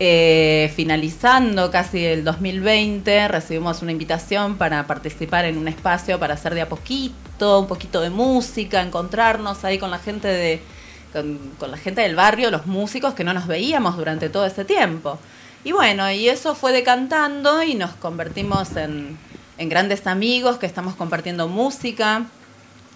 eh, 0.00 0.72
finalizando 0.76 1.72
casi 1.72 2.04
el 2.04 2.22
2020, 2.22 3.26
recibimos 3.26 3.82
una 3.82 3.90
invitación 3.90 4.56
para 4.56 4.86
participar 4.86 5.44
en 5.44 5.58
un 5.58 5.66
espacio 5.66 6.20
para 6.20 6.34
hacer 6.34 6.54
de 6.54 6.60
a 6.60 6.68
poquito, 6.68 7.58
un 7.58 7.66
poquito 7.66 8.00
de 8.00 8.10
música, 8.10 8.80
encontrarnos 8.80 9.64
ahí 9.64 9.78
con 9.78 9.90
la 9.90 9.98
gente 9.98 10.28
de 10.28 10.62
con, 11.12 11.70
la 11.70 11.76
gente 11.76 12.02
del 12.02 12.14
barrio, 12.14 12.50
los 12.50 12.66
músicos 12.66 13.14
que 13.14 13.24
no 13.24 13.32
nos 13.32 13.46
veíamos 13.46 13.96
durante 13.96 14.28
todo 14.28 14.46
ese 14.46 14.64
tiempo. 14.64 15.18
Y 15.64 15.72
bueno, 15.72 16.10
y 16.10 16.28
eso 16.28 16.54
fue 16.54 16.72
decantando 16.72 17.62
y 17.62 17.74
nos 17.74 17.90
convertimos 17.94 18.76
en, 18.76 19.18
en 19.58 19.68
grandes 19.68 20.06
amigos 20.06 20.58
que 20.58 20.66
estamos 20.66 20.94
compartiendo 20.94 21.48
música, 21.48 22.26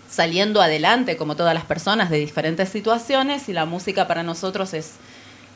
saliendo 0.08 0.62
adelante 0.62 1.16
como 1.16 1.34
todas 1.34 1.54
las 1.54 1.64
personas 1.64 2.10
de 2.10 2.18
diferentes 2.18 2.68
situaciones 2.68 3.48
y 3.48 3.52
la 3.52 3.64
música 3.64 4.06
para 4.06 4.22
nosotros 4.22 4.72
es 4.74 4.92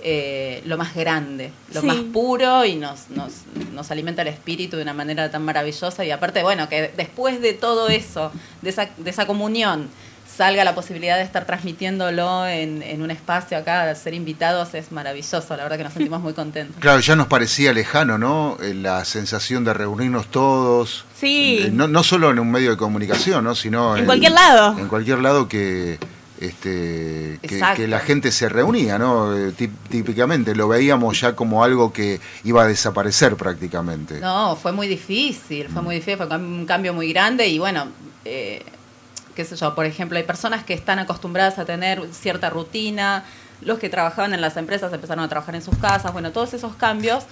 eh, 0.08 0.62
lo 0.66 0.78
más 0.78 0.94
grande, 0.94 1.50
lo 1.74 1.80
Sí. 1.80 1.86
más 1.88 1.96
puro 2.12 2.64
y 2.64 2.76
nos, 2.76 3.10
nos, 3.10 3.32
nos 3.72 3.90
alimenta 3.90 4.22
el 4.22 4.28
espíritu 4.28 4.76
de 4.76 4.82
una 4.84 4.94
manera 4.94 5.28
tan 5.32 5.44
maravillosa 5.44 6.04
y 6.04 6.12
aparte, 6.12 6.44
bueno, 6.44 6.68
que 6.68 6.92
después 6.96 7.42
de 7.42 7.54
todo 7.54 7.88
eso, 7.88 8.30
de 8.62 8.70
esa, 8.70 8.88
de 8.96 9.10
esa 9.10 9.26
comunión, 9.26 9.88
salga 10.36 10.62
la 10.64 10.74
posibilidad 10.76 11.16
de 11.16 11.22
estar 11.24 11.44
transmitiéndolo 11.46 12.46
en, 12.46 12.82
en 12.82 13.02
un 13.02 13.10
espacio 13.10 13.56
acá, 13.58 13.92
ser 13.96 14.14
invitados, 14.14 14.74
es 14.74 14.92
maravilloso, 14.92 15.56
la 15.56 15.62
verdad 15.64 15.76
que 15.78 15.84
nos 15.84 15.92
sentimos 15.94 16.20
muy 16.20 16.34
contentos. 16.34 16.76
Claro, 16.80 17.00
ya 17.00 17.16
nos 17.16 17.26
parecía 17.26 17.72
lejano, 17.72 18.16
¿no? 18.16 18.58
Eh, 18.62 18.74
La 18.74 19.04
sensación 19.04 19.64
de 19.64 19.72
reunirnos 19.74 20.30
todos. 20.30 21.04
Sí. 21.18 21.60
Eh, 21.64 21.70
No, 21.72 21.88
no 21.88 22.04
solo 22.04 22.30
en 22.30 22.38
un 22.38 22.50
medio 22.52 22.70
de 22.70 22.76
comunicación, 22.76 23.42
¿no? 23.44 23.54
Sino 23.56 23.96
En 23.96 24.04
cualquier 24.04 24.32
lado. 24.32 24.78
En 24.78 24.86
cualquier 24.88 25.18
lado 25.20 25.48
que, 25.48 25.98
este, 26.40 27.38
que, 27.42 27.88
la 27.88 28.00
gente 28.00 28.30
se 28.30 28.48
reunía, 28.48 28.98
¿no? 28.98 29.34
Eh, 29.36 29.52
tí- 29.52 29.70
Típicamente 29.88 30.54
lo 30.54 30.68
veíamos 30.68 31.20
ya 31.20 31.34
como 31.34 31.64
algo 31.64 31.92
que 31.92 32.20
iba 32.44 32.62
a 32.62 32.66
desaparecer 32.66 33.36
prácticamente. 33.36 34.20
No, 34.20 34.56
fue 34.56 34.72
muy 34.72 34.86
difícil, 34.88 35.68
fue 35.68 35.82
muy 35.82 35.94
difícil, 35.96 36.16
fue 36.18 36.36
un 36.36 36.66
cambio 36.66 36.92
muy 36.92 37.12
grande 37.12 37.46
y 37.48 37.58
bueno, 37.58 37.88
eh, 38.24 38.62
qué 39.34 39.44
sé 39.44 39.56
yo, 39.56 39.74
por 39.74 39.86
ejemplo, 39.86 40.18
hay 40.18 40.24
personas 40.24 40.64
que 40.64 40.74
están 40.74 40.98
acostumbradas 40.98 41.58
a 41.58 41.64
tener 41.64 42.02
cierta 42.12 42.50
rutina, 42.50 43.24
los 43.62 43.78
que 43.78 43.88
trabajaban 43.88 44.34
en 44.34 44.40
las 44.40 44.56
empresas 44.56 44.92
empezaron 44.92 45.24
a 45.24 45.28
trabajar 45.28 45.54
en 45.54 45.62
sus 45.62 45.76
casas, 45.78 46.12
bueno, 46.12 46.32
todos 46.32 46.52
esos 46.54 46.74
cambios, 46.76 47.24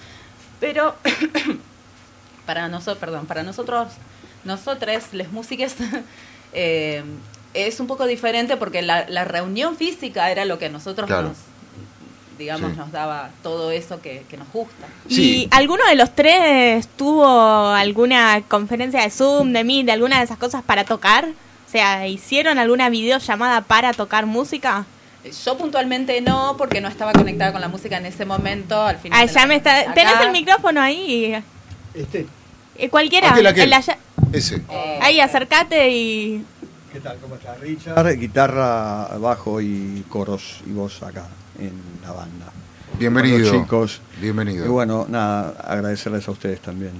pero 0.59 0.95
para 2.45 2.67
nosotros, 2.67 2.97
perdón, 2.97 3.25
para 3.25 3.43
nosotros, 3.43 3.89
nosotros, 4.43 5.03
les 5.13 5.31
músicas, 5.31 5.75
eh, 6.53 7.03
es 7.55 7.79
un 7.79 7.87
poco 7.87 8.05
diferente 8.05 8.57
porque 8.57 8.81
la, 8.81 9.05
la 9.09 9.23
reunión 9.25 9.75
física 9.77 10.29
era 10.31 10.45
lo 10.45 10.57
que 10.59 10.65
a 10.65 10.69
nosotros 10.69 11.07
Claro. 11.07 11.29
nos, 11.29 11.37
digamos, 12.37 12.71
Sí. 12.71 12.77
nos 12.77 12.91
daba 12.91 13.29
todo 13.43 13.71
eso 13.71 14.01
que, 14.01 14.23
que 14.29 14.37
nos 14.37 14.51
gusta. 14.51 14.87
¿Y 15.07 15.47
alguno 15.51 15.83
de 15.87 15.95
los 15.95 16.13
tres 16.15 16.87
tuvo 16.97 17.25
alguna 17.69 18.41
conferencia 18.47 19.01
de 19.01 19.09
Zoom, 19.09 19.53
de 19.53 19.63
Meet, 19.63 19.85
de 19.85 19.91
alguna 19.93 20.17
de 20.19 20.25
esas 20.25 20.37
cosas 20.37 20.63
para 20.63 20.83
tocar? 20.83 21.25
O 21.25 21.71
sea, 21.71 22.07
¿hicieron 22.07 22.57
alguna 22.59 22.89
videollamada 22.89 23.61
para 23.61 23.93
tocar 23.93 24.25
música? 24.25 24.85
Yo 25.43 25.57
puntualmente 25.57 26.21
no, 26.21 26.55
porque 26.57 26.81
no 26.81 26.87
estaba 26.87 27.11
conectada 27.11 27.51
con 27.51 27.59
la 27.61 27.67
música 27.67 27.97
en 27.97 28.05
ese 28.05 28.25
momento. 28.25 28.79
Al 28.81 28.97
final. 28.97 29.19
Ah, 29.19 29.25
ya 29.25 29.41
la- 29.41 29.47
me 29.47 29.55
está... 29.55 29.79
acá. 29.79 29.93
¿Tenés 29.95 30.13
el 30.21 30.31
micrófono 30.31 30.79
ahí? 30.81 31.41
Este. 31.93 32.27
Eh, 32.77 32.89
cualquiera. 32.89 33.31
Aquel, 33.31 33.47
aquel. 33.47 33.63
El 33.63 33.73
allá- 33.73 33.97
Ese. 34.33 34.61
Eh, 34.69 34.99
Ahí, 35.01 35.19
acércate 35.21 35.89
y... 35.89 36.45
¿Qué 36.95 37.01
tal? 37.01 37.17
¿Cómo 37.17 37.35
está 37.35 37.55
Richard? 37.55 38.17
Guitarra, 38.17 39.17
bajo 39.17 39.59
y 39.59 40.05
coros 40.07 40.61
y 40.65 40.71
voz 40.71 41.03
acá 41.03 41.27
en 41.59 41.73
la 42.01 42.13
banda. 42.13 42.45
Bienvenido. 42.97 43.51
Chicos. 43.51 43.99
Bienvenido. 44.21 44.65
Y 44.65 44.69
bueno, 44.69 45.05
nada, 45.09 45.57
agradecerles 45.59 46.25
a 46.25 46.31
ustedes 46.31 46.61
también 46.61 46.93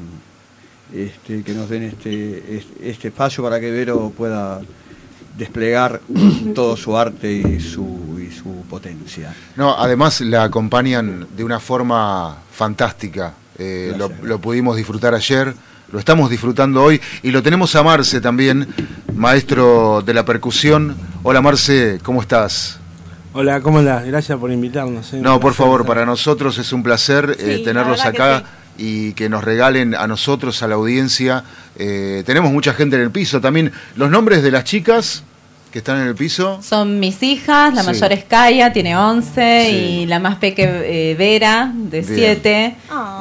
este, 0.93 1.43
que 1.43 1.53
nos 1.53 1.69
den 1.69 1.83
este, 1.83 2.57
este, 2.57 2.89
este 2.89 3.07
espacio 3.07 3.41
para 3.41 3.57
que 3.61 3.71
Vero 3.71 4.11
pueda 4.17 4.59
desplegar 5.37 6.01
todo 6.53 6.75
su 6.75 6.97
arte 6.97 7.31
y 7.31 7.61
su, 7.61 8.19
y 8.19 8.33
su 8.33 8.65
potencia. 8.69 9.33
No, 9.55 9.77
además 9.77 10.19
la 10.19 10.43
acompañan 10.43 11.25
de 11.37 11.41
una 11.45 11.61
forma 11.61 12.35
fantástica. 12.51 13.33
Eh, 13.57 13.93
lo, 13.95 14.11
lo 14.23 14.41
pudimos 14.41 14.75
disfrutar 14.75 15.13
ayer, 15.13 15.55
lo 15.91 15.99
estamos 15.99 16.29
disfrutando 16.29 16.83
hoy 16.83 16.99
y 17.23 17.31
lo 17.31 17.43
tenemos 17.43 17.75
a 17.75 17.83
Marce 17.83 18.21
también, 18.21 18.67
maestro 19.13 20.01
de 20.01 20.13
la 20.13 20.25
percusión. 20.25 20.95
Hola 21.23 21.41
Marce, 21.41 21.99
¿cómo 22.03 22.21
estás? 22.21 22.79
Hola, 23.33 23.61
¿cómo 23.61 23.79
andás? 23.79 24.05
Gracias 24.05 24.37
por 24.39 24.51
invitarnos. 24.51 25.13
¿eh? 25.13 25.19
No, 25.21 25.39
por 25.39 25.53
favor, 25.53 25.81
estar. 25.81 25.95
para 25.95 26.05
nosotros 26.05 26.57
es 26.57 26.71
un 26.71 26.83
placer 26.83 27.35
eh, 27.39 27.61
tenerlos 27.63 28.01
que 28.01 28.07
acá 28.07 28.43
y 28.77 29.13
que 29.13 29.29
nos 29.29 29.43
regalen 29.43 29.93
a 29.93 30.07
nosotros, 30.07 30.61
a 30.63 30.67
la 30.67 30.75
audiencia. 30.75 31.43
Eh, 31.75 32.23
tenemos 32.25 32.51
mucha 32.51 32.73
gente 32.73 32.95
en 32.95 33.01
el 33.01 33.11
piso 33.11 33.41
también. 33.41 33.71
Los 33.95 34.09
nombres 34.09 34.41
de 34.41 34.51
las 34.51 34.63
chicas 34.63 35.23
que 35.75 35.79
están 35.79 35.99
en 35.99 36.07
el 36.07 36.15
piso. 36.15 36.57
Son 36.61 37.01
mis 37.01 37.21
hijas, 37.21 37.73
la 37.73 37.81
Sí. 37.81 37.87
mayor 37.87 38.13
es 38.13 38.23
Kaya, 38.23 38.71
tiene 38.71 38.95
11, 38.95 39.65
Sí. 39.69 39.75
y 39.75 40.05
la 40.05 40.19
más 40.19 40.37
peque 40.37 40.63
eh, 40.63 41.15
Vera, 41.15 41.69
de 41.75 41.99
Bien. 41.99 42.15
7. 42.15 42.75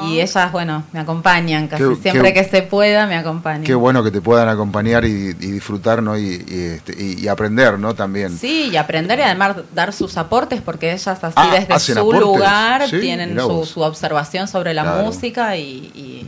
Y 0.06 0.20
ellas, 0.20 0.52
bueno, 0.52 0.84
me 0.92 1.00
acompañan 1.00 1.66
casi 1.66 1.82
Qué- 1.82 1.96
siempre 1.96 2.32
qué- 2.32 2.44
que 2.44 2.48
se 2.48 2.62
pueda, 2.62 3.08
me 3.08 3.16
acompañan. 3.16 3.64
Qué 3.64 3.74
bueno 3.74 4.04
que 4.04 4.12
te 4.12 4.20
puedan 4.20 4.48
acompañar 4.48 5.04
y, 5.04 5.08
y 5.30 5.32
disfrutar, 5.50 6.00
¿no? 6.00 6.16
Y, 6.16 6.44
y, 6.46 6.60
este, 6.76 6.94
y- 6.96 7.24
y 7.24 7.26
aprender, 7.26 7.76
¿no? 7.76 7.92
También. 7.96 8.38
Sí, 8.38 8.70
y 8.72 8.76
aprender 8.76 9.18
y 9.18 9.22
además 9.22 9.56
dar 9.74 9.92
sus 9.92 10.16
aportes, 10.16 10.60
porque 10.62 10.92
ellas 10.92 11.08
así 11.08 11.34
Ah, 11.34 11.56
desde 11.58 11.74
¿hacen 11.74 11.96
su 11.96 12.00
aportes? 12.02 12.20
lugar 12.20 12.88
Sí, 12.88 13.00
tienen 13.00 13.36
su, 13.36 13.66
su 13.66 13.80
observación 13.80 14.46
sobre 14.46 14.74
la 14.74 14.82
Claro. 14.84 15.02
música 15.06 15.56
y 15.56 16.24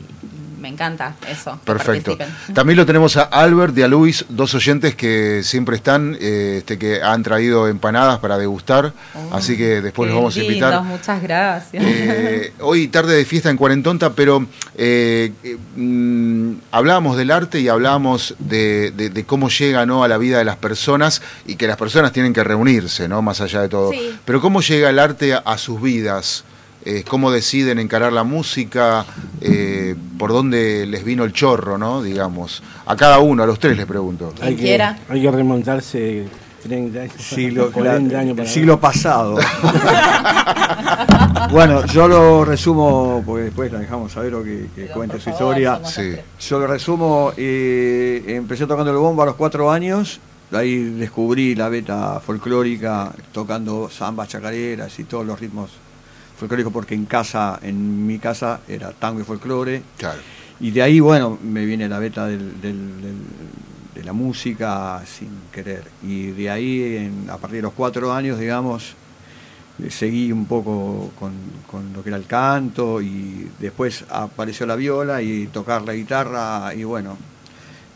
me 0.61 0.69
encanta 0.69 1.15
eso. 1.31 1.59
Perfecto. 1.65 2.17
También 2.55 2.77
lo 2.77 2.87
tenemos 2.87 3.17
a 3.17 3.23
Albert 3.25 3.77
y 3.79 3.83
a 3.83 3.89
Luis, 3.89 4.25
dos 4.29 4.55
oyentes 4.55 4.95
que 4.95 5.43
siempre 5.45 5.77
están, 5.77 6.17
eh, 6.21 6.57
este, 6.59 6.79
que 6.79 7.03
han 7.03 7.23
traído 7.23 7.69
empanadas 7.69 8.19
para 8.21 8.39
degustar, 8.39 8.93
así 9.33 9.57
que 9.57 9.81
después 9.83 10.09
los 10.09 10.17
vamos 10.19 10.37
a 10.37 10.43
invitar. 10.43 10.83
muchas 10.83 11.23
gracias. 11.23 11.85
Eh, 11.87 12.53
hoy 12.61 12.89
tarde 12.89 13.15
de 13.17 13.25
fiesta 13.25 13.51
en 13.51 13.57
Cuarentonta, 13.57 14.13
pero 14.15 14.47
eh, 14.77 15.33
eh, 15.45 15.57
mm, 15.77 16.53
hablábamos 16.71 17.17
del 17.17 17.31
arte 17.31 17.61
y 17.61 17.69
hablábamos 17.69 18.35
de, 18.39 18.93
de- 18.93 19.11
de 19.11 19.25
cómo 19.25 19.49
llega 19.49 19.87
¿no? 19.87 20.05
a 20.05 20.09
la 20.09 20.19
vida 20.19 20.39
de 20.39 20.45
las 20.45 20.57
personas 20.57 21.23
y 21.47 21.57
que 21.57 21.67
las 21.67 21.77
personas 21.77 22.13
tienen 22.13 22.33
que 22.33 22.43
reunirse, 22.45 23.09
¿no? 23.09 23.23
más 23.23 23.41
allá 23.41 23.63
de 23.63 23.69
todo. 23.69 23.91
Sí. 23.93 24.17
Pero 24.25 24.41
cómo 24.41 24.61
llega 24.61 24.91
el 24.91 24.99
arte 24.99 25.35
a, 25.35 25.39
a 25.39 25.59
sus 25.59 25.81
vidas, 25.81 26.45
Eh, 26.89 27.03
cómo 27.03 27.33
deciden 27.33 27.81
encarar 27.81 28.13
la 28.13 28.23
música, 28.23 29.05
eh, 29.41 29.97
por 30.17 30.31
dónde 30.31 30.87
les 30.87 31.05
vino 31.05 31.25
el 31.25 31.33
chorro, 31.33 31.77
¿no? 31.77 32.01
digamos. 32.01 32.63
A 32.87 32.95
cada 32.95 33.19
uno, 33.19 33.43
a 33.43 33.47
los 33.47 33.59
tres 33.59 33.77
les 33.77 33.87
pregunto. 33.87 34.33
Hay 34.41 34.55
que, 34.55 34.81
hay 34.81 35.21
que 35.21 35.31
remontarse 35.33 36.29
30 36.63 37.01
años, 37.01 37.15
Siglo, 37.19 37.73
40 37.73 38.17
años 38.17 38.37
para 38.37 38.47
el 38.47 38.55
siglo 38.55 38.79
pasado. 38.79 39.35
bueno, 41.51 41.85
yo 41.87 42.07
lo 42.07 42.45
resumo, 42.45 43.21
porque 43.27 43.47
después 43.47 43.73
la 43.73 43.81
dejamos 43.81 44.17
a 44.17 44.21
Vero 44.21 44.45
que, 44.45 44.69
que 44.73 44.87
cuente 44.87 45.19
su 45.19 45.31
historia. 45.31 45.81
Sí. 45.85 46.15
Yo 46.39 46.61
lo 46.61 46.69
resumo, 46.69 47.33
eh, 47.37 48.23
empecé 48.29 48.65
tocando 48.65 48.93
el 48.93 48.99
bombo 48.99 49.25
a 49.25 49.27
los 49.27 49.35
cuatro 49.35 49.73
años, 49.73 50.21
ahí 50.53 50.77
descubrí 50.77 51.57
la 51.57 51.69
beta 51.69 52.21
folclórica, 52.21 53.11
tocando 53.33 53.91
zambas, 53.93 54.29
chacareras 54.29 54.97
y 55.01 55.03
todos 55.03 55.27
los 55.27 55.41
ritmos 55.41 55.85
folclóricos, 56.37 56.73
porque 56.73 56.95
en 56.95 57.07
casa, 57.07 57.59
en 57.63 58.07
mi 58.07 58.19
casa, 58.19 58.61
era 58.69 58.93
tango 58.93 59.21
y 59.21 59.25
folclore. 59.25 59.83
Y 60.61 60.71
de 60.71 60.83
ahí, 60.83 61.01
bueno, 61.01 61.39
me 61.43 61.65
viene 61.65 61.89
la 61.89 61.99
beta 61.99 62.27
del- 62.27 62.61
del- 62.61 63.03
del- 63.03 63.25
de 63.95 64.05
la 64.05 64.13
música 64.13 65.03
sin 65.07 65.29
querer. 65.53 65.85
Y 66.03 66.27
de 66.33 66.51
ahí, 66.51 66.97
en- 66.97 67.31
a 67.31 67.37
partir 67.39 67.57
de 67.59 67.63
los 67.63 67.73
cuatro 67.73 68.13
años, 68.13 68.39
digamos, 68.39 68.95
eh, 69.83 69.91
seguí 69.91 70.33
un 70.33 70.47
poco 70.47 71.11
con, 71.19 71.33
con 71.71 71.93
lo 71.93 72.03
que 72.03 72.09
era 72.11 72.17
el 72.19 72.25
canto 72.27 73.01
y 73.03 73.51
después 73.59 74.05
apareció 74.11 74.65
la 74.67 74.77
viola 74.77 75.21
y 75.23 75.47
tocar 75.49 75.83
la 75.83 75.93
guitarra 75.95 76.73
y 76.75 76.85
bueno, 76.85 77.17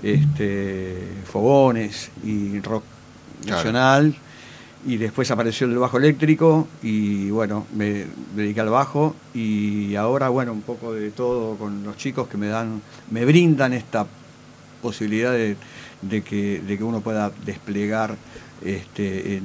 este, 0.02 0.96
fogones 1.30 2.10
y 2.24 2.60
rock 2.60 2.84
Claro. 3.42 3.56
nacional 3.56 4.14
y 4.86 4.96
después 4.96 5.30
apareció 5.30 5.66
el 5.66 5.78
bajo 5.78 5.98
eléctrico 5.98 6.66
y 6.82 7.30
bueno, 7.30 7.66
me 7.74 8.06
dediqué 8.34 8.60
al 8.60 8.70
bajo 8.70 9.14
y 9.34 9.94
ahora 9.94 10.30
bueno, 10.30 10.52
un 10.52 10.62
poco 10.62 10.94
de 10.94 11.10
todo 11.10 11.56
con 11.56 11.84
los 11.84 11.96
chicos 11.96 12.28
que 12.28 12.38
me 12.38 12.48
dan, 12.48 12.80
me 13.10 13.24
brindan 13.24 13.72
esta 13.74 14.06
posibilidad 14.80 15.32
de, 15.32 15.56
de 16.00 16.22
que, 16.22 16.60
de 16.60 16.78
que 16.78 16.84
uno 16.84 17.00
pueda 17.00 17.30
desplegar 17.44 18.16
este, 18.64 19.36
en 19.36 19.42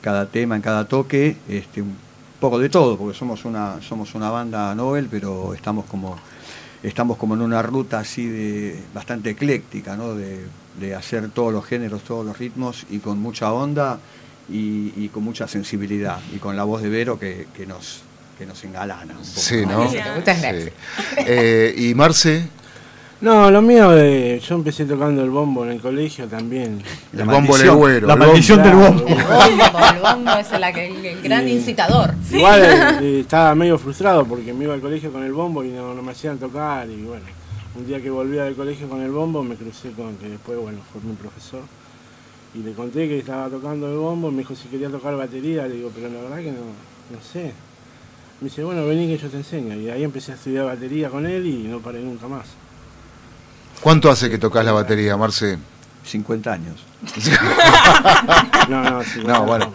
cada 0.00 0.26
tema, 0.26 0.56
en 0.56 0.62
cada 0.62 0.88
toque, 0.88 1.36
este, 1.48 1.82
un 1.82 1.96
poco 2.40 2.58
de 2.58 2.70
todo, 2.70 2.96
porque 2.96 3.18
somos 3.18 3.44
una, 3.44 3.82
somos 3.82 4.14
una 4.14 4.30
banda 4.30 4.74
Nobel, 4.74 5.08
pero 5.10 5.52
estamos 5.52 5.84
como, 5.84 6.16
estamos 6.82 7.18
como 7.18 7.34
en 7.34 7.42
una 7.42 7.60
ruta 7.60 7.98
así 7.98 8.26
de 8.26 8.82
bastante 8.94 9.30
ecléctica, 9.30 9.94
¿no? 9.94 10.14
de, 10.14 10.46
de 10.80 10.94
hacer 10.94 11.28
todos 11.30 11.52
los 11.52 11.66
géneros, 11.66 12.02
todos 12.02 12.24
los 12.24 12.38
ritmos 12.38 12.86
y 12.88 13.00
con 13.00 13.18
mucha 13.18 13.52
onda 13.52 13.98
y, 14.50 14.92
y 14.96 15.08
con 15.12 15.22
mucha 15.24 15.46
sensibilidad 15.48 16.18
y 16.34 16.38
con 16.38 16.56
la 16.56 16.64
voz 16.64 16.82
de 16.82 16.88
Vero 16.88 17.18
que, 17.18 17.46
que 17.56 17.66
nos 17.66 18.00
que 18.38 18.46
nos 18.46 18.62
engalana 18.62 19.14
un 19.14 19.18
poco. 19.18 19.40
Sí, 19.40 19.66
¿no? 19.66 19.78
Muchas 19.82 19.92
Sí. 19.94 19.98
gracias. 20.22 20.70
Eh, 21.18 21.74
y 21.76 21.92
Marce, 21.94 22.46
No, 23.20 23.50
lo 23.50 23.60
mío, 23.60 23.90
eh, 23.98 24.40
yo 24.48 24.54
empecé 24.54 24.84
tocando 24.84 25.24
el 25.24 25.30
bombo 25.30 25.64
en 25.64 25.72
el 25.72 25.80
colegio 25.80 26.28
también. 26.28 26.80
El 27.12 27.18
La 27.18 27.24
bombo 27.24 27.58
legüero, 27.58 28.06
la 28.06 28.12
el 28.12 28.18
maldición 28.20 28.62
bombo. 28.62 28.78
del 28.78 28.78
bombo. 28.78 29.08
El 29.08 29.56
bombo, 29.56 29.78
el 29.92 30.00
bombo 30.00 30.30
es 30.38 30.52
el, 30.52 30.62
el- 30.64 31.04
el 31.06 31.22
gran 31.22 31.48
incitador. 31.48 32.14
Igual 32.30 32.62
eh, 33.02 33.20
estaba 33.22 33.56
medio 33.56 33.76
frustrado 33.76 34.24
porque 34.24 34.52
me 34.54 34.64
iba 34.66 34.74
al 34.74 34.80
colegio 34.80 35.10
con 35.10 35.24
el 35.24 35.32
bombo 35.32 35.64
y 35.64 35.70
no, 35.70 35.92
no 35.94 36.02
me 36.02 36.12
hacían 36.12 36.38
tocar 36.38 36.88
y 36.88 37.02
bueno, 37.02 37.24
un 37.74 37.88
día 37.88 38.00
que 38.00 38.08
volvía 38.08 38.44
del 38.44 38.54
colegio 38.54 38.88
con 38.88 39.02
el 39.02 39.10
bombo 39.10 39.42
me 39.42 39.56
crucé 39.56 39.90
con 39.90 40.14
que 40.18 40.28
después, 40.28 40.56
bueno, 40.60 40.78
fue 40.92 41.00
mi 41.02 41.16
profesor 41.16 41.62
y 42.58 42.62
le 42.62 42.72
conté 42.72 43.06
que 43.06 43.18
estaba 43.18 43.48
tocando 43.48 43.88
el 43.88 43.98
bombo, 43.98 44.30
me 44.30 44.38
dijo 44.38 44.54
si 44.56 44.68
quería 44.68 44.88
tocar 44.88 45.16
batería, 45.16 45.68
le 45.68 45.76
digo, 45.76 45.92
pero 45.94 46.08
la 46.08 46.20
verdad 46.22 46.38
que 46.38 46.50
no, 46.50 46.58
no 46.58 47.22
sé. 47.32 47.52
Me 48.40 48.48
dice, 48.48 48.64
bueno, 48.64 48.84
vení 48.86 49.06
que 49.06 49.18
yo 49.18 49.28
te 49.28 49.36
enseño 49.36 49.74
y 49.76 49.90
ahí 49.90 50.02
empecé 50.02 50.32
a 50.32 50.34
estudiar 50.34 50.64
batería 50.64 51.08
con 51.08 51.26
él 51.26 51.46
y 51.46 51.64
no 51.64 51.80
paré 51.80 52.00
nunca 52.00 52.26
más. 52.26 52.46
¿cuánto 53.80 54.10
hace 54.10 54.28
que 54.28 54.38
tocas 54.38 54.64
la 54.64 54.72
batería, 54.72 55.16
Marce? 55.16 55.58
50 56.04 56.52
años. 56.52 56.84
No, 58.68 58.82
no, 58.82 59.02
sí, 59.02 59.22
No, 59.24 59.44
bueno. 59.44 59.72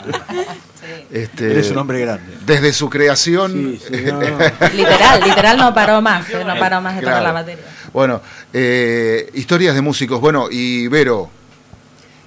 Este, 1.10 1.52
Eres 1.52 1.72
un 1.72 1.80
hombre 1.80 2.00
grande. 2.02 2.38
Desde 2.46 2.74
su 2.74 2.90
creación. 2.90 3.72
Literal, 3.90 5.22
literal 5.24 5.58
no 5.58 5.74
paró 5.74 6.02
más, 6.02 6.30
eh, 6.30 6.44
no 6.46 6.56
paró 6.60 6.80
más 6.80 6.96
de 6.96 7.02
tocar 7.02 7.24
la 7.24 7.32
batería. 7.32 7.64
Bueno, 7.92 8.22
eh, 8.52 9.32
historias 9.34 9.74
de 9.74 9.82
músicos. 9.82 10.22
Bueno, 10.22 10.48
y 10.52 10.88
Vero, 10.90 11.32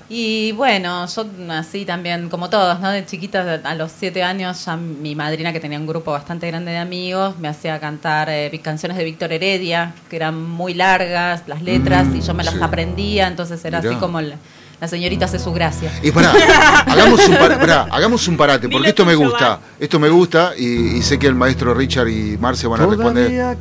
Y 0.09 0.53
bueno, 0.53 1.07
yo 1.07 1.27
así 1.51 1.85
también, 1.85 2.29
como 2.29 2.49
todos, 2.49 2.79
¿no? 2.79 2.91
De 2.91 3.05
chiquita, 3.05 3.61
a 3.65 3.75
los 3.75 3.91
siete 3.91 4.23
años, 4.23 4.65
ya 4.65 4.77
mi 4.77 5.17
madrina, 5.17 5.53
que 5.53 5.59
tenía 5.59 5.81
un 5.81 5.87
grupo 5.87 6.13
bastante 6.13 6.47
grande 6.47 6.71
de 6.71 6.79
amigos, 6.79 7.39
me 7.39 7.49
hacía 7.49 7.81
cantar 7.81 8.29
eh, 8.31 8.61
canciones 8.63 8.97
de 8.99 9.05
Víctor 9.05 9.33
Heredia, 9.33 9.95
que 10.09 10.17
eran 10.17 10.41
muy 10.41 10.75
largas, 10.75 11.43
las 11.49 11.61
letras, 11.61 12.07
y 12.15 12.21
yo 12.21 12.35
me 12.35 12.45
las 12.45 12.55
sí. 12.55 12.61
aprendía, 12.63 13.27
entonces 13.27 13.65
era 13.65 13.81
Mirá. 13.81 13.91
así 13.91 13.99
como 13.99 14.21
la, 14.21 14.37
la 14.81 14.89
señorita 14.89 15.25
hace 15.25 15.39
su 15.39 15.53
gracia. 15.53 15.91
y 16.03 16.11
pará, 16.11 16.33
hagamos 16.87 17.27
un, 17.29 17.35
par- 17.37 17.59
pará, 17.59 17.87
hagamos 17.91 18.29
un 18.29 18.37
parate, 18.37 18.69
porque 18.69 18.89
esto 18.91 19.05
me 19.07 19.15
gusta, 19.15 19.59
esto 19.81 19.99
me 19.99 20.09
gusta 20.11 20.53
y, 20.57 20.97
y 20.99 21.03
sé 21.03 21.19
que 21.19 21.27
el 21.27 21.35
maestro 21.35 21.73
Richard 21.75 22.09
y 22.09 22.37
Marce 22.39 22.67
van 22.67 22.83
a 22.83 22.87
responder. 22.87 23.57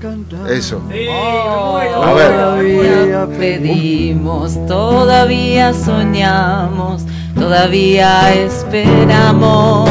Eso. 0.49 0.81
A 0.89 2.13
ver. 2.13 2.31
Todavía 2.31 3.27
pedimos, 3.37 4.65
todavía 4.67 5.73
soñamos, 5.73 7.03
todavía 7.33 8.33
esperamos. 8.33 9.89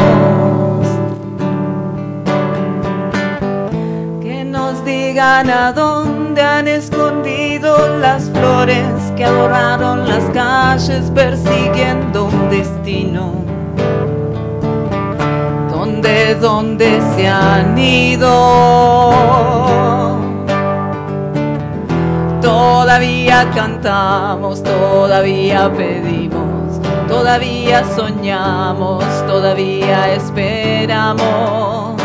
Que 4.23 4.45
nos 4.45 4.85
digan 4.85 5.49
a 5.51 5.73
dónde 5.73 6.43
han 6.43 6.69
escondido 6.69 7.34
las 8.05 8.29
flores 8.29 9.13
que 9.17 9.25
adornaron 9.25 10.07
las 10.07 10.25
calles 10.25 11.11
persiguiendo 11.15 12.27
un 12.27 12.51
destino. 12.51 13.33
¿Dónde, 15.71 16.35
dónde 16.35 17.01
se 17.17 17.27
han 17.27 17.79
ido? 17.79 18.29
Todavía 22.43 23.51
cantamos, 23.55 24.63
todavía 24.63 25.73
pedimos. 25.73 26.79
Todavía 27.09 27.85
soñamos, 27.97 29.03
todavía 29.27 30.13
esperamos. 30.13 32.04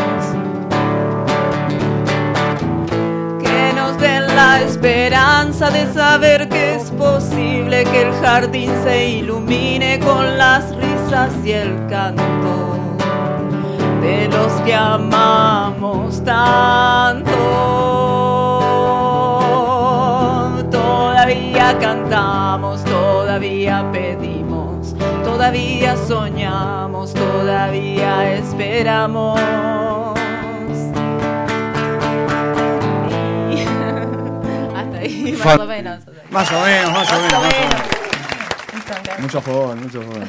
Esperanza 4.62 5.70
de 5.70 5.92
saber 5.94 6.50
que 6.50 6.76
es 6.76 6.92
posible 6.92 7.84
que 7.86 8.02
el 8.04 8.14
jardín 8.22 8.72
se 8.84 9.10
ilumine 9.10 10.00
con 10.00 10.38
las 10.38 10.76
risas 10.76 11.32
y 11.44 11.52
el 11.52 11.88
canto 11.88 12.78
de 14.02 14.28
los 14.28 14.52
que 14.62 14.74
amamos 14.74 16.24
tanto. 16.24 17.32
Todavía 20.72 21.78
cantamos, 21.80 22.84
todavía 22.84 23.90
pedimos, 23.92 24.96
todavía 25.24 25.96
soñamos, 26.08 27.14
todavía 27.14 28.36
esperamos. 28.36 29.89
Más 35.46 35.60
o 35.60 35.66
menos. 35.66 36.04
Más 36.32 36.52
o 36.52 36.62
menos, 36.62 36.92
más 36.92 37.12
o 37.12 37.16
menos, 37.16 37.32
más 37.34 37.44
o 37.44 37.48
menos. 37.48 37.76
Muchas 38.74 39.04
gracias. 39.04 39.20
Mucho 39.22 39.42
fogón, 39.42 39.82
mucho 39.84 40.02
fogón. 40.02 40.24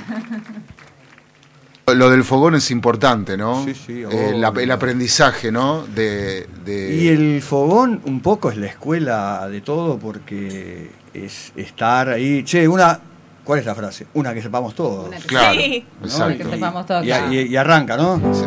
Lo 1.97 2.09
del 2.09 2.23
fogón 2.23 2.55
es 2.55 2.71
importante, 2.71 3.37
¿no? 3.37 3.65
Sí, 3.65 3.75
sí, 3.75 4.05
Eh, 4.09 4.33
la- 4.37 4.51
obvio. 4.51 4.61
el 4.63 4.71
aprendizaje, 4.71 5.51
¿no? 5.51 5.85
De, 5.89 6.47
de- 6.65 6.95
Y 6.95 7.09
el 7.09 7.43
fogón 7.43 8.01
un 8.05 8.21
poco 8.21 8.49
es 8.51 8.57
la 8.59 8.67
escuela 8.67 9.49
de 9.49 9.61
todo 9.61 9.99
porque 9.99 10.89
es 11.13 11.53
estar 11.57 12.09
ahí. 12.11 12.45
Che, 12.45 12.69
una. 12.69 13.01
¿Cuál 13.43 13.59
es 13.61 13.67
la 13.67 13.75
frase? 13.75 14.07
Una 14.15 14.33
que 14.33 14.41
sepamos 14.41 14.75
todos. 14.77 15.09
Una 15.09 15.17
que- 15.19 15.27
Claro, 15.27 15.55
Sí. 15.61 15.85
¿no? 16.01 16.07
exacto. 16.07 16.25
Una 16.27 16.37
que 16.37 16.45
sepamos 16.45 16.87
todos, 16.87 17.03
Y, 17.03 17.07
claro. 17.09 17.33
y- 17.33 17.39
y 17.41 17.57
arranca, 17.57 17.97
¿no? 17.97 18.21
Sí. 18.35 18.45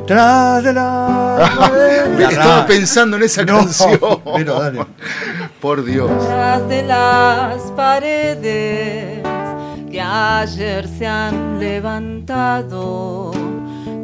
Detrás 0.00 0.62
de 0.64 0.72
la. 0.72 1.50
Y 2.18 2.22
Estaba 2.22 2.66
pensando 2.66 3.16
en 3.16 3.22
esa 3.24 3.44
No, 3.44 3.58
canción. 3.58 3.98
pero 4.36 4.60
dale. 4.60 4.86
Por 5.60 5.84
Dios. 5.84 6.10
Detrás 6.10 6.68
de 6.68 6.82
las 6.82 7.62
paredes 7.76 9.22
que 9.90 10.00
ayer 10.00 10.88
se 10.88 11.06
han 11.06 11.58
levantado, 11.60 13.30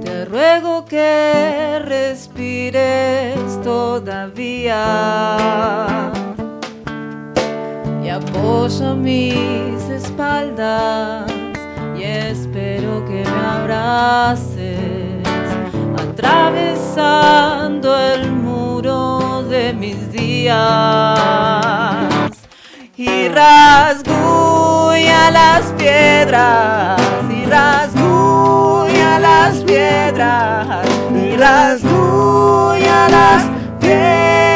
te 0.04 0.24
ruego 0.26 0.84
que 0.84 1.80
respires 1.84 3.34
todavía. 3.62 4.92
Y 8.04 8.08
apoyo 8.10 8.94
mis 8.96 9.82
espaldas 9.90 11.30
y 11.98 12.02
espero 12.04 13.04
que 13.06 13.24
me 13.24 13.46
abraces, 13.46 14.53
atravesando 16.24 18.00
el 18.00 18.32
muro 18.32 19.42
de 19.42 19.74
mis 19.74 20.10
días. 20.10 20.54
Y 22.96 23.28
rasguña 23.28 24.10
las 25.30 25.64
piedras 25.76 27.00
y 27.30 27.44
rasguña 27.44 29.18
las 29.18 29.56
piedras 29.64 30.86
y 31.12 31.36
rasguña 31.36 33.08
las 33.10 33.42
piedras 33.80 34.53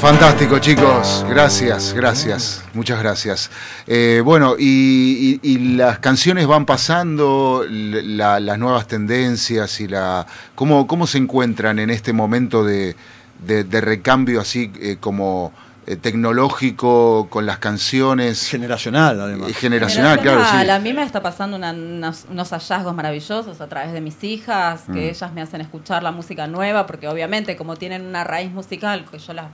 Fantástico, 0.00 0.58
chicos. 0.58 1.24
Gracias, 1.28 1.92
gracias. 1.94 2.62
Muchas 2.74 3.00
gracias. 3.00 3.50
Eh, 3.86 4.20
bueno, 4.24 4.54
y, 4.58 5.40
y- 5.42 5.50
y 5.54 5.58
las 5.76 5.98
canciones 5.98 6.46
van 6.46 6.64
pasando, 6.66 7.64
la- 7.68 8.38
las 8.38 8.58
nuevas 8.58 8.86
tendencias 8.86 9.80
y 9.80 9.88
la. 9.88 10.26
¿Cómo, 10.54 10.86
cómo 10.86 11.06
se 11.06 11.18
encuentran 11.18 11.78
en 11.78 11.90
este 11.90 12.12
momento 12.12 12.62
de, 12.62 12.94
de- 13.40 13.64
de 13.64 13.80
recambio 13.80 14.40
así 14.40 14.70
eh, 14.80 14.96
como 15.00 15.52
eh, 15.86 15.96
tecnológico 15.96 17.26
con 17.30 17.46
las 17.46 17.58
canciones? 17.58 18.48
Generacional, 18.48 19.20
además. 19.20 19.50
Eh, 19.50 19.54
Generacional, 19.54 20.20
claro, 20.20 20.42
sí. 20.44 20.68
A 20.70 20.78
mí 20.78 20.92
me 20.92 21.02
está 21.02 21.20
pasando 21.22 21.56
una- 21.56 21.72
unos, 21.72 22.26
unos 22.30 22.50
hallazgos 22.50 22.94
maravillosos 22.94 23.60
a 23.60 23.66
través 23.66 23.92
de 23.92 24.00
mis 24.02 24.22
hijas, 24.22 24.82
que 24.86 24.92
Mm. 24.92 25.10
ellas 25.10 25.32
me 25.32 25.40
hacen 25.42 25.62
escuchar 25.62 26.02
la 26.02 26.12
música 26.12 26.46
nueva, 26.46 26.86
porque 26.86 27.08
obviamente 27.08 27.56
como 27.56 27.76
tienen 27.76 28.04
una 28.06 28.22
raíz 28.24 28.52
musical, 28.52 29.04
que 29.10 29.18
yo 29.18 29.32
las, 29.32 29.46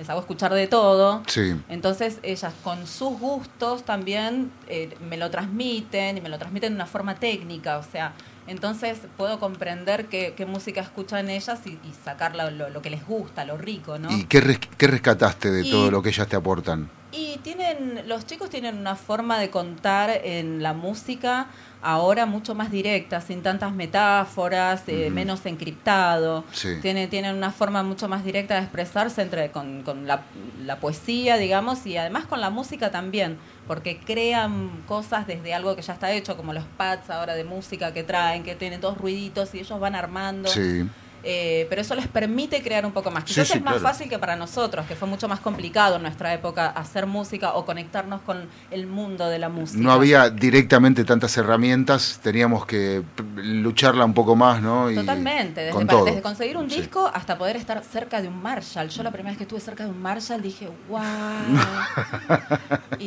les 0.00 0.08
hago 0.10 0.20
escuchar 0.20 0.52
de 0.54 0.66
todo, 0.66 1.22
Sí. 1.26 1.54
entonces 1.68 2.18
ellas 2.22 2.54
con 2.64 2.86
sus 2.86 3.18
gustos 3.20 3.84
también 3.84 4.50
eh, 4.66 4.96
me 5.08 5.18
lo 5.18 5.30
transmiten 5.30 6.16
y 6.16 6.20
me 6.22 6.30
lo 6.30 6.38
transmiten 6.38 6.72
de 6.72 6.76
una 6.76 6.86
forma 6.86 7.16
técnica, 7.16 7.76
o 7.76 7.82
sea, 7.82 8.14
entonces 8.46 8.98
puedo 9.18 9.38
comprender 9.38 10.06
qué, 10.06 10.32
qué 10.36 10.46
música 10.46 10.80
escuchan 10.80 11.28
ellas 11.28 11.60
y, 11.66 11.72
y 11.72 11.92
sacar 12.02 12.34
lo, 12.34 12.50
lo- 12.50 12.70
lo 12.70 12.80
que 12.82 12.88
les 12.88 13.06
gusta, 13.06 13.44
lo 13.44 13.58
rico, 13.58 13.98
¿no? 13.98 14.10
¿Y 14.10 14.24
qué, 14.24 14.40
res- 14.40 14.58
qué 14.78 14.86
rescataste 14.86 15.50
de 15.50 15.66
Y- 15.66 15.70
todo 15.70 15.90
lo 15.90 16.02
que 16.02 16.08
ellas 16.08 16.26
te 16.26 16.36
aportan? 16.36 16.90
Y 17.12 17.38
tienen, 17.42 18.04
los 18.06 18.24
chicos 18.24 18.48
tienen 18.50 18.78
una 18.78 18.94
forma 18.96 19.38
de 19.38 19.50
contar 19.50 20.10
en 20.24 20.62
la 20.62 20.72
música 20.72 21.48
ahora 21.82 22.26
mucho 22.26 22.54
más 22.54 22.70
directa, 22.70 23.20
sin 23.20 23.42
tantas 23.42 23.72
metáforas, 23.72 24.82
eh, 24.86 25.10
menos 25.10 25.46
encriptado. 25.46 26.44
Sí. 26.52 26.78
Tiene, 26.82 27.06
tienen 27.08 27.36
una 27.36 27.50
forma 27.50 27.82
mucho 27.82 28.08
más 28.08 28.24
directa 28.24 28.54
de 28.54 28.60
expresarse 28.62 29.22
entre 29.22 29.50
con, 29.50 29.82
con 29.82 30.06
la, 30.06 30.22
la 30.64 30.76
poesía, 30.76 31.36
digamos, 31.36 31.86
y 31.86 31.96
además 31.96 32.26
con 32.26 32.40
la 32.40 32.50
música 32.50 32.90
también, 32.90 33.38
porque 33.66 33.98
crean 33.98 34.82
cosas 34.86 35.26
desde 35.26 35.54
algo 35.54 35.76
que 35.76 35.82
ya 35.82 35.94
está 35.94 36.12
hecho, 36.12 36.36
como 36.36 36.52
los 36.52 36.64
pads 36.76 37.10
ahora 37.10 37.34
de 37.34 37.44
música 37.44 37.92
que 37.92 38.02
traen, 38.02 38.42
que 38.42 38.54
tienen 38.54 38.80
dos 38.80 38.98
ruiditos 38.98 39.54
y 39.54 39.60
ellos 39.60 39.80
van 39.80 39.94
armando. 39.94 40.48
Sí. 40.50 40.86
Eh, 41.22 41.66
pero 41.68 41.82
eso 41.82 41.94
les 41.94 42.08
permite 42.08 42.62
crear 42.62 42.86
un 42.86 42.92
poco 42.92 43.10
más. 43.10 43.24
Quizás 43.24 43.48
sí, 43.48 43.58
es 43.58 43.62
más 43.62 43.74
claro. 43.74 43.88
fácil 43.88 44.08
que 44.08 44.18
para 44.18 44.36
nosotros, 44.36 44.86
que 44.86 44.94
fue 44.96 45.06
mucho 45.06 45.28
más 45.28 45.40
complicado 45.40 45.96
en 45.96 46.02
nuestra 46.02 46.32
época 46.32 46.68
hacer 46.68 47.06
música 47.06 47.52
o 47.54 47.64
conectarnos 47.66 48.22
con 48.22 48.48
el 48.70 48.86
mundo 48.86 49.28
de 49.28 49.38
la 49.38 49.48
música. 49.48 49.80
No 49.82 49.92
había 49.92 50.30
directamente 50.30 51.04
tantas 51.04 51.36
herramientas, 51.36 52.20
teníamos 52.22 52.64
que 52.66 53.02
lucharla 53.36 54.04
un 54.04 54.14
poco 54.14 54.34
más, 54.36 54.62
¿no? 54.62 54.90
Y 54.90 54.94
Totalmente, 54.94 55.60
desde, 55.60 55.72
con 55.74 55.86
para- 55.86 55.98
todo. 55.98 56.06
desde 56.06 56.22
conseguir 56.22 56.56
un 56.56 56.70
Sí. 56.70 56.80
disco 56.80 57.10
hasta 57.12 57.36
poder 57.36 57.56
estar 57.56 57.82
cerca 57.84 58.22
de 58.22 58.28
un 58.28 58.40
Marshall. 58.42 58.88
Yo 58.88 59.02
la 59.02 59.10
primera 59.10 59.30
vez 59.32 59.38
que 59.38 59.44
estuve 59.44 59.60
cerca 59.60 59.84
de 59.84 59.90
un 59.90 60.00
Marshall 60.00 60.40
dije, 60.40 60.68
wow. 60.88 61.00
y, 62.98 63.06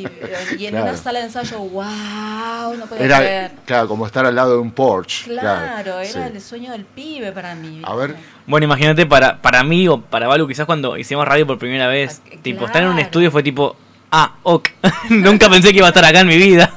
y 0.58 0.66
en 0.66 0.70
Claro. 0.74 0.84
una 0.90 0.96
sala 0.96 1.18
de 1.20 1.26
ensayo, 1.26 1.58
wow, 1.58 2.74
no 2.78 2.86
podía 2.86 3.04
Era, 3.04 3.18
creer. 3.18 3.52
claro, 3.64 3.88
como 3.88 4.06
estar 4.06 4.26
al 4.26 4.34
lado 4.34 4.52
de 4.52 4.58
un 4.58 4.70
Porsche. 4.72 5.24
Claro, 5.30 6.00
era 6.00 6.04
sí. 6.06 6.18
el 6.18 6.40
sueño 6.40 6.72
del 6.72 6.84
pibe 6.84 7.32
para 7.32 7.54
mí. 7.54 7.82
A 7.84 7.94
ver, 7.94 8.03
Bueno, 8.46 8.64
imagínate 8.64 9.06
para, 9.06 9.40
para 9.40 9.62
mí 9.64 9.88
o 9.88 10.00
para 10.00 10.26
Balu, 10.28 10.46
quizás 10.46 10.66
cuando 10.66 10.96
hicimos 10.98 11.26
radio 11.26 11.46
por 11.46 11.58
primera 11.58 11.86
vez, 11.88 12.20
tipo, 12.42 12.66
estar 12.66 12.82
en 12.82 12.88
un 12.90 12.98
estudio 12.98 13.30
fue 13.30 13.42
tipo, 13.42 13.76
ah, 14.10 14.34
ok. 14.42 14.68
Nunca 15.10 15.48
pensé 15.48 15.70
que 15.70 15.78
iba 15.78 15.86
a 15.86 15.90
estar 15.90 16.04
acá 16.04 16.20
en 16.20 16.28
mi 16.28 16.36
vida. 16.36 16.72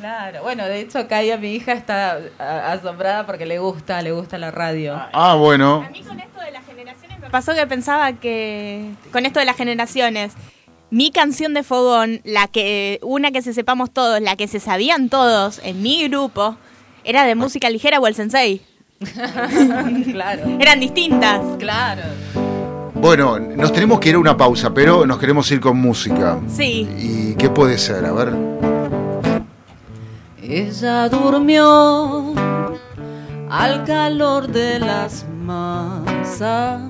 Claro, 0.00 0.42
bueno, 0.42 0.64
de 0.64 0.80
hecho 0.80 1.06
Kaya, 1.08 1.36
mi 1.36 1.54
hija, 1.54 1.72
está 1.72 2.18
a- 2.38 2.72
asombrada 2.72 3.26
porque 3.26 3.44
le 3.46 3.58
gusta, 3.58 4.00
le 4.02 4.12
gusta 4.12 4.38
la 4.38 4.50
radio. 4.50 4.98
Ah, 5.12 5.34
bueno. 5.34 5.86
Me 7.20 7.28
pasó 7.30 7.54
que 7.54 7.66
pensaba 7.66 8.14
que 8.14 8.90
con 9.12 9.26
esto 9.26 9.38
de 9.40 9.44
las 9.46 9.56
generaciones, 9.56 10.32
mi 10.90 11.10
canción 11.12 11.52
de 11.54 11.62
fogón, 11.62 12.20
la 12.24 12.48
que 12.48 12.98
una 13.02 13.30
que 13.30 13.42
se 13.42 13.52
sepamos 13.52 13.92
todos, 13.92 14.20
la 14.20 14.36
que 14.36 14.48
se 14.48 14.58
sabían 14.58 15.08
todos 15.10 15.60
en 15.62 15.82
mi 15.82 16.08
grupo, 16.08 16.56
era 17.04 17.24
de 17.24 17.34
música 17.34 17.68
ligera 17.70 18.00
o 18.00 18.06
el 18.06 18.14
sensei. 18.14 18.62
claro. 20.12 20.42
Eran 20.60 20.78
distintas. 20.78 21.40
Claro. 21.58 22.02
Bueno, 22.94 23.38
nos 23.38 23.72
tenemos 23.72 23.98
que 23.98 24.10
ir 24.10 24.16
a 24.16 24.18
una 24.18 24.36
pausa, 24.36 24.74
pero 24.74 25.06
nos 25.06 25.18
queremos 25.18 25.50
ir 25.50 25.58
con 25.60 25.78
música. 25.78 26.38
Sí. 26.48 26.86
¿Y 26.98 27.34
qué 27.34 27.48
puede 27.48 27.78
ser? 27.78 28.04
A 28.04 28.12
ver. 28.12 28.34
Ella 30.42 31.08
durmió 31.08 32.34
al 33.48 33.84
calor 33.84 34.48
de 34.48 34.80
las 34.80 35.24
masas 35.44 36.82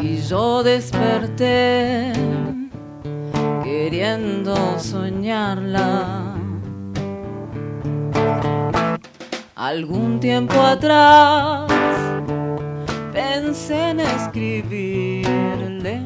y 0.00 0.16
yo 0.22 0.62
desperté 0.62 2.12
queriendo 3.62 4.78
soñarla. 4.78 6.33
Algún 9.56 10.18
tiempo 10.18 10.60
atrás 10.60 11.70
pensé 13.12 13.90
en 13.90 14.00
escribirle 14.00 16.00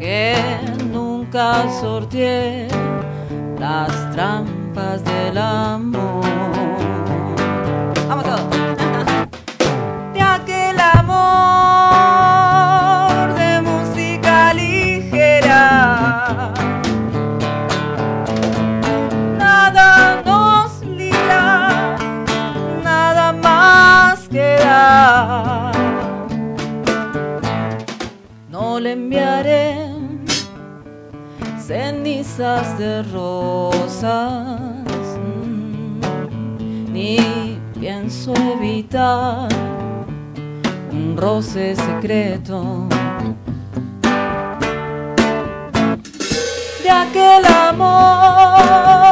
que 0.00 0.34
nunca 0.90 1.70
sorteé 1.82 2.66
las 3.58 4.10
trampas 4.12 5.04
del 5.04 5.36
amor. 5.36 6.51
Enviaré 29.42 29.76
cenizas 31.58 32.78
de 32.78 33.02
rosas, 33.02 34.08
mm, 35.18 36.92
ni 36.92 37.58
pienso 37.78 38.32
evitar 38.34 39.48
un 40.92 41.16
roce 41.16 41.74
secreto. 41.76 42.88
De 46.82 46.90
aquel 46.90 47.44
amor 47.46 49.11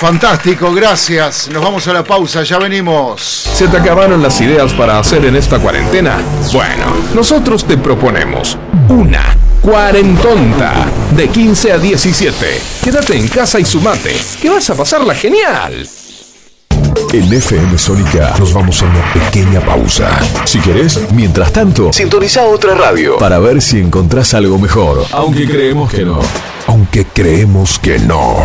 Fantástico, 0.00 0.72
gracias. 0.72 1.50
Nos 1.52 1.62
vamos 1.62 1.86
a 1.86 1.92
la 1.92 2.02
pausa, 2.02 2.42
ya 2.42 2.58
venimos. 2.58 3.20
¿Se 3.20 3.68
te 3.68 3.76
acabaron 3.76 4.22
las 4.22 4.40
ideas 4.40 4.72
para 4.72 4.98
hacer 4.98 5.26
en 5.26 5.36
esta 5.36 5.58
cuarentena? 5.58 6.16
Bueno, 6.54 6.86
nosotros 7.14 7.66
te 7.66 7.76
proponemos 7.76 8.56
una 8.88 9.36
cuarentonta 9.60 10.86
de 11.14 11.28
15 11.28 11.72
a 11.72 11.78
17. 11.78 12.62
Quédate 12.82 13.18
en 13.18 13.28
casa 13.28 13.60
y 13.60 13.66
sumate, 13.66 14.16
que 14.40 14.48
vas 14.48 14.70
a 14.70 14.74
pasarla 14.74 15.14
genial. 15.14 15.86
En 17.12 17.30
FM 17.30 17.76
Sónica 17.76 18.34
nos 18.38 18.54
vamos 18.54 18.80
a 18.80 18.86
una 18.86 19.12
pequeña 19.12 19.60
pausa. 19.60 20.18
Si 20.46 20.60
querés, 20.60 20.98
mientras 21.12 21.52
tanto, 21.52 21.92
sintoniza 21.92 22.44
otra 22.44 22.74
radio 22.74 23.18
para 23.18 23.38
ver 23.38 23.60
si 23.60 23.78
encontrás 23.78 24.32
algo 24.32 24.58
mejor. 24.58 25.04
Aunque 25.12 25.46
creemos 25.46 25.92
que 25.92 26.06
no. 26.06 26.20
Creemos 27.04 27.78
que 27.78 27.98
no. 27.98 28.36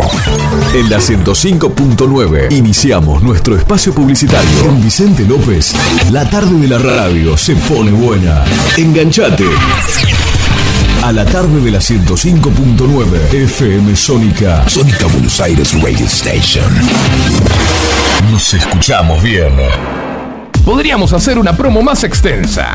En 0.74 0.88
la 0.90 0.98
105.9 0.98 2.52
iniciamos 2.52 3.22
nuestro 3.22 3.56
espacio 3.56 3.92
publicitario. 3.92 4.62
Con 4.62 4.82
Vicente 4.82 5.24
López, 5.24 5.74
la 6.10 6.28
tarde 6.28 6.58
de 6.58 6.68
la 6.68 6.78
radio 6.78 7.36
se 7.36 7.54
pone 7.56 7.90
buena. 7.90 8.44
Enganchate. 8.76 9.44
A 11.02 11.12
la 11.12 11.24
tarde 11.24 11.60
de 11.60 11.70
la 11.70 11.78
105.9 11.78 13.32
FM 13.32 13.94
Sónica. 13.94 14.68
Sónica 14.68 15.06
Buenos 15.06 15.40
Aires 15.40 15.80
Radio 15.80 16.06
Station. 16.06 16.64
Nos 18.30 18.54
escuchamos 18.54 19.22
bien. 19.22 19.52
Podríamos 20.64 21.12
hacer 21.12 21.38
una 21.38 21.56
promo 21.56 21.80
más 21.80 22.02
extensa, 22.02 22.74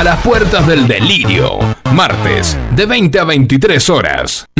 A 0.00 0.02
las 0.02 0.22
puertas 0.22 0.66
del 0.66 0.88
delirio, 0.88 1.58
martes, 1.92 2.56
de 2.74 2.86
20 2.86 3.18
a 3.18 3.24
23 3.24 3.90
horas. 3.90 4.46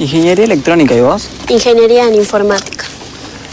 Ingeniería 0.00 0.44
electrónica, 0.44 0.92
¿y 0.96 1.00
vos? 1.00 1.28
Ingeniería 1.48 2.08
en 2.08 2.16
informática, 2.16 2.84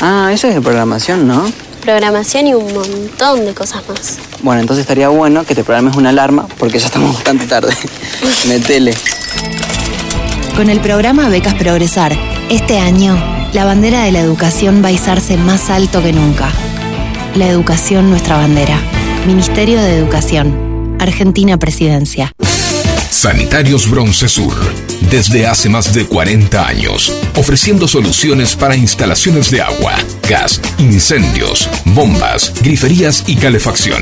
Ah, 0.02 0.32
eso 0.34 0.48
es 0.48 0.56
de 0.56 0.62
programación, 0.62 1.28
¿no? 1.28 1.46
programación 1.82 2.48
y 2.48 2.56
un 2.56 2.74
montón 2.74 3.46
de 3.46 3.54
cosas 3.54 3.88
más. 3.88 4.18
Bueno, 4.42 4.62
entonces 4.62 4.82
estaría 4.82 5.10
bueno 5.10 5.44
que 5.46 5.54
te 5.54 5.64
programes 5.64 5.96
una 5.98 6.10
alarma 6.10 6.48
porque 6.58 6.80
ya 6.80 6.88
estamos 6.88 7.14
bastante 7.14 7.46
tarde. 7.46 7.76
Metele. 8.48 8.96
Con 10.56 10.72
el 10.72 10.80
programa 10.80 11.30
Becas 11.30 11.54
Progresar, 11.54 12.18
este 12.50 12.80
año, 12.80 13.16
la 13.54 13.66
bandera 13.66 14.02
de 14.02 14.12
la 14.12 14.22
educación 14.22 14.82
va 14.84 14.88
a 14.88 14.94
izarse 14.94 15.38
más 15.38 15.70
alto 15.70 16.02
que 16.02 16.12
nunca. 16.12 16.52
La 17.38 17.50
educación, 17.50 18.10
nuestra 18.10 18.36
bandera. 18.36 18.82
Ministerio 19.28 19.80
de 19.80 19.96
Educación. 19.96 20.98
Argentina 21.00 21.60
Presidencia. 21.60 22.34
Sanitarios 23.12 23.88
Bronce 23.88 24.28
Sur, 24.28 24.56
desde 25.12 25.46
hace 25.46 25.70
más 25.70 25.94
de 25.94 26.08
40 26.08 26.68
años, 26.68 27.14
ofreciendo 27.36 27.88
soluciones 27.88 28.56
para 28.56 28.76
instalaciones 28.76 29.52
de 29.52 29.62
agua, 29.62 29.94
gas, 30.28 30.60
incendios, 30.80 31.70
bombas, 31.86 32.54
griferías 32.60 33.24
y 33.28 33.36
calefacción. 33.36 34.02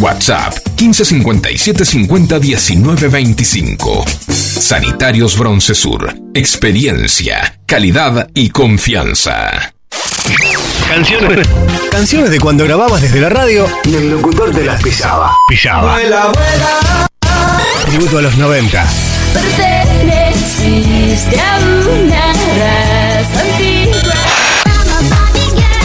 WhatsApp 0.00 0.54
1557 0.78 1.84
50 1.84 2.38
19 2.38 3.08
25. 3.08 4.04
Sanitarios 4.28 5.38
Broncesur. 5.38 6.14
Experiencia, 6.34 7.58
calidad 7.66 8.28
y 8.34 8.50
confianza. 8.50 9.74
Canciones. 10.88 11.46
Canciones 11.90 12.30
de 12.30 12.40
cuando 12.40 12.64
grababas 12.64 13.02
desde 13.02 13.20
la 13.20 13.28
radio 13.28 13.66
y 13.84 13.94
el 13.94 14.10
locutor 14.10 14.50
te 14.52 14.64
las 14.64 14.82
pisaba. 14.82 15.36
Pisaba. 15.48 15.96
Tributo 17.86 18.18
a 18.18 18.22
los 18.22 18.36
90. 18.36 18.84
Perteneciste 19.32 21.40
a 21.40 21.58
una 21.58 22.32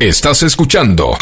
Estás 0.00 0.42
escuchando 0.44 1.14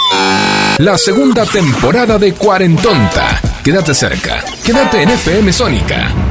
la 0.79 0.97
segunda 0.97 1.45
temporada 1.45 2.17
de 2.17 2.33
Cuarentonta. 2.35 3.41
Quédate 3.65 3.93
cerca. 3.93 4.45
Quédate 4.65 5.03
en 5.03 5.11
FM 5.11 5.53
Sónica. 5.53 6.28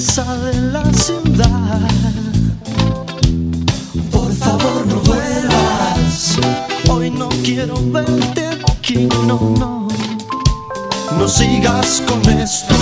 De 0.00 0.72
la 0.72 0.82
ciudad. 0.94 1.78
Por 4.10 4.32
favor 4.32 4.86
no 4.86 4.94
vuelvas. 5.00 6.38
Hoy 6.88 7.10
no 7.10 7.28
quiero 7.44 7.74
verte 7.92 8.48
aquí, 8.72 9.06
no, 9.26 9.54
no. 9.58 9.88
No 11.18 11.28
sigas 11.28 12.02
con 12.08 12.26
esto 12.30 12.74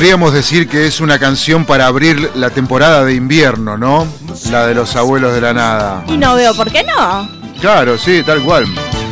Podríamos 0.00 0.32
decir 0.32 0.66
que 0.66 0.86
es 0.86 1.02
una 1.02 1.18
canción 1.18 1.66
para 1.66 1.84
abrir 1.86 2.30
la 2.34 2.48
temporada 2.48 3.04
de 3.04 3.12
invierno, 3.12 3.76
¿no? 3.76 4.06
La 4.50 4.66
de 4.66 4.74
los 4.74 4.96
abuelos 4.96 5.34
de 5.34 5.42
la 5.42 5.52
nada. 5.52 6.04
Y 6.08 6.16
no 6.16 6.34
veo 6.36 6.54
por 6.54 6.72
qué 6.72 6.82
no. 6.84 7.28
Claro, 7.60 7.98
sí, 7.98 8.22
tal 8.24 8.40
cual. 8.42 8.64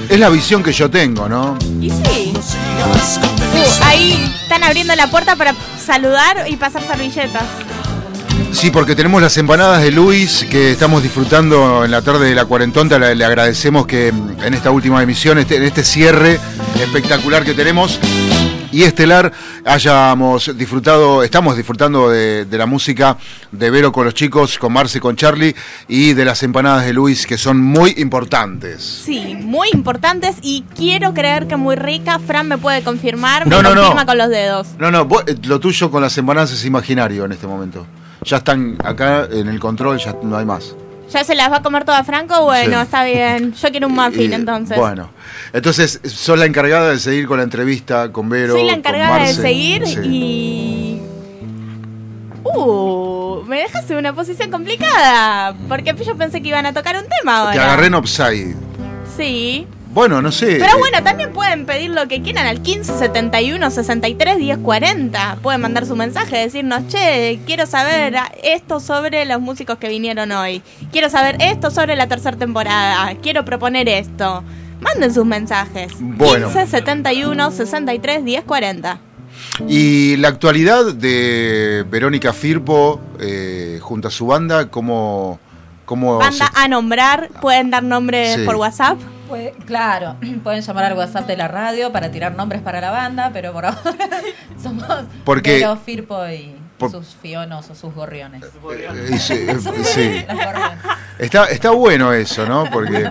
Es 0.08 0.18
la 0.18 0.30
visión 0.30 0.62
que 0.62 0.72
yo 0.72 0.88
tengo, 0.88 1.28
¿no? 1.28 1.58
Y 1.78 1.90
sí. 1.90 2.32
Uh, 2.34 3.84
ahí 3.84 4.32
están 4.40 4.64
abriendo 4.64 4.96
la 4.96 5.10
puerta 5.10 5.36
para 5.36 5.54
saludar 5.78 6.46
y 6.48 6.56
pasar 6.56 6.82
servilletas. 6.86 7.42
Sí, 8.52 8.70
porque 8.70 8.96
tenemos 8.96 9.20
las 9.20 9.36
empanadas 9.36 9.82
de 9.82 9.90
Luis 9.90 10.46
que 10.50 10.72
estamos 10.72 11.02
disfrutando 11.02 11.84
en 11.84 11.90
la 11.90 12.00
tarde 12.00 12.30
de 12.30 12.34
la 12.34 12.46
cuarentonta. 12.46 12.98
Le, 12.98 13.14
le 13.14 13.24
agradecemos 13.26 13.86
que 13.86 14.08
en 14.08 14.54
esta 14.54 14.70
última 14.70 15.02
emisión, 15.02 15.36
este- 15.36 15.56
en 15.56 15.64
este 15.64 15.84
cierre 15.84 16.40
espectacular 16.82 17.44
que 17.44 17.52
tenemos 17.52 18.00
y 18.72 18.82
estelar, 18.82 19.32
hayamos 19.64 20.56
disfrutado, 20.56 21.22
estamos 21.22 21.56
disfrutando 21.56 22.10
de, 22.10 22.44
de 22.44 22.58
la 22.58 22.66
música 22.66 23.16
de 23.52 23.70
Vero 23.70 23.92
con 23.92 24.04
los 24.04 24.14
chicos, 24.14 24.58
con 24.58 24.72
Marce, 24.72 25.00
con 25.00 25.16
Charlie 25.16 25.54
y 25.88 26.12
de 26.14 26.24
las 26.24 26.42
empanadas 26.42 26.84
de 26.84 26.92
Luis 26.92 27.26
que 27.26 27.38
son 27.38 27.60
muy 27.60 27.94
importantes. 27.98 28.82
Sí, 29.04 29.34
muy 29.40 29.68
importantes 29.72 30.36
y 30.42 30.64
quiero 30.76 31.14
creer 31.14 31.46
que 31.46 31.56
muy 31.56 31.76
rica. 31.76 32.18
Fran 32.18 32.48
me 32.48 32.58
puede 32.58 32.82
confirmar, 32.82 33.46
No, 33.46 33.58
me 33.58 33.62
no, 33.62 33.74
no. 33.74 33.80
confirma 33.82 34.06
con 34.06 34.18
los 34.18 34.28
dedos. 34.28 34.68
No, 34.78 34.90
no, 34.90 35.04
vos- 35.04 35.24
eh, 35.26 35.36
lo 35.44 35.58
tuyo 35.60 35.90
con 35.90 36.02
las 36.02 36.16
empanadas 36.18 36.52
es 36.52 36.64
imaginario 36.64 37.24
en 37.24 37.32
este 37.32 37.46
momento. 37.46 37.86
Ya 38.24 38.38
están 38.38 38.76
acá 38.84 39.28
en 39.30 39.48
el 39.48 39.60
control, 39.60 39.98
ya 39.98 40.14
no 40.22 40.36
hay 40.36 40.44
más. 40.44 40.74
¿Ya 41.10 41.24
se 41.24 41.34
las 41.34 41.50
va 41.50 41.56
a 41.56 41.62
comer 41.62 41.84
toda 41.84 42.04
Franco? 42.04 42.44
Bueno, 42.44 42.76
Sí. 42.78 42.82
está 42.84 43.04
bien. 43.04 43.54
Yo 43.54 43.70
quiero 43.70 43.86
un 43.86 43.94
muffin 43.94 44.30
Y, 44.30 44.34
entonces. 44.34 44.76
Bueno, 44.76 45.10
entonces 45.52 46.00
sos 46.04 46.38
la 46.38 46.44
encargada 46.44 46.90
de 46.90 46.98
seguir 46.98 47.26
con 47.26 47.38
la 47.38 47.44
entrevista 47.44 48.12
con 48.12 48.28
Vero. 48.28 48.52
Soy 48.54 48.64
la 48.64 48.72
con 48.72 48.78
encargada 48.80 49.18
de 49.24 49.32
seguir 49.34 49.86
Sí. 49.86 49.98
y. 50.04 51.02
Uh, 52.44 53.42
me 53.46 53.58
dejas 53.58 53.90
en 53.90 53.96
una 53.98 54.14
posición 54.14 54.50
complicada. 54.50 55.54
Porque 55.68 55.94
yo 56.04 56.16
pensé 56.16 56.40
que 56.42 56.48
iban 56.48 56.66
a 56.66 56.72
tocar 56.72 56.96
un 56.96 57.04
tema 57.20 57.38
ahora. 57.38 57.52
Te 57.52 57.58
agarré 57.60 57.86
en 57.86 57.94
offside. 57.94 58.54
Sí. 59.16 59.66
Bueno, 59.92 60.20
no 60.22 60.30
sé. 60.30 60.56
Pero 60.60 60.78
bueno, 60.78 61.02
también 61.02 61.32
pueden 61.32 61.64
pedir 61.66 61.90
lo 61.90 62.06
que 62.08 62.20
quieran 62.22 62.46
al 62.46 62.60
15 62.62 62.98
71 62.98 63.70
63 63.70 64.36
10 64.38 64.58
40. 64.58 65.38
Pueden 65.42 65.60
mandar 65.60 65.86
su 65.86 65.96
mensaje, 65.96 66.36
decirnos, 66.38 66.86
che, 66.88 67.40
quiero 67.46 67.66
saber 67.66 68.14
esto 68.42 68.80
sobre 68.80 69.24
los 69.24 69.40
músicos 69.40 69.78
que 69.78 69.88
vinieron 69.88 70.30
hoy. 70.32 70.62
Quiero 70.92 71.08
saber 71.10 71.36
esto 71.40 71.70
sobre 71.70 71.96
la 71.96 72.06
tercera 72.06 72.36
temporada. 72.36 73.14
Quiero 73.22 73.44
proponer 73.44 73.88
esto. 73.88 74.44
Manden 74.80 75.12
sus 75.12 75.24
mensajes. 75.24 75.92
Bueno. 75.98 76.46
15 76.52 76.66
71 76.68 77.50
63 77.50 78.24
10 78.24 78.44
40. 78.44 79.00
Y 79.66 80.16
la 80.18 80.28
actualidad 80.28 80.92
de 80.94 81.84
Verónica 81.90 82.32
Firpo 82.32 83.00
eh, 83.20 83.78
junto 83.82 84.08
a 84.08 84.10
su 84.10 84.26
banda, 84.26 84.68
¿cómo, 84.70 85.40
cómo 85.84 86.18
Banda 86.18 86.46
se- 86.46 86.52
a 86.60 86.68
nombrar, 86.68 87.30
pueden 87.40 87.70
dar 87.70 87.82
nombres 87.82 88.34
Sí. 88.36 88.42
por 88.44 88.56
WhatsApp. 88.56 88.98
Pues, 89.28 89.52
claro, 89.66 90.16
pueden 90.42 90.62
llamar 90.62 90.84
al 90.84 90.94
WhatsApp 90.96 91.26
de 91.26 91.36
la 91.36 91.48
radio 91.48 91.92
para 91.92 92.10
tirar 92.10 92.34
nombres 92.34 92.62
para 92.62 92.80
la 92.80 92.90
banda, 92.90 93.30
pero 93.32 93.52
por 93.52 93.66
ahora 93.66 93.80
somos 94.60 94.86
Porque- 95.24 95.54
Vero, 95.54 95.76
Firpo 95.76 96.26
y 96.28 96.56
por- 96.78 96.90
sus 96.90 97.14
fionos 97.20 97.68
o 97.70 97.74
sus 97.74 97.94
gorriones. 97.94 98.42
Eh, 98.44 99.18
sí, 99.18 99.34
eh, 99.48 99.56
sí. 99.84 100.24
Las 100.26 100.36
gorriones. 100.36 100.78
Está, 101.18 101.44
está 101.46 101.70
bueno 101.70 102.12
eso, 102.12 102.46
¿no? 102.46 102.64
Porque. 102.70 103.10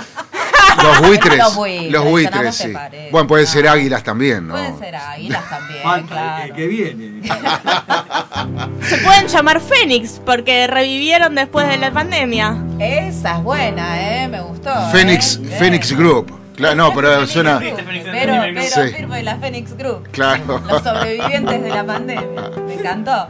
los 0.82 1.00
buitres, 1.00 1.38
Los 1.38 2.04
buitres, 2.04 2.42
los 2.42 2.54
sí. 2.54 2.68
parece. 2.72 3.08
Bueno, 3.10 3.26
pueden 3.26 3.46
ser 3.46 3.68
águilas 3.68 4.02
también, 4.02 4.46
¿no? 4.46 4.54
Pueden 4.54 4.78
ser 4.78 4.96
águilas 4.96 5.48
también, 5.48 5.82
Falta 5.82 6.06
claro. 6.08 6.44
el 6.44 6.52
que 6.54 6.66
viene. 6.66 7.28
Se 8.88 8.96
pueden 8.98 9.26
llamar 9.28 9.60
Fénix 9.60 10.20
porque 10.24 10.66
revivieron 10.66 11.34
después 11.34 11.68
de 11.68 11.76
la 11.76 11.90
pandemia. 11.90 12.56
Esa 12.78 13.36
es 13.36 13.42
buena, 13.42 14.24
¿eh? 14.24 14.28
Me 14.28 14.40
gustó. 14.40 14.70
¿eh? 14.70 15.04
Bien. 15.04 15.50
Phoenix 15.58 15.92
Group. 15.96 16.38
Claro, 16.56 16.74
no, 16.74 16.94
pero 16.94 17.26
suena. 17.26 17.58
Group. 17.58 17.80
Pero, 17.86 18.34
pero 18.42 18.62
Sí. 18.62 18.94
Firpo 18.94 19.16
y 19.16 19.22
la 19.22 19.36
Phoenix 19.38 19.76
Group. 19.76 20.08
Claro. 20.10 20.62
Los 20.68 20.82
sobrevivientes 20.82 21.62
de 21.62 21.68
la 21.70 21.86
pandemia. 21.86 22.50
Me 22.66 22.74
encantó. 22.74 23.28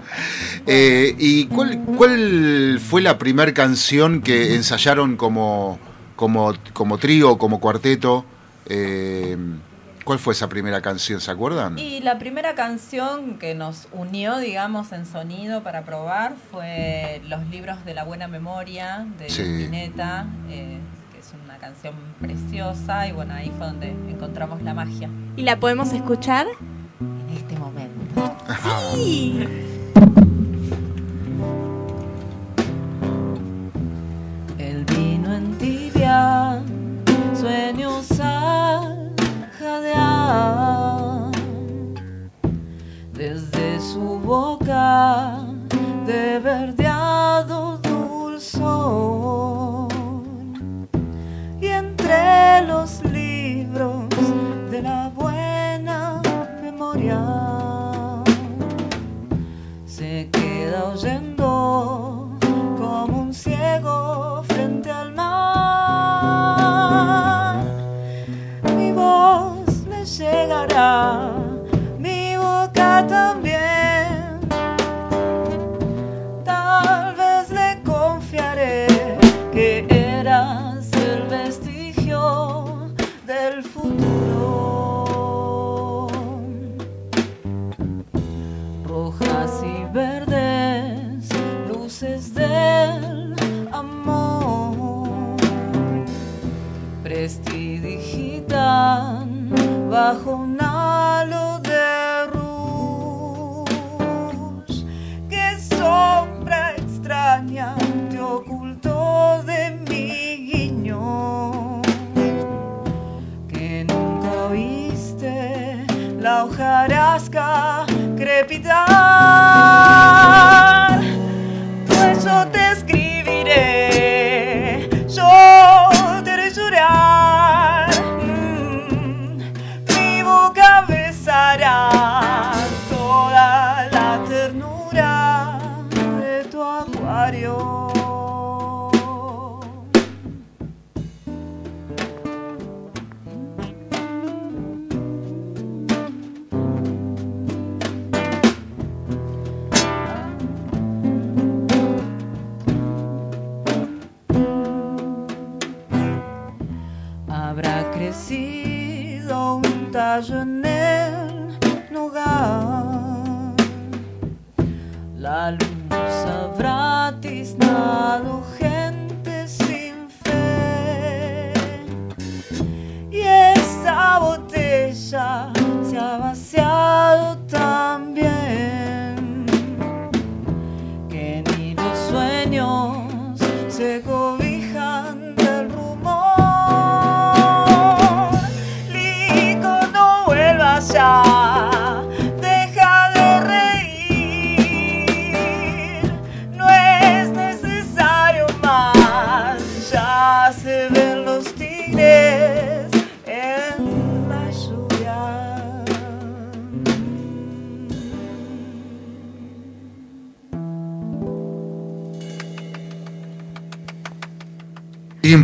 Eh, 0.66 1.14
¿Y 1.18 1.46
cuál, 1.46 1.80
cuál 1.96 2.80
fue 2.84 3.02
la 3.02 3.18
primera 3.18 3.52
canción 3.54 4.20
que 4.20 4.54
ensayaron 4.56 5.16
como, 5.16 5.78
como, 6.20 6.52
como 6.74 6.98
trío, 6.98 7.38
como 7.38 7.60
cuarteto? 7.60 8.26
Eh, 8.66 9.38
¿Cuál 10.04 10.18
fue 10.18 10.34
esa 10.34 10.50
primera 10.50 10.82
canción? 10.82 11.18
¿Se 11.18 11.30
acuerdan? 11.30 11.78
Y 11.78 12.00
la 12.00 12.18
primera 12.18 12.54
canción 12.54 13.38
que 13.38 13.54
nos 13.54 13.88
unió, 13.92 14.36
digamos, 14.36 14.92
en 14.92 15.06
sonido 15.06 15.62
para 15.62 15.82
probar 15.86 16.34
fue 16.50 17.22
Los 17.26 17.46
libros 17.46 17.82
de 17.86 17.94
la 17.94 18.04
buena 18.04 18.28
memoria 18.28 19.06
de 19.18 19.30
Sí. 19.30 19.40
Spinetta, 19.42 20.26
eh, 20.50 20.78
que 21.10 21.18
es 21.20 21.32
una 21.42 21.56
canción 21.56 21.94
preciosa 22.20 23.06
y 23.08 23.12
bueno, 23.12 23.32
ahí 23.32 23.50
fue 23.56 23.66
donde 23.68 23.90
encontramos 24.10 24.60
la 24.62 24.74
magia 24.74 25.08
¿Y 25.36 25.42
la 25.42 25.58
podemos 25.58 25.90
escuchar? 25.94 26.46
en 27.00 27.34
este 27.34 27.56
momento. 27.56 28.36
Sí. 28.94 29.48
Sueños 37.40 38.20
al 38.20 39.14
jadear. 39.58 41.30
Desde 43.14 43.80
su 43.80 44.18
boca 44.18 45.38
de 46.06 46.38
verdeado 46.38 47.78
dulzor. 47.78 49.18
Y 51.62 51.66
entre 51.66 52.66
los 52.66 53.02
libros 53.04 54.04
de 54.70 54.82
la 54.82 55.08
buena 55.08 56.20
memoria 56.62 57.39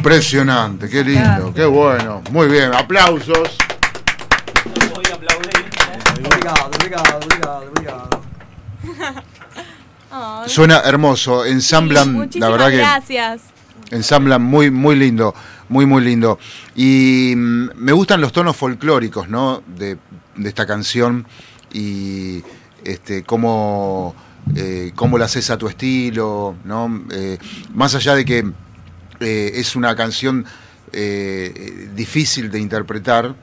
Impresionante, 0.07 0.89
qué 0.89 1.03
lindo, 1.03 1.53
qué 1.53 1.65
bueno. 1.65 2.23
Muy 2.31 2.47
bien, 2.47 2.73
aplausos. 2.73 3.57
Obrigado, 6.25 6.71
obrigado, 6.73 7.19
obrigado, 7.19 7.73
obrigado. 7.73 8.23
Ay, 10.13 10.49
Suena 10.49 10.83
hermoso, 10.85 11.45
ensamblan, 11.45 12.13
la 12.13 12.19
muchísimas 12.21 12.51
verdad 12.53 12.71
que 12.71 12.77
gracias. 12.77 13.41
ensamblan 13.91 14.43
muy, 14.43 14.71
muy 14.71 14.95
lindo, 14.95 15.35
muy, 15.69 15.87
muy 15.87 16.05
lindo. 16.05 16.39
Y 16.77 17.35
mm, 17.37 17.71
me 17.75 17.91
gustan 17.91 18.21
los 18.21 18.31
tonos 18.31 18.55
folclóricos, 18.55 19.29
¿no? 19.29 19.65
De, 19.67 19.99
de 20.37 20.49
esta 20.49 20.67
canción 20.67 21.27
y 21.73 22.45
este, 22.85 23.25
cómo, 23.25 24.15
eh, 24.55 24.93
cómo 24.95 25.19
la 25.19 25.25
haces 25.25 25.51
a 25.51 25.59
tu 25.59 25.67
estilo, 25.67 26.55
¿no? 26.63 27.03
Eh, 27.11 27.39
más 27.75 27.97
allá 27.97 28.15
de 28.15 28.25
que 28.25 28.53
eh, 29.21 29.53
es 29.55 29.77
una 29.77 29.95
canción 29.97 30.47
eh, 30.93 31.89
difícil 31.95 32.51
de 32.51 32.61
interpretar, 32.61 33.35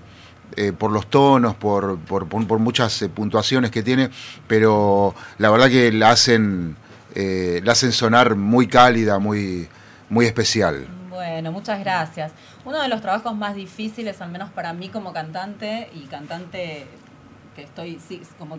eh, 0.56 0.72
por 0.72 0.92
los 0.92 1.10
tonos, 1.10 1.56
por, 1.56 2.00
por, 2.00 2.60
muchas 2.60 3.02
eh, 3.02 3.10
puntuaciones 3.10 3.70
que 3.70 3.84
tiene, 3.84 4.10
pero 4.48 5.14
la 5.40 5.50
verdad 5.50 5.68
que 5.68 5.92
la 5.92 6.12
hacen, 6.12 6.76
la 7.16 7.72
hacen 7.72 7.92
sonar 7.92 8.36
muy 8.36 8.68
cálida, 8.68 9.20
muy, 9.20 9.68
muy 10.10 10.26
especial. 10.26 10.88
Bueno, 11.10 11.52
muchas 11.52 11.80
gracias. 11.80 12.32
Uno 12.66 12.82
de 12.82 12.88
los 12.88 13.02
trabajos 13.02 13.36
más 13.36 13.56
difíciles, 13.56 14.22
al 14.22 14.32
menos 14.32 14.50
para 14.52 14.74
mí 14.74 14.90
como 14.90 15.12
cantante 15.12 15.90
y 15.94 16.06
cantante 16.06 16.88
que 17.56 17.64
estoy, 17.64 18.00
como 18.40 18.58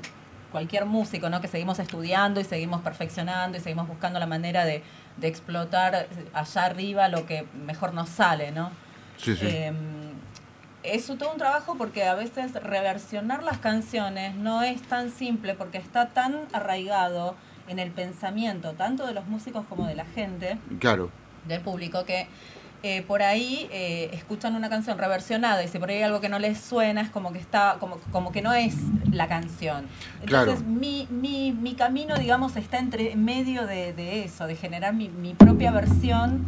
cualquier 0.53 0.85
músico, 0.85 1.29
¿no? 1.31 1.41
Que 1.41 1.49
seguimos 1.49 1.81
estudiando 1.81 2.41
y 2.41 2.45
seguimos 2.45 2.81
perfeccionando 2.83 3.59
y 3.59 3.61
seguimos 3.61 3.89
buscando 3.89 4.21
la 4.21 4.27
manera 4.27 4.65
de, 4.65 4.85
de 5.17 5.29
explotar 5.29 6.09
allá 6.33 6.65
arriba 6.65 7.09
lo 7.09 7.27
que 7.27 7.47
mejor 7.67 7.95
nos 7.95 8.09
sale, 8.09 8.51
¿no? 8.53 8.71
Sí, 9.17 9.35
sí. 9.37 9.47
Eh, 9.47 9.73
es 10.83 11.07
todo 11.07 11.33
un 11.33 11.39
trabajo 11.39 11.77
porque 11.79 12.05
a 12.05 12.15
veces 12.15 12.53
reversionar 12.55 13.43
las 13.43 13.59
canciones 13.59 14.35
no 14.35 14.63
es 14.63 14.83
tan 14.83 15.11
simple 15.11 15.55
porque 15.55 15.79
está 15.79 16.09
tan 16.11 16.41
arraigado 16.53 17.37
en 17.69 17.79
el 17.79 17.91
pensamiento 17.91 18.73
tanto 18.73 19.07
de 19.07 19.15
los 19.15 19.27
músicos 19.27 19.65
como 19.69 19.87
de 19.87 19.95
la 19.95 20.05
gente 20.05 20.59
Claro. 20.81 21.11
del 21.47 21.63
público 21.63 22.05
que 22.05 22.27
eh, 22.87 23.03
por 23.03 23.23
ahí 23.23 23.67
eh, 23.73 24.11
escuchan 24.13 24.55
una 24.55 24.69
canción 24.69 24.99
reversionada 24.99 25.65
y 25.65 25.69
si 25.69 25.79
por 25.79 25.89
ahí 25.89 25.97
hay 25.97 26.03
algo 26.03 26.21
que 26.21 26.29
no 26.29 26.39
les 26.39 26.59
suena 26.61 27.01
es 27.01 27.09
como 27.09 27.33
que 27.33 27.39
está 27.39 27.79
como, 27.81 27.97
como 28.13 28.31
que 28.31 28.43
no 28.43 28.53
es 28.53 28.77
la 29.11 29.27
canción 29.27 29.87
entonces 30.21 30.57
Claro. 30.61 30.71
mi, 30.71 31.09
mi, 31.11 31.53
mi 31.53 31.75
camino 31.75 32.15
digamos 32.19 32.57
está 32.57 32.79
entre 32.79 33.13
en 33.13 33.25
medio 33.25 33.67
de, 33.67 33.95
de 33.95 34.25
eso 34.25 34.47
de 34.47 34.55
generar 34.57 34.93
mi, 34.93 35.09
mi 35.09 35.33
propia 35.33 35.71
versión 35.71 36.45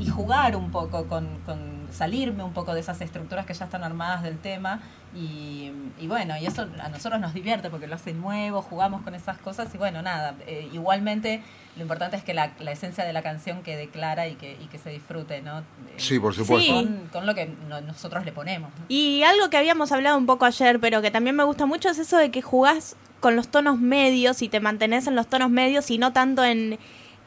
y 0.00 0.06
jugar 0.08 0.56
un 0.56 0.70
poco 0.72 1.06
con, 1.06 1.28
con 1.46 1.75
salirme 1.96 2.42
un 2.44 2.52
poco 2.52 2.74
de 2.74 2.80
esas 2.80 3.00
estructuras 3.00 3.46
que 3.46 3.54
ya 3.54 3.64
están 3.64 3.82
armadas 3.84 4.22
del 4.22 4.38
tema 4.38 4.80
y, 5.14 5.70
y 5.98 6.06
bueno, 6.08 6.34
y 6.36 6.44
eso 6.46 6.66
a 6.82 6.88
nosotros 6.88 7.20
nos 7.20 7.32
divierte 7.32 7.70
porque 7.70 7.86
lo 7.86 7.94
hace 7.94 8.12
nuevo, 8.12 8.60
jugamos 8.62 9.02
con 9.02 9.14
esas 9.14 9.38
cosas 9.38 9.74
y 9.74 9.78
bueno, 9.78 10.02
nada, 10.02 10.34
eh, 10.46 10.68
igualmente 10.72 11.40
lo 11.76 11.82
importante 11.82 12.16
es 12.16 12.24
que 12.24 12.34
la, 12.34 12.52
la 12.60 12.72
esencia 12.72 13.04
de 13.04 13.12
la 13.12 13.22
canción 13.22 13.62
quede 13.62 13.88
clara 13.88 14.28
y 14.28 14.34
que, 14.34 14.58
y 14.62 14.66
que 14.66 14.78
se 14.78 14.90
disfrute, 14.90 15.40
¿no? 15.42 15.58
Eh, 15.60 15.64
Sí, 15.96 16.18
por 16.18 16.34
supuesto. 16.34 16.72
Con, 16.74 17.08
con 17.12 17.26
lo 17.26 17.34
que 17.34 17.50
no- 17.68 17.80
nosotros 17.82 18.24
le 18.24 18.32
ponemos. 18.32 18.70
¿no? 18.78 18.84
Y 18.88 19.22
algo 19.24 19.48
que 19.50 19.56
habíamos 19.58 19.92
hablado 19.92 20.16
un 20.18 20.26
poco 20.26 20.44
ayer, 20.46 20.78
pero 20.80 21.02
que 21.02 21.10
también 21.10 21.36
me 21.36 21.44
gusta 21.44 21.66
mucho, 21.66 21.88
es 21.90 21.98
eso 21.98 22.16
de 22.18 22.30
que 22.30 22.40
jugás 22.42 22.96
con 23.20 23.36
los 23.36 23.48
tonos 23.48 23.78
medios 23.78 24.42
y 24.42 24.48
te 24.48 24.60
mantenés 24.60 25.06
en 25.06 25.16
los 25.16 25.26
tonos 25.26 25.50
medios 25.50 25.90
y 25.90 25.98
no 25.98 26.12
tanto 26.12 26.44
en 26.44 26.78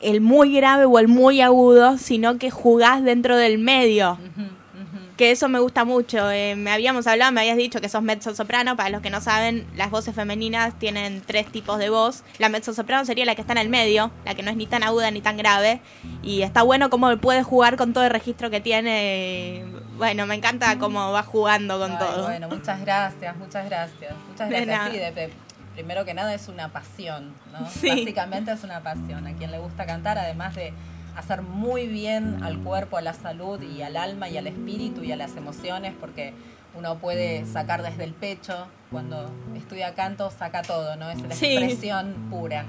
el 0.02 0.22
muy 0.22 0.56
grave 0.56 0.86
o 0.86 0.98
el 0.98 1.08
muy 1.10 1.42
agudo, 1.42 1.98
sino 1.98 2.38
que 2.38 2.50
jugás 2.52 3.04
dentro 3.04 3.36
del 3.38 3.58
medio. 3.58 4.18
Que 5.20 5.32
eso 5.32 5.50
me 5.50 5.60
gusta 5.60 5.84
mucho. 5.84 6.32
Eh, 6.32 6.56
me 6.56 6.72
habíamos 6.72 7.06
hablado, 7.06 7.34
me 7.34 7.42
habías 7.42 7.58
dicho 7.58 7.82
que 7.82 7.90
sos 7.90 8.02
mezzo 8.02 8.34
soprano. 8.34 8.78
Para 8.78 8.90
los 8.90 9.02
que 9.02 9.10
no 9.10 9.20
saben, 9.20 9.68
las 9.76 9.92
voces 9.92 10.16
femeninas 10.16 10.80
tienen 10.80 11.20
tres 11.20 11.48
tipos 11.48 11.78
de 11.78 11.90
voz. 11.90 12.24
La 12.38 12.48
mezzo 12.48 12.74
soprano 12.74 13.04
sería 13.04 13.26
la 13.26 13.36
que 13.36 13.42
está 13.42 13.52
en 13.52 13.58
el 13.60 13.68
medio, 13.68 14.12
la 14.24 14.34
que 14.34 14.44
no 14.44 14.50
es 14.50 14.56
ni 14.56 14.66
tan 14.66 14.82
aguda 14.82 15.12
ni 15.12 15.20
tan 15.20 15.36
grave. 15.36 15.82
Y 16.24 16.44
está 16.44 16.64
bueno 16.64 16.90
cómo 16.90 17.18
puede 17.18 17.44
jugar 17.44 17.76
con 17.76 17.92
todo 17.92 18.06
el 18.06 18.12
registro 18.12 18.50
que 18.50 18.62
tiene. 18.62 19.66
Bueno, 19.98 20.26
me 20.26 20.36
encanta 20.36 20.80
cómo 20.80 21.12
va 21.12 21.24
jugando 21.24 21.78
con 21.80 21.92
Ay, 21.92 21.98
todo. 22.00 22.24
Bueno, 22.28 22.48
muchas 22.48 22.80
gracias, 22.80 23.36
muchas 23.36 23.66
gracias. 23.66 24.14
Muchas 24.30 24.50
gracias. 24.50 24.90
Sí, 24.92 24.98
de- 25.00 25.12
de- 25.12 25.34
primero 25.74 26.06
que 26.06 26.14
nada 26.14 26.34
es 26.34 26.48
una 26.48 26.70
pasión, 26.70 27.34
¿no? 27.52 27.70
Sí. 27.70 27.90
Básicamente 27.90 28.54
es 28.54 28.64
una 28.64 28.80
pasión. 28.80 29.28
A 29.28 29.34
quien 29.34 29.52
le 29.52 29.60
gusta 29.60 29.86
cantar, 29.86 30.18
además 30.18 30.56
de 30.56 30.74
hacer 31.16 31.42
muy 31.42 31.88
bien 31.88 32.38
al 32.44 32.60
cuerpo, 32.60 32.98
a 32.98 33.02
la 33.02 33.14
salud 33.14 33.62
y 33.62 33.82
al 33.82 33.98
alma 33.98 34.30
y 34.30 34.38
al 34.38 34.48
espíritu 34.48 35.04
y 35.04 35.12
a 35.12 35.16
las 35.16 35.36
emociones, 35.36 35.94
porque 36.00 36.34
uno 36.74 36.98
puede 37.00 37.46
sacar 37.46 37.82
desde 37.82 38.04
el 38.04 38.14
pecho, 38.14 38.68
cuando 38.92 39.32
estudia 39.56 39.94
canto 39.96 40.32
saca 40.32 40.62
todo, 40.62 40.96
¿no? 40.96 41.10
Es 41.10 41.22
la 41.24 41.36
Sí. 41.36 41.58
expresión 41.58 42.14
pura. 42.30 42.66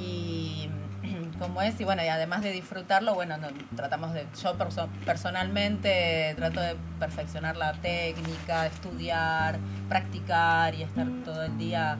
Y 0.00 0.68
como 1.38 1.60
es, 1.62 1.78
y 1.80 1.84
bueno, 1.84 2.02
y 2.02 2.08
además 2.08 2.42
de 2.42 2.50
disfrutarlo, 2.52 3.14
bueno, 3.14 3.36
no, 3.36 3.48
tratamos 3.76 4.12
de, 4.14 4.26
yo 4.42 4.56
perso- 4.58 4.88
personalmente 5.04 6.32
trato 6.36 6.60
de 6.60 6.76
perfeccionar 6.98 7.56
la 7.56 7.72
técnica, 7.74 8.66
estudiar, 8.66 9.58
practicar 9.88 10.74
y 10.74 10.82
estar 10.82 11.06
todo 11.24 11.42
el 11.44 11.56
día 11.58 11.96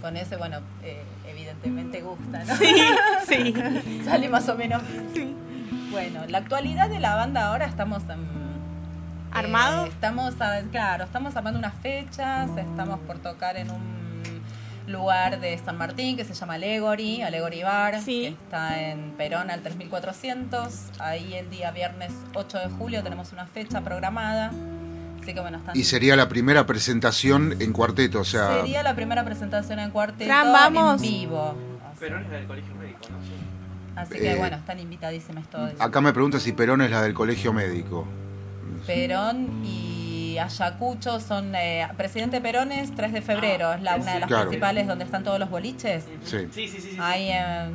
con 0.00 0.16
ese, 0.16 0.36
bueno, 0.36 0.58
eh, 0.82 1.02
evidentemente 1.38 2.00
gusta, 2.02 2.44
¿no? 2.44 2.56
Sí, 2.56 2.74
sí. 3.26 4.02
Sale 4.04 4.28
más 4.28 4.48
o 4.48 4.56
menos. 4.56 4.82
Bueno, 5.90 6.20
la 6.28 6.38
actualidad 6.38 6.88
de 6.90 6.98
la 6.98 7.14
banda 7.16 7.46
ahora 7.46 7.66
estamos 7.66 8.02
en... 8.08 8.26
¿Armado? 9.30 9.86
eh, 9.86 9.88
estamos, 9.90 10.40
a- 10.40 10.62
claro, 10.70 11.04
estamos 11.04 11.36
armando 11.36 11.58
unas 11.58 11.74
fechas, 11.82 12.50
estamos 12.56 12.98
por 13.00 13.18
tocar 13.18 13.56
en 13.56 13.70
un 13.70 13.98
lugar 14.86 15.38
de 15.40 15.56
San 15.58 15.76
Martín 15.76 16.16
que 16.16 16.24
se 16.24 16.32
llama 16.34 16.54
Allegory, 16.54 17.20
Allegory 17.22 17.62
Bar, 17.62 18.02
que 18.04 18.28
está 18.28 18.80
en 18.80 19.12
Perón 19.18 19.50
al 19.50 19.60
3400. 19.62 20.90
Ahí 20.98 21.34
el 21.34 21.50
día 21.50 21.70
viernes 21.72 22.12
8 22.34 22.58
de 22.58 22.68
julio 22.70 23.02
tenemos 23.02 23.32
una 23.32 23.46
fecha 23.46 23.82
programada. 23.82 24.50
Así 25.28 25.34
que 25.34 25.40
bueno, 25.42 25.58
están... 25.58 25.76
Y 25.76 25.84
sería 25.84 26.16
la 26.16 26.26
primera 26.26 26.64
presentación 26.64 27.54
en 27.60 27.74
cuarteto, 27.74 28.20
o 28.20 28.24
sea... 28.24 28.60
Sería 28.62 28.82
la 28.82 28.94
primera 28.94 29.22
presentación 29.26 29.78
en 29.78 29.90
cuarteto 29.90 30.24
Fran, 30.24 30.50
vamos. 30.54 31.02
en 31.02 31.10
vivo. 31.10 31.54
Perón 32.00 32.24
es 32.24 32.30
del 32.30 32.46
colegio 32.46 32.74
médico, 32.76 33.00
¿no? 33.10 34.00
Así 34.00 34.14
que 34.14 34.30
Eh, 34.32 34.36
bueno, 34.36 34.56
están 34.56 34.80
invitadísimos 34.80 35.46
todos. 35.50 35.72
Acá 35.78 36.00
me 36.00 36.14
pregunta 36.14 36.40
si 36.40 36.52
Perón 36.52 36.80
es 36.80 36.90
la 36.90 37.02
del 37.02 37.12
colegio 37.12 37.52
médico. 37.52 38.06
Perón 38.86 39.62
y 39.66 40.38
Ayacucho 40.38 41.20
son 41.20 41.54
eh, 41.54 41.86
Presidente 41.98 42.40
Perón 42.40 42.72
es 42.72 42.94
3 42.94 43.12
de 43.12 43.20
febrero, 43.20 43.74
es 43.74 43.82
la 43.82 43.96
una 43.96 44.14
de 44.14 44.20
las 44.20 44.28
Claro. 44.28 44.44
principales 44.44 44.86
donde 44.86 45.04
están 45.04 45.24
todos 45.24 45.38
los 45.38 45.50
boliches. 45.50 46.04
Sí. 46.24 46.48
Sí, 46.54 46.68
sí, 46.68 46.80
sí. 46.80 46.96
Ahí 46.98 47.28
eh, 47.32 47.68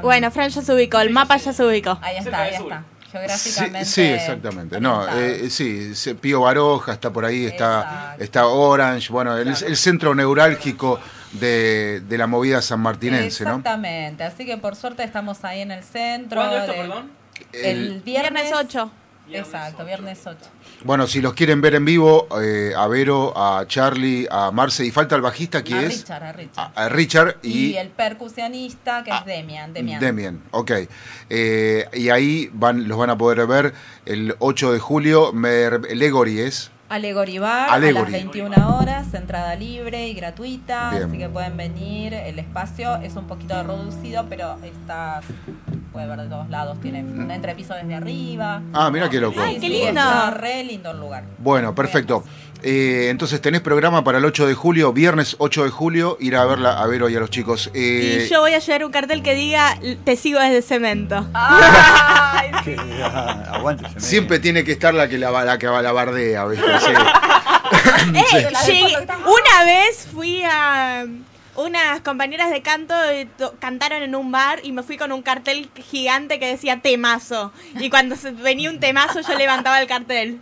Bueno, 0.00 0.30
Fran 0.30 0.50
ya 0.50 0.62
se 0.62 0.72
ubicó, 0.72 1.00
el 1.00 1.10
mapa 1.10 1.38
ya 1.38 1.52
se 1.52 1.64
ubicó. 1.64 1.98
ahí 2.02 2.18
está, 2.18 2.42
ahí 2.42 2.54
está. 2.54 2.84
Sí, 3.10 3.18
Geográficamente. 3.18 3.84
sí, 3.86 4.02
exactamente. 4.02 4.80
No, 4.80 5.04
eh, 5.18 5.50
sí, 5.50 5.94
se- 5.96 6.14
Pío 6.14 6.42
Baroja 6.42 6.92
está 6.92 7.12
por 7.12 7.24
ahí, 7.24 7.46
está, 7.46 8.14
está 8.20 8.46
Orange, 8.46 9.12
bueno, 9.12 9.36
el, 9.36 9.48
el 9.48 9.76
centro 9.76 10.14
neurálgico 10.14 11.00
de, 11.32 12.02
de 12.08 12.18
la 12.18 12.26
movida 12.28 12.62
sanmartinense, 12.62 13.44
¿no? 13.44 13.50
Exactamente, 13.56 14.22
así 14.22 14.46
que 14.46 14.56
por 14.58 14.76
suerte 14.76 15.02
estamos 15.02 15.44
ahí 15.44 15.60
en 15.62 15.72
el 15.72 15.82
centro. 15.82 16.40
¿Cuándo 16.40 16.58
esto, 16.58 16.72
de- 16.72 16.78
perdón? 16.78 17.10
El, 17.52 17.64
El- 17.64 18.00
viernes, 18.02 18.42
Viernes 18.44 18.52
8. 18.54 18.90
Exacto, 19.32 19.84
viernes 19.84 20.20
8. 20.26 20.38
Bueno, 20.82 21.06
si 21.06 21.20
los 21.20 21.34
quieren 21.34 21.60
ver 21.60 21.74
en 21.74 21.84
vivo, 21.84 22.26
eh, 22.42 22.72
a 22.76 22.86
Vero, 22.86 23.32
a 23.36 23.66
Charlie, 23.66 24.26
a 24.30 24.50
Marce, 24.50 24.84
y 24.84 24.90
falta 24.90 25.14
el 25.14 25.20
bajista 25.20 25.62
que 25.62 25.74
a 25.74 25.82
es 25.82 26.00
Richard, 26.00 26.22
a 26.22 26.32
Richard. 26.32 26.72
a 26.74 26.88
Richard 26.88 27.36
y, 27.42 27.66
y, 27.66 27.76
el 27.76 27.88
percusionista 27.88 29.04
que 29.04 29.10
es 29.10 29.24
Demian. 29.26 29.74
Demian. 29.74 30.00
Demian. 30.00 30.42
Ok. 30.52 30.72
Eh, 31.28 31.86
y 31.92 32.08
ahí 32.08 32.50
van, 32.54 32.88
los 32.88 32.96
van 32.96 33.10
a 33.10 33.18
poder 33.18 33.46
ver 33.46 33.74
el 34.06 34.34
8 34.38 34.72
de 34.72 34.78
julio. 34.78 35.32
Me, 35.32 35.70
Legory 35.94 36.40
es. 36.40 36.70
Allegory 36.88 37.38
Bar 37.38 37.70
Allegory. 37.70 37.98
a 37.98 38.02
las 38.02 38.12
21 38.12 38.78
horas, 38.78 39.14
entrada 39.14 39.54
libre 39.54 40.08
y 40.08 40.14
gratuita, 40.14 40.90
Bien. 40.90 41.04
así 41.04 41.18
que 41.18 41.28
pueden 41.28 41.56
venir. 41.56 42.14
El 42.14 42.38
espacio 42.40 42.96
es 42.96 43.14
un 43.14 43.28
poquito 43.28 43.62
reducido, 43.62 44.26
pero 44.28 44.56
está, 44.64 45.20
puede 45.92 46.06
ver 46.06 46.20
de 46.20 46.28
todos 46.28 46.48
lados, 46.50 46.80
tiene 46.80 47.02
un 47.02 47.30
entrepiso 47.30 47.74
desde 47.74 47.94
arriba. 47.94 48.62
Ah, 48.72 48.90
mira 48.90 49.08
qué 49.10 49.20
loco. 49.20 49.34
Sí, 49.40 49.46
Ay, 49.46 49.54
qué 49.56 49.60
sí, 49.62 49.68
lindo. 49.68 49.88
está 50.00 50.30
re 50.30 50.64
lindo 50.64 50.90
el 50.90 51.00
lugar. 51.00 51.24
Bueno, 51.38 51.74
perfecto. 51.74 52.24
Eh, 52.62 53.08
entonces 53.10 53.40
tenés 53.40 53.62
programa 53.62 54.04
para 54.04 54.18
el 54.18 54.24
8 54.26 54.46
de 54.46 54.52
julio, 54.54 54.92
viernes 54.92 55.34
8 55.38 55.64
de 55.64 55.70
julio, 55.70 56.18
ir 56.20 56.36
a 56.36 56.44
verla 56.44 56.78
a 56.78 56.86
Vero 56.86 57.08
y 57.08 57.16
a 57.16 57.20
los 57.20 57.30
chicos. 57.30 57.70
Eh, 57.72 58.24
Y 58.26 58.28
yo 58.30 58.40
voy 58.40 58.52
a 58.52 58.58
llevar 58.58 58.84
un 58.84 58.92
cartel 58.92 59.22
que 59.22 59.34
diga 59.34 59.78
te 60.04 60.14
sigo 60.16 60.38
desde 60.40 60.60
cemento. 60.60 61.26
Aguante, 63.52 63.88
se 63.88 63.94
me- 63.94 64.00
Siempre 64.00 64.38
tiene 64.38 64.64
que 64.64 64.72
estar 64.72 64.92
la 64.94 65.08
que 65.08 65.18
la, 65.18 65.30
la 65.44 65.58
que 65.58 65.66
va 65.66 65.80
la 65.82 65.92
bardea, 65.92 66.44
¿viste? 66.46 66.66
Sí. 66.80 66.92
Eh, 68.14 68.48
llegué- 68.66 68.96
una 68.98 69.64
vez 69.64 70.06
fui 70.12 70.42
a 70.42 71.04
unas 71.64 72.00
compañeras 72.00 72.50
de 72.50 72.62
canto 72.62 72.94
to- 73.38 73.54
cantaron 73.58 74.02
en 74.02 74.14
un 74.14 74.30
bar 74.32 74.60
y 74.62 74.72
me 74.72 74.82
fui 74.82 74.96
con 74.96 75.12
un 75.12 75.22
cartel 75.22 75.70
gigante 75.90 76.38
que 76.38 76.46
decía 76.46 76.80
temazo 76.80 77.52
y 77.78 77.90
cuando 77.90 78.16
venía 78.42 78.70
un 78.70 78.80
temazo 78.80 79.20
yo 79.20 79.36
levantaba 79.36 79.80
el 79.80 79.86
cartel. 79.86 80.38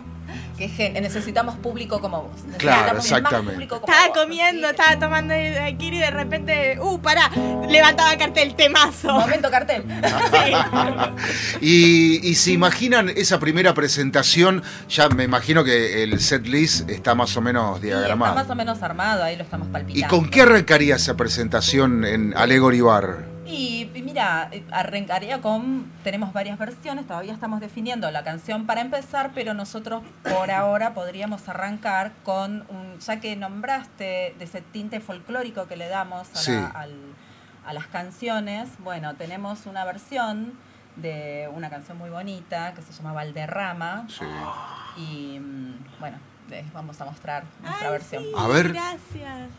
Que 0.58 1.00
necesitamos 1.00 1.54
público 1.56 2.00
como 2.00 2.22
vos. 2.22 2.32
Claro, 2.58 2.94
Necesitamos 2.94 3.04
exactamente. 3.06 3.52
público 3.52 3.80
como 3.80 3.92
Estaba 3.92 4.08
vos. 4.08 4.18
comiendo, 4.18 4.68
estaba 4.68 4.98
tomando 4.98 5.32
daiquiri 5.34 5.98
y 5.98 6.00
de 6.00 6.10
repente, 6.10 6.78
uh, 6.80 6.98
pará, 7.00 7.30
levantaba 7.68 8.12
el 8.12 8.18
cartel 8.18 8.54
temazo. 8.56 9.12
Momento 9.12 9.50
cartel. 9.50 9.84
Y, 11.60 12.20
y 12.28 12.34
se 12.34 12.52
imaginan 12.52 13.08
esa 13.10 13.38
primera 13.38 13.74
presentación, 13.74 14.62
ya 14.88 15.08
me 15.08 15.24
imagino 15.24 15.64
que 15.64 16.02
el 16.02 16.20
set 16.20 16.46
list 16.46 16.88
está 16.90 17.14
más 17.14 17.36
o 17.36 17.40
menos 17.40 17.80
Sí, 17.80 17.88
está 17.88 17.98
diagramado. 18.00 18.34
más 18.34 18.50
o 18.50 18.54
menos 18.54 18.82
armado, 18.82 19.24
ahí 19.24 19.36
lo 19.36 19.42
estamos 19.44 19.68
¿Y 19.68 19.70
palpitando. 19.72 20.08
con 20.16 20.28
qué 20.30 20.42
arrancaría 20.42 20.96
esa 20.96 21.16
presentación 21.16 22.04
en 22.04 22.34
Allegory 22.36 22.80
Bar? 22.80 23.24
Y, 23.48 23.90
mira, 24.02 24.48
eh, 24.52 24.64
arrancaría 24.70 25.40
con, 25.40 25.90
tenemos 26.04 26.32
varias 26.32 26.58
versiones, 26.58 27.06
todavía 27.06 27.32
estamos 27.32 27.60
definiendo 27.60 28.10
la 28.10 28.22
canción 28.22 28.66
para 28.66 28.80
empezar, 28.80 29.30
pero 29.34 29.54
nosotros 29.54 30.02
por 30.22 30.50
ahora 30.50 30.94
podríamos 30.94 31.48
arrancar 31.48 32.12
con, 32.24 32.66
un, 32.68 32.98
ya 33.00 33.20
que 33.20 33.36
nombraste 33.36 34.34
de 34.38 34.44
ese 34.44 34.60
tinte 34.60 35.00
folclórico 35.00 35.66
que 35.66 35.76
le 35.76 35.88
damos 35.88 36.28
a, 36.48 36.52
la, 36.52 36.66
al, 36.68 36.94
a 37.66 37.72
las 37.72 37.86
canciones, 37.86 38.68
bueno, 38.78 39.14
tenemos 39.14 39.66
una 39.66 39.84
versión 39.84 40.52
de 40.96 41.48
una 41.54 41.70
canción 41.70 41.96
muy 41.96 42.10
bonita 42.10 42.74
que 42.74 42.82
se 42.82 42.92
llama 42.92 43.12
Valderrama. 43.12 44.06
Sí. 44.08 44.24
Y 44.96 45.38
mm, 45.38 46.00
bueno, 46.00 46.18
les 46.48 46.72
vamos 46.72 47.00
a 47.00 47.04
mostrar 47.04 47.44
nuestra 47.62 47.90
versión. 47.90 48.24
A 48.36 48.48
ver. 48.48 48.72
Gracias. 48.72 49.50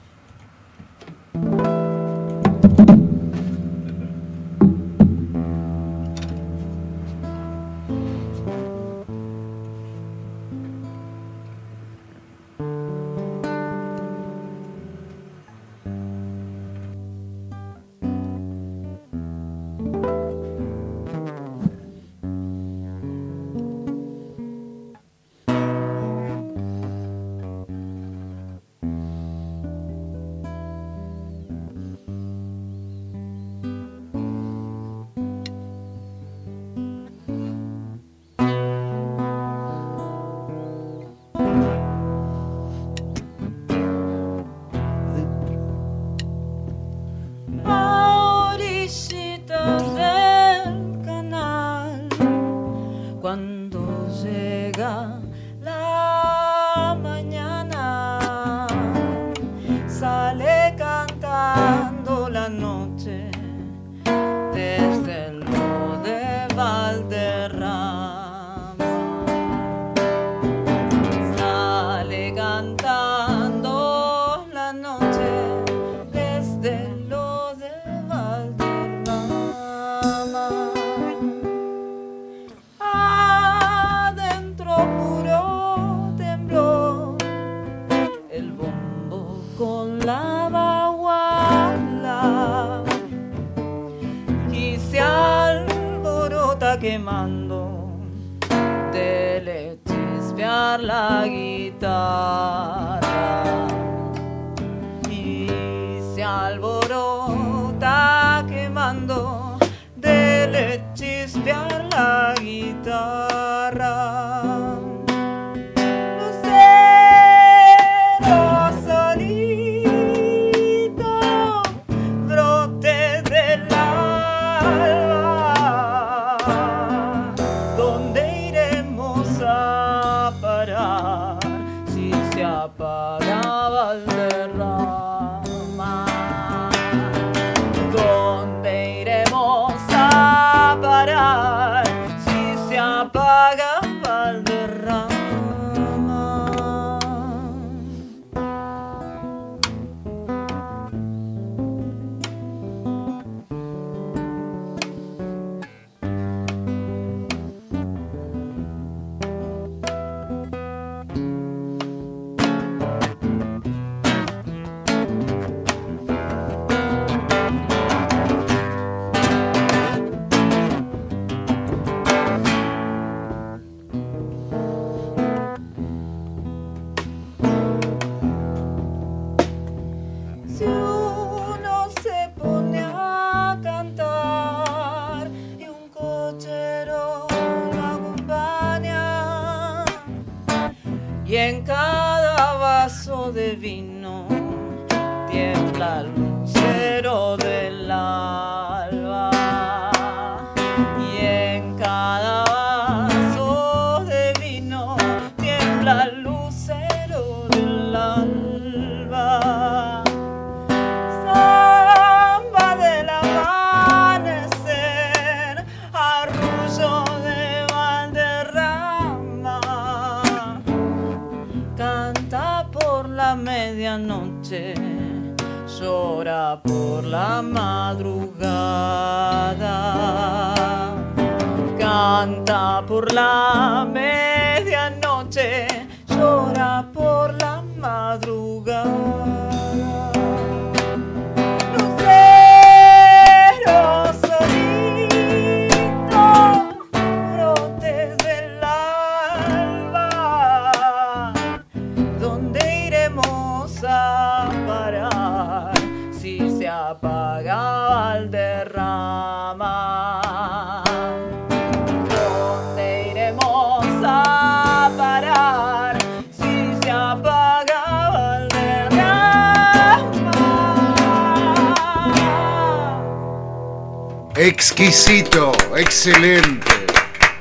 Exquisito, 274.90 275.52
excelente. 275.78 276.66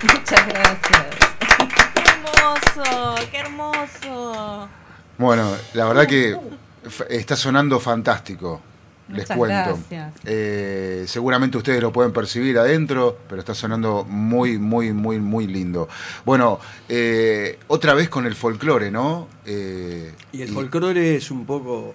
Muchas 0.02 0.48
gracias. 0.48 1.06
¡Qué 1.94 2.02
hermoso! 2.02 3.14
¡Qué 3.30 3.38
hermoso! 3.38 4.68
Bueno, 5.16 5.56
la 5.72 5.86
verdad 5.86 6.06
que 6.06 6.36
está 7.08 7.36
sonando 7.36 7.80
fantástico. 7.80 8.60
Les 9.08 9.26
cuento. 9.26 9.78
gracias. 9.88 10.12
Eh, 10.26 11.04
seguramente 11.08 11.56
ustedes 11.56 11.80
lo 11.80 11.90
pueden 11.90 12.12
percibir 12.12 12.58
adentro, 12.58 13.16
pero 13.26 13.40
está 13.40 13.54
sonando 13.54 14.04
muy, 14.04 14.58
muy, 14.58 14.92
muy, 14.92 15.18
muy 15.18 15.46
lindo. 15.46 15.88
Bueno, 16.26 16.60
eh, 16.86 17.58
otra 17.68 17.94
vez 17.94 18.10
con 18.10 18.26
el 18.26 18.34
folclore, 18.34 18.90
¿no? 18.90 19.26
Eh, 19.46 20.12
Y 20.32 20.42
el 20.42 20.50
folclore 20.50 21.16
es 21.16 21.30
un 21.30 21.46
poco 21.46 21.94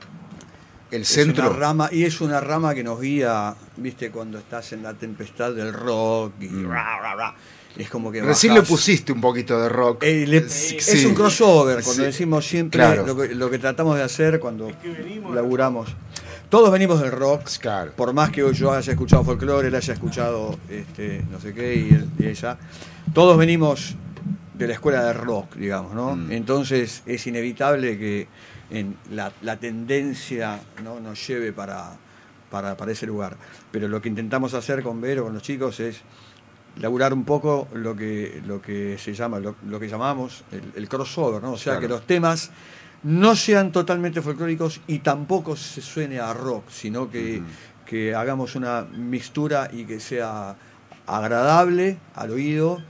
el 0.97 1.01
es 1.03 1.07
centro. 1.09 1.49
una 1.49 1.57
rama, 1.57 1.89
y 1.91 2.03
es 2.03 2.21
una 2.21 2.39
rama 2.39 2.73
que 2.75 2.83
nos 2.83 2.99
guía, 3.01 3.55
viste, 3.77 4.09
cuando 4.11 4.37
estás 4.37 4.73
en 4.73 4.83
la 4.83 4.93
tempestad 4.93 5.53
del 5.53 5.73
rock 5.73 6.33
y 6.41 6.47
ra, 6.63 6.99
ra, 7.01 7.15
ra. 7.15 7.35
Es 7.75 7.89
como 7.89 8.11
que 8.11 8.21
Mm. 8.21 8.25
Recién 8.27 8.53
le 8.53 8.61
pusiste 8.61 9.11
un 9.11 9.19
poquito 9.21 9.59
de 9.59 9.67
rock. 9.67 10.03
Eh, 10.03 10.25
le- 10.27 10.47
Sí, 10.47 10.77
es 10.77 11.05
un 11.05 11.15
crossover, 11.15 11.83
cuando 11.83 12.03
Sí. 12.03 12.07
decimos 12.07 12.45
siempre 12.47 12.77
Claro. 12.79 13.05
lo, 13.05 13.17
que, 13.17 13.33
lo 13.33 13.49
que 13.49 13.57
tratamos 13.57 13.95
de 13.97 14.03
hacer 14.03 14.39
cuando 14.39 14.71
laburamos. 15.33 15.89
Todos 16.49 16.71
venimos 16.71 17.01
del 17.01 17.11
rock, 17.11 17.49
por 17.95 18.13
más 18.13 18.29
que 18.29 18.53
yo 18.53 18.71
haya 18.73 18.91
escuchado 18.91 19.23
folclore, 19.23 19.69
él 19.69 19.75
haya 19.75 19.93
escuchado 19.93 20.59
este, 20.69 21.23
no 21.31 21.39
sé 21.39 21.53
qué 21.53 21.75
y, 21.75 21.89
él- 21.95 22.07
y 22.19 22.27
ella. 22.27 22.59
Todos 23.11 23.37
venimos 23.39 23.95
de 24.53 24.67
la 24.67 24.73
escuela 24.73 25.03
de 25.05 25.13
rock, 25.13 25.55
digamos, 25.55 25.95
¿no? 25.95 26.15
Mm. 26.15 26.31
Entonces 26.31 27.01
es 27.07 27.25
inevitable 27.25 27.97
que 27.97 28.27
en 28.73 28.97
la, 29.11 29.31
la 29.41 29.57
tendencia 29.57 30.59
¿no? 30.83 30.99
nos 30.99 31.25
lleve 31.27 31.53
para, 31.53 31.91
para, 32.49 32.75
para 32.75 32.91
ese 32.91 33.05
lugar. 33.05 33.37
Pero 33.71 33.87
lo 33.87 34.01
que 34.01 34.09
intentamos 34.09 34.53
hacer 34.53 34.83
con 34.83 34.99
Vero, 34.99 35.23
con 35.23 35.33
los 35.33 35.43
chicos, 35.43 35.79
es 35.79 36.01
laburar 36.79 37.13
un 37.13 37.23
poco 37.23 37.67
lo 37.73 37.95
que, 37.95 38.41
lo 38.45 38.61
que 38.61 38.97
se 38.97 39.13
llama, 39.13 39.39
lo, 39.39 39.55
lo 39.67 39.79
que 39.79 39.87
llamamos 39.87 40.43
el, 40.51 40.63
el 40.75 40.89
crossover, 40.89 41.41
¿no? 41.41 41.51
O 41.53 41.57
sea, 41.57 41.73
Claro. 41.73 41.81
que 41.81 41.87
los 41.87 42.07
temas 42.07 42.51
no 43.03 43.35
sean 43.35 43.71
totalmente 43.71 44.21
folclóricos 44.21 44.81
y 44.87 44.99
tampoco 44.99 45.55
se 45.55 45.81
suene 45.81 46.19
a 46.19 46.33
rock, 46.33 46.63
sino 46.69 47.09
que, 47.11 47.41
que 47.85 48.15
hagamos 48.15 48.55
una 48.55 48.81
mixtura 48.91 49.69
y 49.71 49.83
que 49.85 49.99
sea 49.99 50.55
agradable 51.05 51.97
al 52.15 52.31
oído 52.31 52.81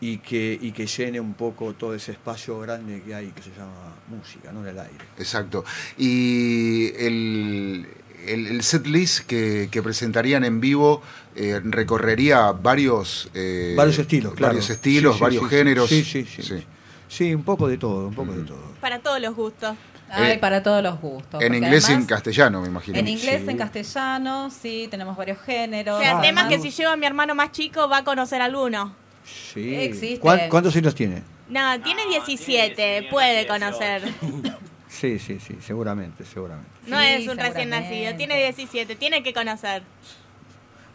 y 0.00 0.18
que, 0.18 0.58
y 0.60 0.72
que 0.72 0.86
llene 0.86 1.20
un 1.20 1.34
poco 1.34 1.72
todo 1.74 1.94
ese 1.94 2.12
espacio 2.12 2.58
grande 2.58 3.00
que 3.02 3.14
hay 3.14 3.28
que 3.28 3.42
se 3.42 3.50
llama 3.50 3.94
música, 4.10 4.52
¿no? 4.52 4.60
En 4.62 4.68
el 4.68 4.78
aire. 4.78 5.04
Exacto. 5.18 5.64
Y 5.98 6.88
el, 6.98 7.86
el, 8.26 8.46
el 8.48 8.62
set 8.62 8.86
list 8.86 9.26
que, 9.26 9.68
que 9.70 9.82
presentarían 9.82 10.44
en 10.44 10.60
vivo 10.60 11.02
eh, 11.36 11.60
recorrería 11.64 12.52
varios, 12.52 13.30
eh, 13.34 13.74
varios 13.76 13.98
estilos, 13.98 14.34
claro. 14.34 14.54
varios 14.54 14.68
estilos, 14.70 15.12
Sí, 15.14 15.18
sí, 15.18 15.22
varios 15.22 15.42
sí, 15.44 15.48
sí. 15.48 15.56
géneros. 15.56 15.88
Sí, 15.88 16.04
sí, 16.04 16.24
sí. 16.26 16.64
Sí, 17.08 17.34
un 17.34 17.42
poco 17.42 17.66
de 17.66 17.76
todo, 17.78 18.06
un 18.08 18.14
poco 18.14 18.32
de 18.32 18.42
todo. 18.44 18.62
Para 18.80 18.98
todos 19.00 19.20
los 19.20 19.34
gustos. 19.34 19.76
Hay 20.12 20.32
Eh, 20.32 20.38
para 20.38 20.60
todos 20.62 20.82
los 20.82 21.00
gustos. 21.00 21.40
En 21.42 21.54
inglés 21.54 21.88
y 21.88 21.92
en 21.92 22.04
castellano, 22.04 22.60
me 22.60 22.66
imagino. 22.68 22.98
En 22.98 23.06
inglés, 23.08 23.46
en 23.46 23.56
castellano, 23.56 24.50
sí, 24.50 24.88
tenemos 24.90 25.16
varios 25.16 25.38
géneros. 25.42 25.98
O 25.98 26.00
sea, 26.02 26.18
Además- 26.18 26.48
temas 26.48 26.48
que 26.48 26.58
si 26.70 26.76
lleva 26.76 26.92
a 26.92 26.96
mi 26.96 27.06
hermano 27.06 27.34
más 27.36 27.52
chico 27.52 27.88
va 27.88 27.98
a 27.98 28.04
conocer 28.04 28.42
alguno. 28.42 28.94
Sí. 29.24 29.74
Existe. 29.74 30.18
¿Cuán- 30.18 30.48
¿Cuántos 30.48 30.74
años 30.76 30.94
tiene? 30.94 31.22
No, 31.50 31.80
tiene 31.82 32.06
17, 32.06 33.08
puede 33.10 33.46
conocer. 33.46 34.02
Sí, 34.90 35.20
sí, 35.20 35.38
sí, 35.38 35.56
seguramente, 35.60 36.24
seguramente. 36.24 36.68
No 36.88 36.98
Sí, 36.98 37.06
es 37.06 37.28
un 37.28 37.38
recién 37.38 37.70
nacido, 37.70 38.14
tiene 38.16 38.36
17, 38.36 38.96
tiene 38.96 39.22
que 39.22 39.32
conocer. 39.32 39.84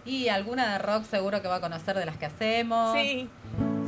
Y 0.06 0.28
alguna 0.28 0.74
de 0.74 0.80
rock 0.80 1.06
seguro 1.06 1.42
que 1.42 1.48
va 1.48 1.56
a 1.56 1.62
conocer 1.62 1.98
de 1.98 2.06
las 2.06 2.18
que 2.18 2.26
hacemos. 2.26 2.94
Sí. 2.94 3.30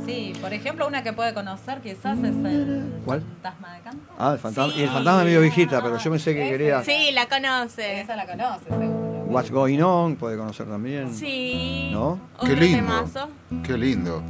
Sí, 0.06 0.32
por 0.40 0.54
ejemplo, 0.54 0.86
una 0.88 1.02
que 1.02 1.12
puede 1.12 1.34
conocer 1.34 1.80
quizás 1.82 2.18
es 2.18 2.24
el 2.24 2.90
¿Cuál? 3.04 3.20
Fantasma 3.20 3.74
de 3.74 3.80
Canto. 3.82 4.12
Ah, 4.18 4.32
el 4.32 4.38
fantasma, 4.38 4.74
y 4.74 4.82
el 4.82 4.88
fantasma 4.88 5.24
medio 5.24 5.42
viejita, 5.42 5.82
pero 5.82 5.98
yo 5.98 6.10
pensé 6.10 6.34
que 6.34 6.48
quería 6.48 6.82
Sí, 6.82 7.10
la 7.12 7.28
conoce. 7.28 8.00
Esa 8.00 8.16
la 8.16 8.26
conoce, 8.26 8.64
seguro. 8.64 9.26
What's 9.28 9.50
Going 9.50 9.80
On, 9.82 10.16
puede 10.16 10.38
conocer 10.38 10.66
también. 10.66 11.14
Sí. 11.14 11.90
¿No? 11.92 12.18
Qué 12.40 12.56
lindo. 12.56 13.28
Qué 13.62 13.76
lindo. 13.76 14.22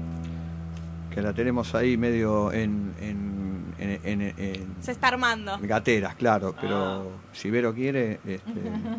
Que 1.19 1.23
la 1.23 1.33
tenemos 1.33 1.75
ahí 1.75 1.97
medio 1.97 2.53
en, 2.53 2.95
en, 3.01 3.75
en, 3.81 4.01
en- 4.05 4.35
en 4.39 4.67
Se 4.81 4.93
está 4.93 5.09
armando. 5.09 5.59
gateras, 5.61 6.15
claro, 6.15 6.55
pero 6.61 7.11
si 7.33 7.51
Vero 7.51 7.75
quiere, 7.75 8.21
este, 8.25 8.53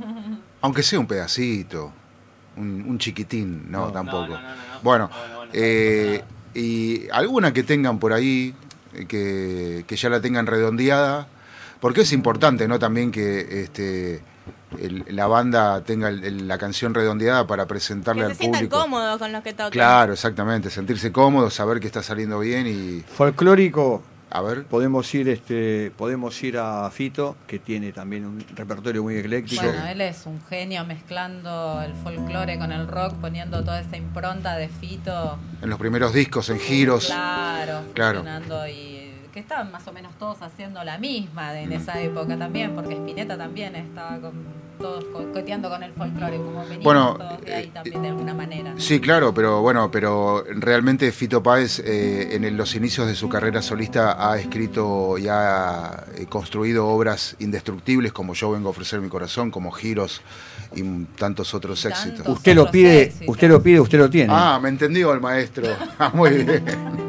Aunque 0.61 0.83
sea 0.83 0.99
un 0.99 1.07
pedacito, 1.07 1.93
un, 2.57 2.83
un 2.85 2.97
chiquitín, 2.99 3.71
no, 3.71 3.85
No. 3.85 3.91
tampoco. 3.93 4.27
No, 4.27 4.33
no, 4.33 4.41
no, 4.41 4.49
no. 4.49 4.79
Bueno, 4.83 5.09
eh, 5.53 6.21
y 6.53 7.07
alguna 7.09 7.53
que 7.53 7.63
tengan 7.63 7.99
por 7.99 8.11
ahí, 8.11 8.53
eh, 8.95 9.05
que, 9.05 9.85
que 9.87 9.95
ya 9.95 10.09
la 10.09 10.19
tengan 10.19 10.45
redondeada, 10.45 11.25
porque 11.79 12.01
es 12.01 12.11
importante, 12.11 12.67
¿no? 12.67 12.79
También 12.79 13.11
que 13.11 13.61
este, 13.61 14.19
el- 14.77 15.03
la 15.09 15.27
banda 15.27 15.81
tenga 15.83 16.09
el- 16.09 16.23
el- 16.23 16.47
la 16.47 16.57
canción 16.57 16.93
redondeada 16.93 17.47
para 17.47 17.65
presentarle 17.65 18.21
Que 18.23 18.27
se 18.27 18.31
al 18.31 18.37
sientan 18.37 18.59
público. 18.61 18.79
cómodos 18.81 19.17
con 19.17 19.31
los 19.31 19.41
que 19.43 19.53
tocan. 19.53 19.71
Claro, 19.71 20.13
exactamente, 20.13 20.69
sentirse 20.69 21.11
cómodo, 21.11 21.49
saber 21.49 21.79
que 21.79 21.87
está 21.87 22.03
saliendo 22.03 22.39
bien 22.39 22.67
y... 22.67 23.01
folclórico. 23.01 24.03
A 24.31 24.43
ver. 24.43 24.63
Podemos 24.65 25.11
ir, 25.15 25.27
este, 25.27 25.91
podemos 25.97 26.43
ir 26.43 26.59
a 26.59 26.87
Fito, 26.91 27.35
que 27.47 27.57
tiene 27.57 27.91
también 27.91 28.27
un 28.27 28.45
repertorio 28.55 29.01
muy 29.01 29.15
ecléctico. 29.17 29.63
Bueno, 29.63 29.87
él 29.87 30.01
es 30.01 30.23
un 30.27 30.39
genio 30.47 30.85
mezclando 30.85 31.81
el 31.83 31.95
folclore 31.95 32.59
con 32.59 32.71
el 32.71 32.87
rock, 32.87 33.15
poniendo 33.15 33.63
toda 33.63 33.81
esa 33.81 33.97
impronta 33.97 34.55
de 34.55 34.67
Fito. 34.69 35.39
En 35.63 35.69
los 35.71 35.79
primeros 35.79 36.13
discos, 36.13 36.47
en 36.51 36.59
giros. 36.59 37.07
Claro, 37.07 37.81
Claro. 37.95 38.19
funcionando 38.19 38.67
y 38.67 39.08
que 39.39 39.43
estaban 39.43 39.71
más 39.71 39.87
o 39.87 39.93
menos 39.93 40.13
todos 40.19 40.41
haciendo 40.41 40.83
la 40.83 40.97
misma 40.97 41.53
de- 41.53 41.61
en 41.63 41.71
esa 41.71 41.97
época 42.01 42.37
también, 42.37 42.73
porque 42.75 42.95
Spinetta 42.95 43.37
también 43.37 43.73
estaba 43.75 44.19
con, 44.19 44.33
todos 44.79 45.05
coqueteando 45.05 45.69
con 45.69 45.81
el 45.83 45.93
folclore, 45.93 46.37
como 46.37 46.59
veníamos 46.61 46.83
Bueno, 46.83 47.15
todos 47.17 47.41
de 47.41 47.53
ahí 47.53 47.67
también 47.67 48.01
de 48.01 48.09
alguna 48.09 48.33
manera. 48.33 48.73
Sí, 48.77 48.99
claro, 48.99 49.33
pero 49.33 49.61
bueno, 49.61 49.89
pero 49.91 50.43
realmente 50.49 51.09
Fito 51.13 51.41
Páez 51.41 51.79
eh, 51.79 52.35
en 52.35 52.43
el- 52.43 52.57
los 52.57 52.75
inicios 52.75 53.07
de 53.07 53.15
su 53.15 53.29
carrera 53.29 53.61
solista 53.61 54.29
ha 54.29 54.37
escrito 54.37 55.17
y 55.17 55.27
ha 55.29 56.03
eh, 56.17 56.25
construido 56.27 56.87
obras 56.87 57.35
indestructibles 57.39 58.11
como 58.13 58.33
Yo 58.33 58.51
vengo 58.51 58.67
a 58.67 58.71
ofrecer 58.71 58.99
mi 59.01 59.07
corazón, 59.09 59.51
como 59.51 59.71
Giros 59.71 60.21
y 60.75 60.81
m- 60.81 61.07
tantos 61.17 61.53
otros 61.53 61.83
éxitos. 61.85 62.27
Usted 62.27 62.55
lo 62.55 62.69
pide, 62.71 63.13
usted 63.25 63.49
lo 63.49 63.61
pide, 63.63 63.79
usted 63.79 63.97
lo 63.99 64.09
tiene. 64.09 64.33
Ah, 64.35 64.59
me 64.61 64.67
entendió 64.69 65.13
el 65.13 65.21
maestro. 65.21 65.67
Ah, 65.99 66.11
muy 66.13 66.29
bien. 66.43 67.08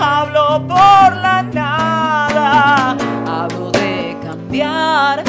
hablo 0.00 0.66
por 0.66 1.16
la 1.16 1.42
nada. 1.42 2.96
Hablo 3.26 3.70
de 3.70 4.16
cambiar 4.22 5.22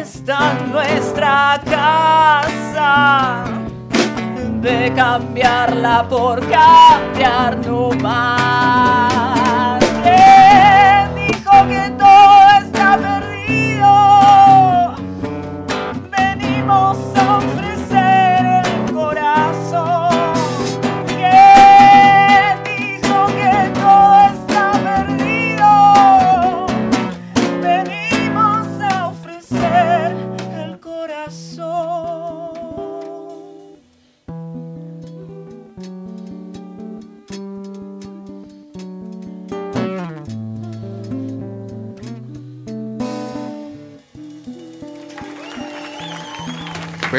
esta 0.00 0.54
nuestra 0.70 1.60
casa. 1.64 3.44
De 4.60 4.92
cambiarla 4.94 6.06
por 6.08 6.40
cambiar 6.48 7.58
no 7.66 7.90
más. 8.02 9.11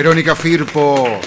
Verónica 0.03 0.35
Firpo, 0.35 1.17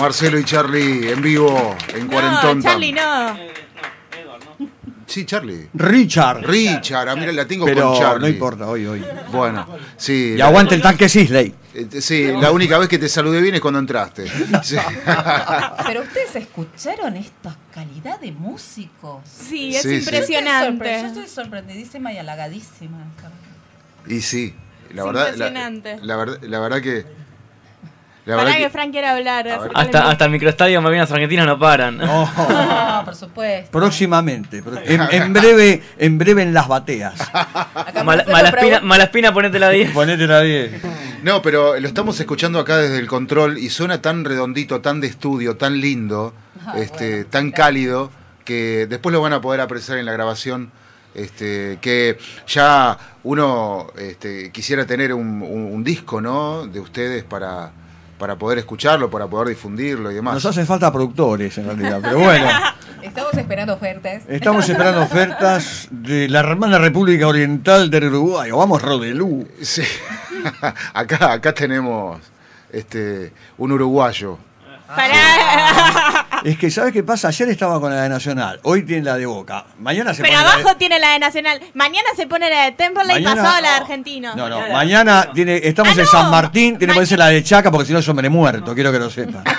Marcelo 0.00 0.36
y 0.36 0.44
Charlie 0.44 1.12
en 1.12 1.22
vivo 1.22 1.76
en 1.94 2.08
Cuarentón. 2.08 2.58
No, 2.58 2.64
Charlie, 2.64 2.92
no. 2.92 3.36
Sí, 5.06 5.24
Charlie. 5.24 5.68
Richard. 5.74 6.44
Richard, 6.44 7.08
ah, 7.08 7.14
mira, 7.14 7.30
la 7.30 7.46
tengo 7.46 7.64
Pero 7.66 7.92
con 7.92 8.00
Charlie. 8.00 8.20
no 8.22 8.28
importa, 8.28 8.66
hoy, 8.66 8.84
hoy. 8.86 9.04
Bueno, 9.30 9.64
sí. 9.96 10.34
Y 10.36 10.40
aguante 10.40 10.74
el 10.74 10.82
tanque 10.82 11.08
Sisley. 11.08 11.54
Eh, 11.72 11.86
Sí, 12.00 12.32
la 12.32 12.50
única 12.50 12.78
vez 12.78 12.88
que 12.88 12.98
te 12.98 13.08
saludé 13.08 13.40
bien 13.40 13.54
es 13.54 13.60
cuando 13.60 13.78
entraste. 13.78 14.24
Sí. 14.64 14.74
Pero 15.86 16.02
ustedes 16.02 16.34
escucharon 16.34 17.14
esta 17.16 17.56
calidad 17.72 18.18
de 18.18 18.32
músicos. 18.32 19.20
Sí, 19.24 19.76
es 19.76 19.82
Sí, 19.82 19.88
sí. 19.90 19.94
impresionante. 19.98 20.98
Yo 21.00 21.06
estoy 21.06 21.28
sorprendidísima 21.28 22.12
y 22.12 22.18
halagadísima. 22.18 22.98
Y 24.08 24.20
sí, 24.20 24.52
la 24.92 25.02
Es 25.02 25.06
verdad, 25.06 25.22
la, 25.36 25.46
impresionante. 25.46 25.98
la 26.02 26.16
verdad, 26.16 26.38
la 26.42 26.58
verdad 26.58 26.82
que. 26.82 27.22
La 28.26 28.36
Para 28.36 28.44
verdad 28.44 28.58
que, 28.58 28.64
que, 28.64 28.70
Frank 28.70 28.90
quiera 28.90 29.10
hablar. 29.12 29.46
Hasta, 29.74 30.24
el 30.24 30.30
microestadio 30.30 30.80
Malvinas 30.80 31.12
Argentinas 31.12 31.46
no 31.46 31.58
paran. 31.58 31.98
No, 31.98 33.02
por 33.04 33.14
supuesto. 33.14 33.70
Próximamente. 33.70 34.62
En, 34.86 35.00
en 35.10 35.32
breve, 35.32 35.82
en 35.98 36.16
breve 36.18 36.42
en 36.42 36.54
las 36.54 36.66
bateas. 36.68 37.14
Mal- 38.04 38.24
Malaspina, 38.30 38.80
Malaspina, 38.80 39.32
ponete 39.34 39.58
la 39.58 39.68
10. 39.70 39.90
Ponete 39.92 40.26
la 40.26 40.40
10. 40.40 40.72
No, 41.22 41.42
pero 41.42 41.78
lo 41.78 41.86
estamos 41.88 42.18
escuchando 42.20 42.58
acá 42.58 42.78
desde 42.78 42.98
el 42.98 43.06
control 43.06 43.58
y 43.58 43.68
suena 43.70 44.00
tan 44.00 44.24
redondito, 44.24 44.80
tan 44.80 45.00
de 45.00 45.06
estudio, 45.08 45.56
tan 45.56 45.80
lindo, 45.80 46.32
Ah, 46.66 46.74
este, 46.78 47.24
tan 47.24 47.50
cálido, 47.50 48.10
que 48.44 48.86
después 48.88 49.12
lo 49.12 49.20
van 49.20 49.34
a 49.34 49.40
poder 49.42 49.60
apreciar 49.60 49.98
en 49.98 50.06
la 50.06 50.12
grabación. 50.12 50.70
Este, 51.14 51.78
que 51.82 52.18
ya 52.48 52.96
uno 53.22 53.88
este, 53.98 54.50
quisiera 54.50 54.84
tener 54.86 55.12
un, 55.14 55.42
un- 55.42 55.72
un 55.72 55.84
disco, 55.84 56.20
¿no? 56.22 56.66
De 56.66 56.80
ustedes 56.80 57.22
para, 57.22 57.70
para 58.24 58.36
poder 58.36 58.56
escucharlo, 58.56 59.10
para 59.10 59.26
poder 59.26 59.48
difundirlo 59.48 60.10
y 60.10 60.14
demás. 60.14 60.32
Nos 60.32 60.46
hacen 60.46 60.66
falta 60.66 60.90
productores 60.90 61.58
en 61.58 61.66
realidad, 61.66 61.98
pero 62.02 62.20
bueno. 62.20 62.48
Estamos 63.02 63.34
esperando 63.34 63.74
ofertas. 63.74 64.22
Estamos 64.26 64.66
esperando 64.66 65.02
ofertas 65.02 65.88
de 65.90 66.30
la 66.30 66.40
hermana 66.40 66.78
República 66.78 67.28
Oriental 67.28 67.90
del 67.90 68.04
Uruguay. 68.04 68.50
O 68.50 68.56
vamos, 68.56 68.80
Rodelú. 68.80 69.46
Sí. 69.60 69.82
acá, 70.94 71.34
acá 71.34 71.52
tenemos 71.52 72.18
este, 72.72 73.30
un 73.58 73.72
uruguayo. 73.72 74.38
Es 76.44 76.58
que, 76.58 76.70
¿sabes 76.70 76.92
qué 76.92 77.02
pasa? 77.02 77.28
Ayer 77.28 77.48
estaba 77.48 77.80
con 77.80 77.90
la 77.94 78.02
de 78.02 78.08
Nacional, 78.10 78.60
hoy 78.64 78.82
tiene 78.84 79.02
la 79.02 79.16
de 79.16 79.24
Boca. 79.24 79.64
Mañana 79.78 80.12
se 80.12 80.22
Pero 80.22 80.34
pone 80.34 80.44
la 80.44 80.50
de- 80.56 80.60
abajo 80.62 80.76
tiene 80.76 80.98
la 81.00 81.12
de 81.12 81.18
Nacional. 81.18 81.60
Mañana 81.72 82.08
se 82.14 82.26
pone 82.26 82.50
la 82.50 82.64
de 82.66 82.72
Temperley 82.72 83.16
y 83.18 83.22
Mañana- 83.24 83.42
pasado 83.42 83.62
la 83.62 83.68
de 83.70 83.74
Argentino. 83.76 84.36
No, 84.36 84.48
no, 84.50 84.60
mañana 84.70 85.30
tiene, 85.32 85.60
estamos 85.64 85.92
Ah, 85.96 86.00
en 86.00 86.04
no. 86.04 86.10
San 86.10 86.30
Martín, 86.30 86.76
tiene 86.78 86.92
que 86.92 86.96
ponerse 86.96 87.16
la 87.16 87.28
de 87.28 87.42
Chaca 87.42 87.70
porque 87.70 87.86
si 87.86 87.92
no 87.94 88.00
yo 88.00 88.12
me 88.14 88.28
muerto, 88.28 88.74
quiero 88.74 88.92
que 88.92 88.98
lo 88.98 89.08
sepa. 89.10 89.42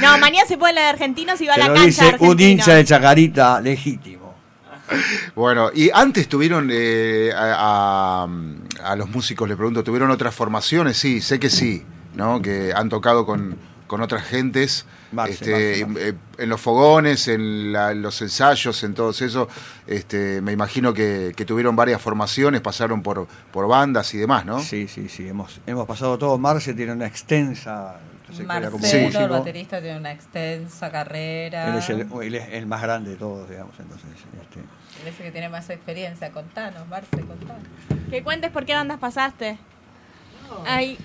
No, 0.00 0.18
mañana 0.18 0.46
se 0.46 0.58
pone 0.58 0.72
la 0.74 0.80
de 0.82 0.86
Argentinos 0.88 1.40
y 1.40 1.46
va 1.46 1.54
a 1.54 1.58
la 1.58 1.68
lo 1.68 1.74
cancha 1.74 2.04
de 2.04 2.12
dice 2.12 2.24
un 2.24 2.40
hincha 2.40 2.74
de 2.74 2.84
Chacarita 2.84 3.60
legítimo. 3.60 4.34
Bueno, 5.34 5.70
y 5.74 5.88
antes 5.92 6.28
tuvieron 6.28 6.68
eh, 6.70 7.30
a, 7.34 8.26
a- 8.26 8.90
a 8.90 8.96
los 8.96 9.08
músicos, 9.08 9.48
le 9.48 9.56
pregunto, 9.56 9.82
¿tuvieron 9.82 10.10
otras 10.10 10.34
formaciones? 10.34 10.96
Sí, 10.98 11.20
sé 11.22 11.38
que 11.40 11.48
sí, 11.48 11.82
¿no? 12.14 12.42
Que 12.42 12.72
han 12.74 12.88
tocado 12.90 13.24
con, 13.24 13.56
con 13.86 14.00
otras 14.02 14.24
gentes. 14.24 14.86
Marce, 15.12 15.32
este, 15.34 15.86
Marce, 15.86 16.08
eh, 16.08 16.14
En 16.38 16.48
los 16.48 16.60
fogones, 16.60 17.28
en 17.28 17.72
la- 17.72 17.92
en 17.92 18.02
los 18.02 18.20
ensayos, 18.22 18.82
en 18.82 18.94
todo 18.94 19.10
eso. 19.10 19.48
Este, 19.86 20.40
me 20.40 20.52
imagino 20.52 20.92
que, 20.92 21.32
que 21.36 21.44
tuvieron 21.44 21.76
varias 21.76 22.00
formaciones, 22.02 22.60
pasaron 22.60 23.02
por, 23.02 23.26
por 23.52 23.68
bandas 23.68 24.12
y 24.14 24.18
demás, 24.18 24.44
¿no? 24.44 24.58
Sí, 24.60 24.88
sí, 24.88 25.08
sí, 25.08 25.28
hemos, 25.28 25.60
hemos 25.66 25.86
pasado 25.86 26.18
todo. 26.18 26.36
Marce 26.38 26.74
tiene 26.74 26.92
una 26.92 27.06
extensa 27.06 28.00
Marcelo, 28.46 28.76
el 28.98 29.04
músico. 29.04 29.28
baterista, 29.28 29.80
tiene 29.80 29.98
una 29.98 30.10
extensa 30.10 30.90
carrera. 30.90 31.68
Él 31.68 31.76
es 31.78 31.88
el, 31.90 32.08
él 32.22 32.34
es 32.34 32.48
el 32.52 32.66
más 32.66 32.82
grande 32.82 33.10
de 33.10 33.16
todos, 33.16 33.48
digamos. 33.48 33.74
Entonces, 33.78 34.08
este, 34.42 34.58
Él 35.02 35.08
es 35.08 35.20
el 35.20 35.26
que 35.26 35.30
tiene 35.30 35.48
más 35.48 35.70
experiencia. 35.70 36.32
Contanos, 36.32 36.88
Marce, 36.88 37.10
contanos. 37.20 37.62
Que 38.10 38.24
cuentes 38.24 38.50
por 38.50 38.64
qué 38.64 38.74
bandas 38.74 38.98
pasaste. 38.98 39.58
Ay. 40.66 40.98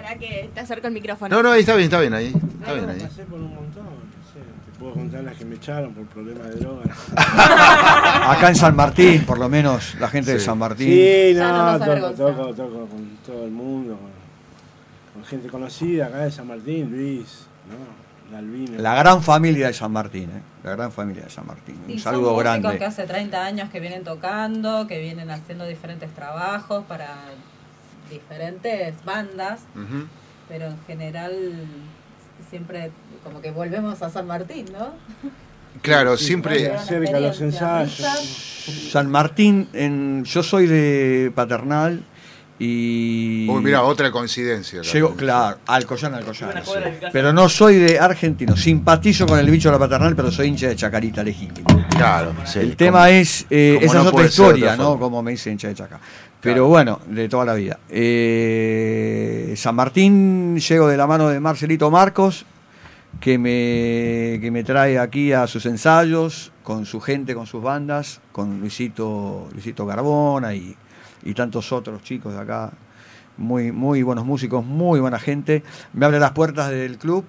Para 0.00 0.14
que 0.16 0.50
te 0.54 0.60
acerco 0.60 0.86
el 0.86 0.92
micrófono. 0.94 1.34
No, 1.36 1.42
no, 1.42 1.50
ahí 1.52 1.60
está 1.60 1.74
bien, 1.76 1.84
está 1.86 2.00
bien 2.00 2.14
ahí. 2.14 2.26
Está 2.60 2.72
bien 2.72 2.88
ahí. 2.90 3.00
Pasé 3.00 3.24
por 3.24 3.38
un 3.40 3.54
montón, 3.54 3.84
no 3.84 4.32
sé, 4.32 4.40
te 4.72 4.78
puedo 4.78 4.92
contar 4.94 5.22
las 5.24 5.36
que 5.36 5.44
me 5.44 5.56
echaron 5.56 5.92
por 5.94 6.06
problemas 6.06 6.48
de 6.48 6.56
drogas. 6.60 6.96
Acá 7.16 8.48
en 8.48 8.56
San 8.56 8.74
Martín, 8.76 9.24
por 9.24 9.38
lo 9.38 9.48
menos, 9.48 9.94
la 10.00 10.08
gente 10.08 10.32
de 10.32 10.40
San 10.40 10.58
Martín. 10.58 10.86
Sí, 10.88 11.32
no 11.36 11.78
no, 11.78 11.84
toco, 11.84 12.10
toco, 12.12 12.54
toco 12.54 12.86
con 12.86 13.08
todo 13.26 13.44
el 13.44 13.50
mundo, 13.50 13.98
con, 13.98 15.22
con 15.22 15.24
gente 15.28 15.48
conocida 15.48 16.06
acá 16.06 16.18
de 16.18 16.30
San 16.30 16.46
Martín, 16.46 16.90
Luis, 16.90 17.46
¿no? 17.68 18.00
La 18.78 18.94
gran 18.94 19.24
familia 19.24 19.66
de 19.66 19.72
San 19.72 19.90
Martín, 19.90 20.30
¿eh? 20.30 20.40
La 20.62 20.76
gran 20.76 20.92
familia 20.92 21.24
de 21.24 21.30
San 21.30 21.44
Martín. 21.48 21.74
Sí, 21.88 21.94
Un 21.94 21.98
son 21.98 22.12
saludo 22.12 22.30
músicos 22.34 22.44
grande. 22.44 22.78
que 22.78 22.84
hace 22.84 23.04
30 23.04 23.44
años 23.44 23.70
que 23.70 23.80
vienen 23.80 24.04
tocando, 24.04 24.86
que 24.86 25.00
vienen 25.00 25.32
haciendo 25.32 25.66
diferentes 25.66 26.14
trabajos 26.14 26.84
para 26.86 27.08
diferentes 28.10 28.94
bandas, 29.04 29.60
pero 30.48 30.66
en 30.66 30.78
general 30.86 31.32
siempre 32.50 32.90
como 33.24 33.40
que 33.40 33.50
volvemos 33.50 34.02
a 34.02 34.10
San 34.10 34.26
Martín, 34.26 34.66
¿no? 34.72 34.92
Claro, 35.82 36.16
Sí, 36.16 36.24
siempre. 36.26 36.58
se 36.58 36.70
acerca 36.72 37.16
a 37.18 37.20
los 37.20 37.40
ensayos. 37.40 37.92
San 38.90 39.08
Martín, 39.10 39.68
en, 39.72 40.24
yo 40.24 40.42
soy 40.42 40.66
de 40.66 41.32
Paternal 41.34 42.02
y... 42.62 43.48
Uy, 43.48 43.62
mira, 43.62 43.82
otra 43.82 44.10
coincidencia. 44.12 44.82
Llego, 44.82 45.16
claro, 45.16 45.58
Alcoyana, 45.66 46.18
Alcoyana. 46.18 46.62
sí. 46.62 46.72
Pero 47.10 47.32
no 47.32 47.48
soy 47.48 47.76
de 47.76 47.98
argentino. 47.98 48.54
Simpatizo 48.54 49.24
con 49.26 49.38
el 49.38 49.50
bicho 49.50 49.68
de 49.70 49.72
la 49.72 49.78
paternal, 49.78 50.14
pero 50.14 50.30
soy 50.30 50.48
hincha 50.48 50.68
de 50.68 50.76
Chacarita 50.76 51.22
legítimo. 51.24 51.66
Claro, 51.88 52.34
sí. 52.44 52.58
el 52.58 52.76
tema 52.76 52.98
como- 53.06 53.06
es. 53.06 53.46
eh, 53.48 53.78
esa 53.80 53.94
no 53.94 54.00
es 54.02 54.06
otra 54.08 54.26
historia, 54.26 54.72
otra 54.74 54.84
¿no? 54.84 54.98
Como 54.98 55.22
me 55.22 55.30
dice 55.32 55.50
hincha 55.50 55.68
de 55.68 55.74
Chaca. 55.74 55.98
Pero 56.42 56.66
bueno, 56.68 57.00
de 57.06 57.28
toda 57.30 57.44
la 57.46 57.54
vida. 57.54 57.78
Eh, 57.88 59.54
San 59.56 59.74
Martín, 59.74 60.58
llego 60.58 60.86
de 60.88 60.96
la 60.96 61.06
mano 61.06 61.28
de 61.28 61.40
Marcelito 61.40 61.90
Marcos, 61.90 62.44
que 63.20 63.38
me, 63.38 64.38
que 64.40 64.50
me 64.50 64.64
trae 64.64 64.98
aquí 64.98 65.32
a 65.32 65.46
sus 65.46 65.66
ensayos, 65.66 66.52
con 66.62 66.86
su 66.86 67.00
gente, 67.00 67.34
con 67.34 67.46
sus 67.46 67.62
bandas, 67.62 68.20
con 68.32 68.60
Luisito, 68.60 69.48
Luisito 69.52 69.86
Carbona 69.86 70.54
y, 70.54 70.76
y 71.22 71.34
tantos 71.34 71.72
otros 71.72 72.02
chicos 72.02 72.32
de 72.32 72.40
acá, 72.40 72.72
muy, 73.36 73.72
muy 73.72 74.02
buenos 74.02 74.24
músicos, 74.24 74.64
muy 74.64 75.00
buena 75.00 75.18
gente. 75.18 75.62
Me 75.92 76.06
abre 76.06 76.18
las 76.18 76.32
puertas 76.32 76.70
del 76.70 76.98
club, 76.98 77.24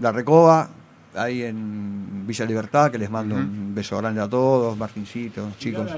La 0.00 0.12
Recoba, 0.12 0.68
ahí 1.14 1.42
en 1.42 2.26
Villa 2.26 2.44
Libertad, 2.44 2.90
que 2.90 2.98
les 2.98 3.10
mando 3.10 3.36
un 3.36 3.74
beso 3.74 3.96
grande 3.98 4.20
a 4.20 4.28
todos, 4.28 4.76
Martincito, 4.76 5.48
chicos. 5.58 5.90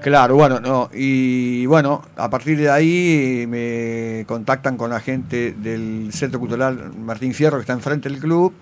Claro, 0.00 0.34
bueno, 0.34 0.60
no, 0.60 0.90
y 0.92 1.66
bueno, 1.66 2.02
a 2.16 2.28
partir 2.28 2.58
de 2.58 2.70
ahí 2.70 3.46
me 3.48 4.24
contactan 4.26 4.76
con 4.76 4.90
la 4.90 5.00
gente 5.00 5.52
del 5.52 6.10
Centro 6.12 6.40
Cultural 6.40 6.92
Martín 6.98 7.32
Fierro, 7.32 7.58
que 7.58 7.62
está 7.62 7.72
enfrente 7.72 8.08
del 8.08 8.18
club, 8.18 8.52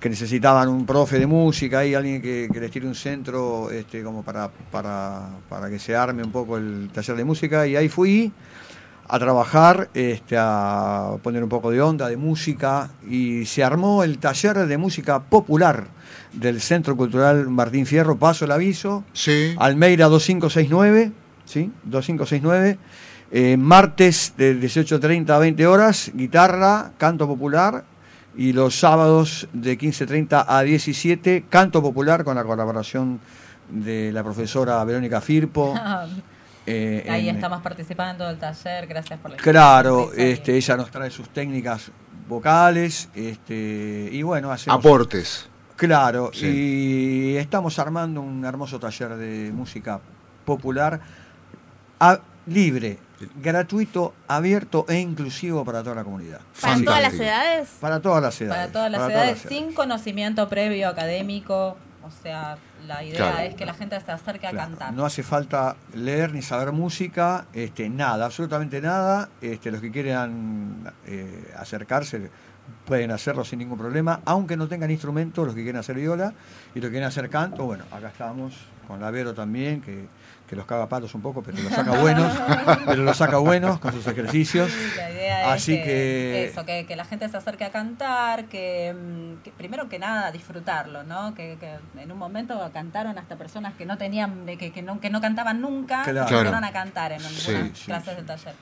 que 0.00 0.08
necesitaban 0.08 0.68
un 0.68 0.86
profe 0.86 1.18
de 1.18 1.26
música 1.26 1.84
y 1.84 1.94
alguien 1.94 2.22
que, 2.22 2.48
que 2.52 2.60
les 2.60 2.70
tire 2.70 2.86
un 2.86 2.94
centro 2.94 3.70
este, 3.70 4.02
como 4.02 4.22
para, 4.22 4.48
para, 4.70 5.28
para 5.48 5.68
que 5.68 5.78
se 5.78 5.94
arme 5.96 6.22
un 6.22 6.32
poco 6.32 6.56
el 6.56 6.90
taller 6.92 7.16
de 7.16 7.24
música, 7.24 7.66
y 7.66 7.76
ahí 7.76 7.88
fui 7.88 8.32
a 9.10 9.18
trabajar, 9.18 9.88
este, 9.94 10.36
a 10.38 11.12
poner 11.22 11.42
un 11.42 11.48
poco 11.48 11.70
de 11.70 11.80
onda, 11.80 12.08
de 12.08 12.16
música, 12.18 12.90
y 13.08 13.46
se 13.46 13.64
armó 13.64 14.04
el 14.04 14.18
taller 14.18 14.66
de 14.66 14.76
música 14.76 15.20
popular 15.20 15.86
del 16.32 16.60
Centro 16.60 16.94
Cultural 16.96 17.48
Martín 17.48 17.86
Fierro, 17.86 18.18
paso 18.18 18.44
el 18.44 18.52
aviso, 18.52 19.04
Sí. 19.14 19.54
Almeida 19.58 20.08
2569, 20.08 21.12
¿sí? 21.46 21.72
2569, 21.84 22.78
eh, 23.30 23.56
martes 23.56 24.34
de 24.36 24.60
18.30 24.60 25.30
a 25.30 25.38
20 25.38 25.66
horas, 25.66 26.10
guitarra, 26.14 26.92
canto 26.98 27.26
popular, 27.26 27.84
y 28.38 28.52
los 28.54 28.78
sábados 28.78 29.48
de 29.52 29.76
15.30 29.76 30.44
a 30.48 30.62
17, 30.62 31.44
canto 31.50 31.82
popular 31.82 32.22
con 32.24 32.36
la 32.36 32.44
colaboración 32.44 33.20
de 33.68 34.12
la 34.12 34.22
profesora 34.22 34.82
Verónica 34.84 35.20
Firpo. 35.20 35.74
eh, 36.66 37.04
Ahí 37.10 37.28
en- 37.28 37.34
estamos 37.34 37.60
participando 37.60 38.24
del 38.26 38.38
taller, 38.38 38.86
gracias 38.86 39.18
por 39.18 39.32
la 39.32 39.36
Claro, 39.38 40.12
este, 40.16 40.56
ella 40.56 40.76
nos 40.76 40.90
trae 40.90 41.10
sus 41.10 41.28
técnicas 41.30 41.90
vocales, 42.28 43.08
este, 43.14 44.08
y 44.12 44.22
bueno, 44.22 44.52
hacemos... 44.52 44.78
Aportes. 44.78 45.48
Claro, 45.76 46.30
Sí. 46.32 46.46
y 47.34 47.36
estamos 47.36 47.78
armando 47.78 48.20
un 48.20 48.44
hermoso 48.44 48.78
taller 48.80 49.16
de 49.16 49.50
música 49.52 50.00
popular 50.44 51.00
a- 52.00 52.20
libre, 52.46 52.98
gratuito, 53.42 54.14
abierto 54.26 54.84
e 54.88 54.98
inclusivo 54.98 55.64
para 55.64 55.82
toda 55.82 55.96
la 55.96 56.04
comunidad. 56.04 56.40
¿Para 56.60 56.82
todas 56.82 57.02
las 57.02 57.14
edades? 57.14 57.68
Para 57.80 58.00
todas 58.00 58.22
las 58.22 58.40
edades. 58.40 58.56
Para 58.56 58.72
todas 58.72 58.90
las 58.90 59.00
para 59.00 59.14
edades, 59.14 59.42
todas 59.42 59.52
las 59.52 59.52
sin 59.52 59.72
conocimiento 59.74 60.48
previo 60.48 60.88
académico, 60.88 61.76
o 62.04 62.10
sea, 62.22 62.56
la 62.86 63.02
idea 63.04 63.16
Claro. 63.16 63.38
es 63.40 63.54
que 63.54 63.66
la 63.66 63.74
gente 63.74 64.00
se 64.00 64.10
acerque 64.12 64.46
a 64.46 64.52
cantar. 64.52 64.92
No 64.94 65.04
hace 65.04 65.22
falta 65.22 65.76
leer 65.94 66.32
ni 66.32 66.42
saber 66.42 66.72
música, 66.72 67.46
este, 67.52 67.88
nada, 67.88 68.26
absolutamente 68.26 68.80
nada. 68.80 69.28
Este, 69.40 69.70
los 69.70 69.80
que 69.80 69.90
quieran 69.90 70.92
eh, 71.06 71.52
acercarse 71.56 72.30
pueden 72.84 73.10
hacerlo 73.10 73.44
sin 73.44 73.58
ningún 73.58 73.78
problema, 73.78 74.20
aunque 74.24 74.56
no 74.56 74.68
tengan 74.68 74.90
instrumentos, 74.90 75.44
los 75.46 75.54
que 75.54 75.62
quieren 75.62 75.80
hacer 75.80 75.96
viola 75.96 76.32
y 76.74 76.80
los 76.80 76.88
que 76.88 76.92
quieren 76.92 77.08
hacer 77.08 77.28
canto, 77.30 77.64
bueno, 77.64 77.84
acá 77.90 78.08
estamos 78.08 78.54
con 78.86 79.00
la 79.00 79.10
Vero 79.10 79.34
también, 79.34 79.80
que, 79.80 80.06
que 80.48 80.56
los 80.56 80.64
caga 80.64 80.88
palos 80.88 81.14
un 81.14 81.20
poco, 81.22 81.42
pero 81.42 81.58
los 81.62 81.72
saca 81.72 81.92
buenos, 82.00 82.32
pero 82.86 83.02
los 83.02 83.16
saca 83.16 83.36
buenos 83.36 83.78
con 83.78 83.92
sus 83.92 84.06
ejercicios. 84.06 84.72
La 84.96 85.10
idea 85.10 85.52
Así 85.52 85.74
es 85.74 85.80
que, 85.80 85.84
que 85.84 86.44
eso, 86.46 86.64
que, 86.64 86.86
que 86.86 86.96
la 86.96 87.04
gente 87.04 87.28
se 87.28 87.36
acerque 87.36 87.64
a 87.64 87.70
cantar, 87.70 88.46
que, 88.46 88.94
mm, 88.94 89.42
que 89.42 89.50
primero 89.52 89.88
que 89.88 89.98
nada 89.98 90.32
disfrutarlo, 90.32 91.04
¿no? 91.04 91.34
Que, 91.34 91.58
en 91.98 92.10
un 92.12 92.18
momento 92.18 92.58
cantaron 92.72 93.18
hasta 93.18 93.36
personas 93.36 93.74
que 93.74 93.84
no 93.84 93.98
tenían, 93.98 94.46
de 94.46 94.56
que, 94.56 94.72
que 94.72 94.82
no, 94.82 95.00
que 95.00 95.10
no 95.10 95.20
cantaban 95.20 95.60
nunca, 95.60 96.02
Claro. 96.02 96.26
se 96.28 96.34
Claro. 96.34 96.66
a 96.66 96.72
cantar 96.72 97.12
en 97.12 97.18
algunas 97.20 97.42
sí, 97.78 97.84
clases 97.84 98.16
del 98.16 98.26
taller. 98.26 98.54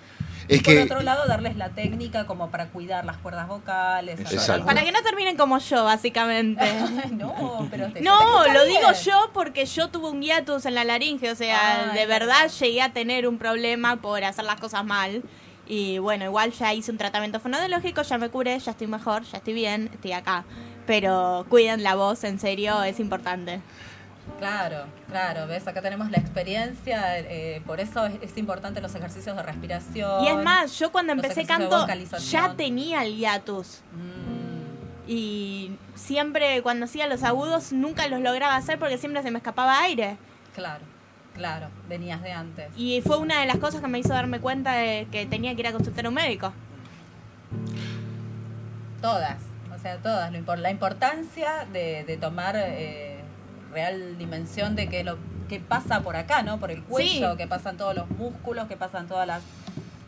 Es 0.49 0.59
y 0.59 0.61
por 0.63 0.73
que- 0.75 0.83
otro 0.85 1.01
lado, 1.03 1.27
darles 1.27 1.57
la 1.57 1.71
técnica 1.71 2.27
como 2.27 2.51
para 2.51 2.67
cuidar 2.69 3.05
las 3.05 3.17
cuerdas 3.17 3.49
vocales. 3.49 4.21
Exacto. 4.21 4.65
Para 4.67 4.83
que 4.85 4.93
no 4.93 5.03
terminen 5.03 5.37
como 5.37 5.59
yo, 5.59 5.85
básicamente. 5.85 6.65
no, 7.13 7.67
pero 7.71 7.91
te- 7.93 8.01
No, 8.01 8.43
te 8.45 8.53
lo 8.53 8.65
digo 8.65 8.93
yo 9.05 9.31
porque 9.33 9.67
yo 9.67 9.89
tuve 9.89 10.09
un 10.11 10.23
hiatus 10.23 10.67
en 10.67 10.75
la 10.75 10.85
laringe, 10.85 11.31
o 11.31 11.35
sea, 11.35 11.91
Ay, 11.91 11.99
de 11.99 12.07
verdad 12.07 12.49
llegué 12.61 12.83
a 12.83 12.93
tener 12.93 13.27
un 13.27 13.39
problema 13.39 13.97
por 13.97 14.23
hacer 14.25 14.45
las 14.45 14.61
cosas 14.61 14.85
mal. 14.85 15.23
Y 15.69 15.99
bueno, 15.99 16.25
igual 16.25 16.53
ya 16.53 16.73
hice 16.75 16.93
un 16.93 16.97
tratamiento 16.99 17.41
fonodiológico, 17.41 18.03
ya 18.03 18.19
me 18.19 18.29
curé, 18.29 18.57
ya 18.61 18.71
estoy 18.71 18.87
mejor, 18.87 19.25
ya 19.25 19.39
estoy 19.39 19.53
bien, 19.53 19.91
estoy 19.93 20.13
acá. 20.13 20.45
Pero 20.87 21.45
cuiden 21.49 21.83
la 21.83 21.97
voz, 21.97 22.23
en 22.23 22.39
serio, 22.39 22.85
es 22.85 23.01
importante. 23.01 23.61
Claro, 24.39 24.85
claro, 25.09 25.47
ves, 25.47 25.67
acá 25.67 25.81
tenemos 25.81 26.11
la 26.11 26.19
experiencia, 26.19 27.19
eh, 27.19 27.63
por 27.65 27.81
eso 27.81 28.05
es, 28.05 28.15
es 28.21 28.37
importante 28.37 28.83
los 28.83 28.95
ejercicios 28.95 29.35
de 29.35 29.43
respiración. 29.43 30.25
Y 30.25 30.29
es 30.29 30.37
más, 30.37 30.79
yo 30.79 30.93
cuando 30.93 31.13
empecé 31.13 31.47
canto 31.47 31.87
ya 32.31 32.55
tenía 32.55 33.03
el 33.03 33.17
hiatus. 33.17 33.81
Y 35.09 35.77
siempre 35.95 36.63
cuando 36.63 36.87
hacía 36.87 37.07
los 37.07 37.23
agudos 37.23 37.73
nunca 37.73 38.09
los 38.09 38.21
lograba 38.21 38.57
hacer 38.57 38.79
porque 38.79 38.99
siempre 38.99 39.23
se 39.23 39.31
me 39.31 39.39
escapaba 39.39 39.81
aire. 39.83 40.17
Claro, 40.55 40.85
claro, 41.35 41.69
venías 41.89 42.21
de 42.23 42.33
antes. 42.33 42.69
Y 42.77 43.01
fue 43.03 43.17
una 43.17 43.41
de 43.41 43.47
las 43.47 43.59
cosas 43.59 43.81
que 43.81 43.87
me 43.87 43.99
hizo 44.01 44.11
darme 44.11 44.41
cuenta 44.41 44.73
de 44.75 45.07
que 45.11 45.25
tenía 45.25 45.55
que 45.55 45.61
ir 45.61 45.69
a 45.69 45.73
consultar 45.73 46.05
a 46.05 46.09
un 46.09 46.15
médico. 46.15 46.53
Todas, 49.01 49.39
o 49.75 49.79
sea, 49.79 49.97
todas. 49.99 50.33
La 50.33 50.71
importancia 50.71 51.67
de, 51.73 52.05
de 52.05 52.17
tomar 52.17 52.57
eh, 52.57 53.16
real 53.77 54.17
dimensión 54.19 54.75
de 54.75 54.89
que 54.89 55.05
lo 55.05 55.19
que 55.49 55.61
pasa 55.61 56.01
por 56.01 56.17
acá, 56.17 56.43
¿no? 56.43 56.59
Por 56.59 56.71
el 56.71 56.83
cuello, 56.83 57.33
Sí. 57.33 57.37
que 57.37 57.47
pasan 57.47 57.77
todos 57.77 57.95
los 57.95 58.09
músculos, 58.11 58.67
que 58.69 58.77
pasan 58.77 59.07
todas 59.07 59.27
las 59.27 59.43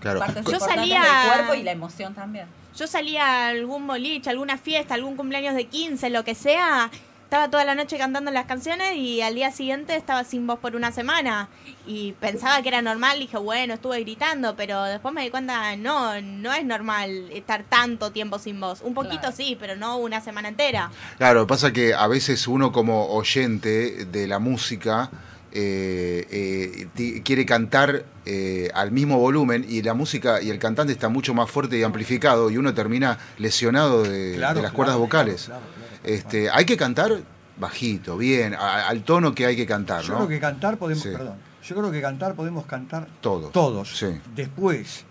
Claro. 0.00 0.20
partes 0.20 0.44
Yo 0.46 0.52
importantes 0.52 0.76
salía- 0.80 1.02
del 1.02 1.32
cuerpo 1.32 1.54
y 1.54 1.62
la 1.62 1.72
emoción 1.72 2.14
también. 2.14 2.46
Yo 2.76 2.86
salía 2.86 3.24
a 3.26 3.48
algún 3.48 3.86
boliche, 3.86 4.30
alguna 4.30 4.56
fiesta, 4.56 4.94
algún 4.94 5.16
cumpleaños 5.16 5.54
de 5.54 5.66
15, 5.66 6.08
lo 6.10 6.24
que 6.24 6.34
sea. 6.34 6.90
Estaba 7.28 7.50
toda 7.50 7.66
la 7.66 7.74
noche 7.74 7.98
cantando 7.98 8.30
las 8.30 8.46
canciones 8.46 8.96
y 8.96 9.20
al 9.20 9.34
día 9.34 9.50
siguiente 9.52 9.94
estaba 9.94 10.24
sin 10.24 10.46
voz 10.46 10.58
por 10.60 10.74
una 10.74 10.92
semana. 10.92 11.50
Y 11.86 12.12
pensaba 12.12 12.62
que 12.62 12.68
era 12.68 12.80
normal, 12.80 13.18
dije, 13.18 13.36
bueno, 13.36 13.74
estuve 13.74 14.00
gritando, 14.00 14.56
pero 14.56 14.82
después 14.84 15.12
me 15.12 15.24
di 15.24 15.28
cuenta, 15.28 15.76
no, 15.76 16.18
no 16.22 16.54
es 16.54 16.64
normal 16.64 17.28
estar 17.30 17.64
tanto 17.68 18.12
tiempo 18.12 18.38
sin 18.38 18.58
voz. 18.58 18.80
Un 18.80 18.94
poquito 18.94 19.18
Claro. 19.20 19.36
sí, 19.36 19.58
pero 19.60 19.76
no 19.76 19.98
una 19.98 20.22
semana 20.22 20.48
entera. 20.48 20.90
Claro, 21.18 21.46
pasa 21.46 21.70
que 21.70 21.92
a 21.92 22.06
veces 22.06 22.48
uno 22.48 22.72
como 22.72 23.08
oyente 23.08 24.06
de 24.06 24.26
la 24.26 24.38
música 24.38 25.10
eh, 25.52 26.26
eh, 26.30 26.86
ti- 26.94 27.20
quiere 27.22 27.44
cantar 27.44 28.06
eh, 28.24 28.70
al 28.72 28.90
mismo 28.90 29.18
volumen 29.18 29.66
y 29.68 29.82
la 29.82 29.92
música 29.92 30.40
y 30.40 30.48
el 30.48 30.58
cantante 30.58 30.94
está 30.94 31.10
mucho 31.10 31.34
más 31.34 31.50
fuerte 31.50 31.76
y 31.78 31.82
amplificado 31.82 32.48
y 32.48 32.56
uno 32.56 32.72
termina 32.72 33.18
lesionado 33.36 34.02
de, 34.04 34.32
Claro, 34.36 34.54
de 34.54 34.62
las 34.62 34.70
claro, 34.70 34.74
cuerdas 34.74 34.96
vocales. 34.96 35.44
claro, 35.44 35.60
claro. 35.74 35.77
Este, 36.04 36.50
hay 36.50 36.64
que 36.64 36.76
cantar 36.76 37.12
bajito, 37.56 38.16
bien, 38.16 38.54
a- 38.54 38.88
al 38.88 39.02
tono 39.02 39.34
que 39.34 39.46
hay 39.46 39.56
que 39.56 39.66
cantar, 39.66 40.02
Yo 40.02 40.12
¿no? 40.12 40.18
creo 40.18 40.28
que 40.28 40.40
cantar 40.40 40.76
podemos, 40.78 41.02
Sí. 41.02 41.10
perdón, 41.10 41.36
yo 41.62 41.76
creo 41.76 41.90
que 41.90 42.00
cantar 42.00 42.34
podemos 42.34 42.66
cantar 42.66 43.08
Todos. 43.20 43.50
todos. 43.52 43.98
Sí. 43.98 44.06
Después, 44.34 45.04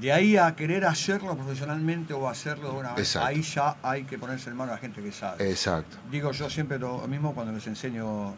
de 0.00 0.12
ahí 0.12 0.36
a 0.36 0.54
querer 0.54 0.84
hacerlo 0.84 1.34
profesionalmente 1.36 2.12
o 2.12 2.28
hacerlo 2.28 2.72
de 2.72 2.78
una 2.78 2.90
vez, 2.90 3.00
Exacto. 3.08 3.26
ahí 3.28 3.42
ya 3.42 3.76
hay 3.82 4.04
que 4.04 4.18
ponerse 4.18 4.50
en 4.50 4.56
mano 4.56 4.72
a 4.72 4.74
la 4.76 4.80
gente 4.80 5.02
que 5.02 5.10
sabe. 5.10 5.48
Exacto. 5.50 5.96
Digo 6.10 6.30
yo 6.32 6.48
siempre 6.50 6.78
lo 6.78 7.06
mismo 7.08 7.34
cuando 7.34 7.52
les 7.52 7.66
enseño 7.66 8.34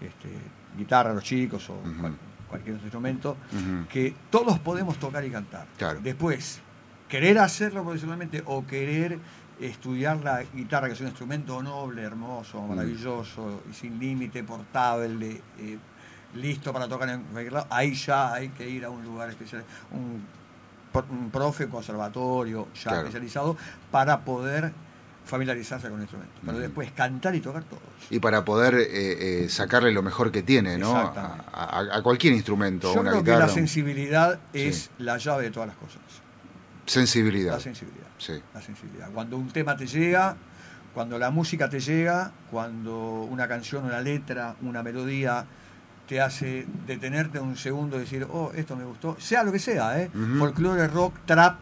este, 0.00 0.28
guitarra 0.78 1.10
a 1.10 1.14
los 1.14 1.24
chicos 1.24 1.68
o 1.70 1.74
cual- 2.00 2.16
cualquier 2.48 2.74
otro 2.76 2.86
instrumento, 2.86 3.36
que 3.90 4.14
todos 4.30 4.58
podemos 4.60 4.96
tocar 4.98 5.24
y 5.24 5.30
cantar. 5.30 5.66
Claro. 5.76 5.98
Después, 6.00 6.60
querer 7.08 7.38
hacerlo 7.40 7.82
profesionalmente 7.82 8.42
o 8.46 8.64
querer 8.66 9.18
estudiar 9.60 10.18
la 10.22 10.42
guitarra, 10.42 10.86
que 10.88 10.94
es 10.94 11.00
un 11.00 11.06
instrumento 11.08 11.62
noble, 11.62 12.02
hermoso, 12.02 12.60
Mm. 12.60 12.68
maravilloso, 12.68 13.62
y 13.70 13.74
sin 13.74 13.98
límite, 13.98 14.44
portable, 14.44 15.40
eh, 15.58 15.78
listo 16.34 16.72
para 16.72 16.86
tocar 16.88 17.08
en 17.08 17.22
cualquier 17.22 17.52
lado, 17.54 17.66
ahí 17.70 17.94
ya 17.94 18.34
hay 18.34 18.48
que 18.50 18.68
ir 18.68 18.84
a 18.84 18.90
un 18.90 19.02
lugar 19.04 19.30
especial, 19.30 19.64
un 19.90 20.22
un 21.10 21.30
profe, 21.30 21.68
conservatorio 21.68 22.68
ya 22.74 22.82
Claro. 22.84 22.98
especializado, 23.00 23.54
para 23.90 24.24
poder 24.24 24.72
familiarizarse 25.26 25.88
con 25.88 25.96
el 25.98 26.02
instrumento. 26.04 26.32
Pero 26.42 26.58
después 26.58 26.90
cantar 26.92 27.34
y 27.34 27.40
tocar 27.40 27.64
todo. 27.64 27.80
Y 28.08 28.18
para 28.18 28.46
poder 28.46 28.76
eh, 28.76 29.44
eh, 29.44 29.48
sacarle 29.50 29.90
lo 29.92 30.00
mejor 30.02 30.32
que 30.32 30.42
tiene, 30.42 30.78
¿no? 30.78 30.96
A, 30.96 31.36
a- 31.52 31.96
a 31.98 32.02
cualquier 32.02 32.32
instrumento, 32.32 32.94
Yo 32.94 33.00
una 33.00 33.10
creo 33.10 33.22
guitarra. 33.22 33.40
que 33.40 33.46
la 33.48 33.52
sensibilidad 33.52 34.40
es 34.54 34.90
la 34.96 35.18
llave 35.18 35.42
de 35.44 35.50
todas 35.50 35.66
las 35.68 35.76
cosas. 35.76 36.00
Sensibilidad. 36.86 37.52
La 37.52 37.60
sensibilidad. 37.60 38.06
Sí. 38.18 38.34
La 38.54 38.62
sensibilidad. 38.62 39.10
Cuando 39.10 39.36
un 39.36 39.48
tema 39.48 39.76
te 39.76 39.86
llega, 39.86 40.36
cuando 40.94 41.18
la 41.18 41.30
música 41.30 41.68
te 41.68 41.80
llega, 41.80 42.32
cuando 42.50 43.22
una 43.24 43.46
canción, 43.46 43.84
una 43.84 44.00
letra, 44.00 44.56
una 44.62 44.82
melodía 44.82 45.44
te 46.08 46.20
hace 46.20 46.66
detenerte 46.86 47.38
un 47.38 47.56
segundo 47.56 47.96
y 47.96 48.00
decir, 48.00 48.26
oh, 48.30 48.52
esto 48.54 48.76
me 48.76 48.84
gustó, 48.84 49.16
sea 49.18 49.42
lo 49.42 49.52
que 49.52 49.58
sea, 49.58 50.00
¿eh? 50.00 50.10
Ujú. 50.14 50.38
Folclore, 50.38 50.86
rock, 50.88 51.14
trap, 51.26 51.58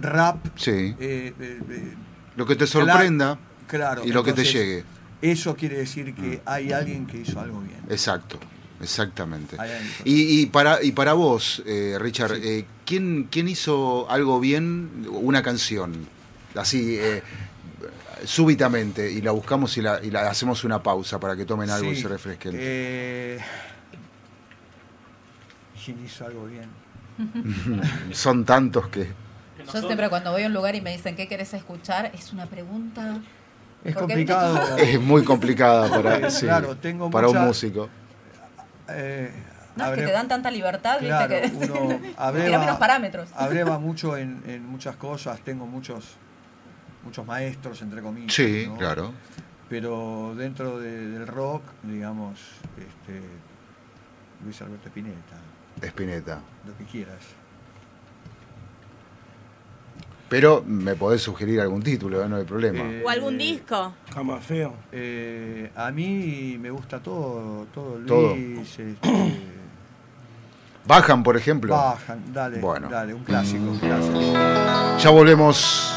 rap. 0.00 0.46
Sí. 0.56 0.94
eh, 1.00 1.34
eh, 1.40 1.60
eh, 1.68 1.94
Lo 2.36 2.46
que 2.46 2.56
te 2.56 2.66
sorprenda 2.66 3.38
claro, 3.66 4.02
y 4.04 4.12
lo 4.12 4.22
que 4.22 4.32
te 4.34 4.44
llegue. 4.44 4.84
Eso 5.22 5.56
quiere 5.56 5.78
decir 5.78 6.14
que 6.14 6.42
hay 6.44 6.72
alguien 6.72 7.06
que 7.06 7.18
hizo 7.18 7.40
algo 7.40 7.60
bien. 7.60 7.80
Exacto, 7.88 8.38
exactamente. 8.80 9.56
Y, 10.04 10.40
y 10.42 10.46
para, 10.46 10.82
y 10.82 10.92
para 10.92 11.12
vos, 11.14 11.62
eh, 11.66 11.96
Richard, 12.00 12.34
eh, 12.36 12.64
¿quién, 12.84 13.28
¿quién 13.30 13.48
hizo 13.48 14.10
algo 14.10 14.40
bien, 14.40 15.06
una 15.10 15.42
canción? 15.42 16.06
Así, 16.54 16.96
eh, 16.98 17.22
súbitamente, 18.24 19.10
y 19.10 19.20
la 19.20 19.30
buscamos 19.32 19.76
y 19.76 19.82
la, 19.82 20.02
y 20.02 20.10
la 20.10 20.28
hacemos 20.30 20.64
una 20.64 20.82
pausa 20.82 21.20
para 21.20 21.36
que 21.36 21.44
tomen 21.44 21.68
algo 21.70 21.92
y 21.92 21.96
se 22.00 22.08
refresquen. 22.08 22.52
eh, 22.58 23.38
¿Quién 25.84 26.04
hizo 26.04 26.26
algo 26.26 26.46
bien? 26.46 26.68
Son 28.12 28.44
tantos 28.44 28.88
que... 28.88 29.08
Yo 29.72 29.80
siempre 29.82 30.08
cuando 30.08 30.32
voy 30.32 30.42
a 30.44 30.46
un 30.46 30.54
lugar 30.54 30.74
y 30.74 30.80
me 30.80 30.92
dicen 30.92 31.16
qué 31.16 31.26
querés 31.28 31.52
escuchar, 31.54 32.10
es 32.14 32.32
una 32.32 32.46
pregunta. 32.46 33.18
Es 33.84 33.94
complicado. 33.96 34.76
Es 34.78 35.00
muy 35.00 35.24
complicada 35.24 35.88
para, 35.90 36.30
sí, 36.30 36.46
Claro, 36.46 36.76
tengo 36.76 37.10
para 37.10 37.26
mucha- 37.28 37.40
un 37.40 37.46
músico. 37.46 37.88
Eh, 38.88 39.30
No, 39.76 39.86
es 39.92 39.98
que 39.98 40.06
te 40.06 40.12
dan 40.12 40.28
tanta 40.28 40.50
libertad, 40.50 40.98
Claro, 41.00 41.34
viste, 41.40 41.52
que 41.58 41.72
uno 41.72 42.00
abreva, 42.16 42.62
unos 42.62 42.76
parámetros. 42.78 43.28
abreva 43.34 43.78
mucho 43.88 44.16
en, 44.16 44.42
en 44.46 44.64
muchas 44.66 44.96
cosas, 44.96 45.40
tengo 45.40 45.66
muchos 45.66 46.16
muchos 47.04 47.24
maestros, 47.26 47.82
entre 47.82 48.02
comillas. 48.02 48.34
Sí, 48.34 48.64
¿no? 48.68 48.76
claro. 48.76 49.12
Pero 49.68 50.34
dentro 50.36 50.78
de- 50.78 51.08
del 51.08 51.26
rock, 51.26 51.62
digamos, 51.82 52.40
este, 52.76 53.20
Luis 54.44 54.60
Alberto 54.62 54.88
Spinetta, 54.88 55.36
Spinetta. 55.82 56.40
lo 56.66 56.76
que 56.76 56.84
quieras. 56.84 57.20
Pero 60.28 60.64
me 60.66 60.96
podés 60.96 61.22
sugerir 61.22 61.60
algún 61.60 61.82
título, 61.82 62.26
no 62.28 62.36
hay 62.36 62.44
problema. 62.44 62.80
Eh, 62.80 63.02
O 63.04 63.08
algún 63.08 63.38
disco. 63.38 63.94
Camafeo. 64.12 64.74
Eh, 64.90 65.70
a 65.76 65.90
mí 65.92 66.56
me 66.60 66.70
gusta 66.70 66.98
todo, 67.00 67.66
todo 67.72 67.98
Todo. 68.06 68.34
Luis, 68.34 68.76
este, 68.78 69.08
Bajan, 70.86 71.22
por 71.22 71.36
ejemplo. 71.36 71.74
Bajan, 71.74 72.32
dale, 72.32 72.58
Bueno. 72.58 72.88
dale, 72.88 73.12
un 73.14 73.22
clásico, 73.24 73.62
un 73.64 73.78
clásico. 73.78 74.20
Ya 74.98 75.10
volvemos 75.10 75.92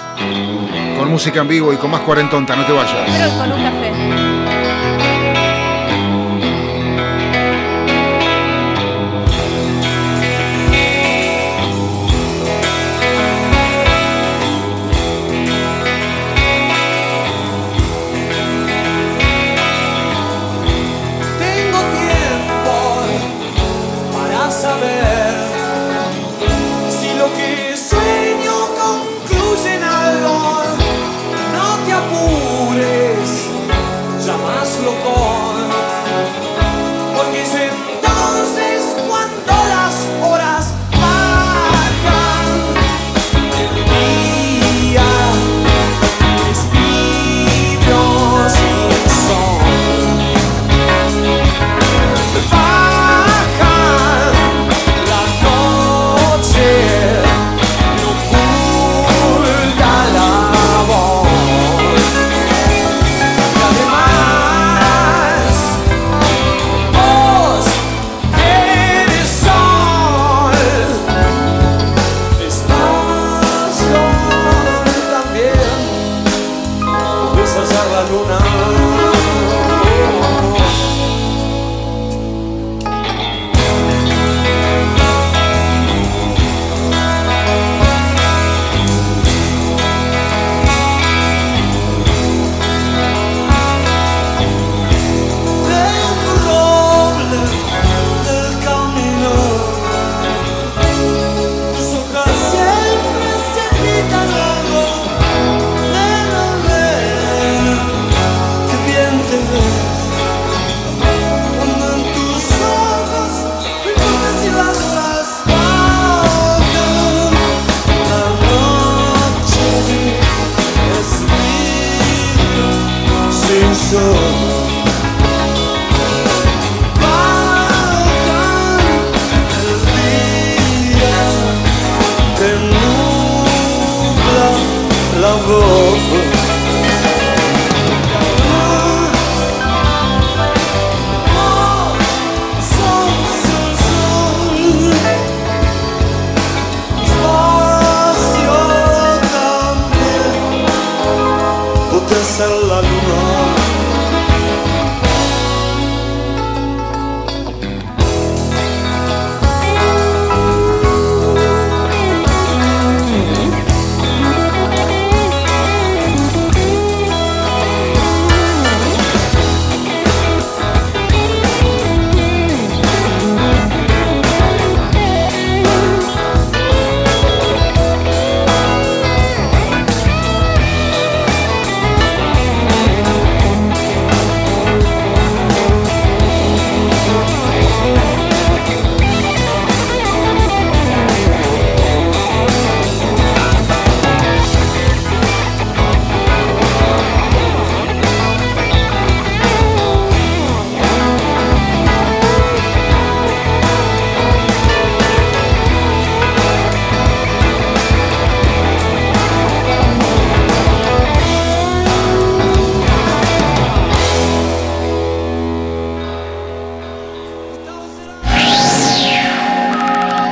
con 0.98 1.10
música 1.10 1.42
en 1.42 1.48
vivo 1.48 1.72
y 1.74 1.78
con 1.78 1.90
más 1.92 2.02
cuarentonta, 2.02 2.56
no 2.56 2.66
te 2.66 2.72
vayas. 2.72 2.96
Pero 3.08 3.38
con 3.38 3.52
un 3.52 3.64
café. 3.64 4.39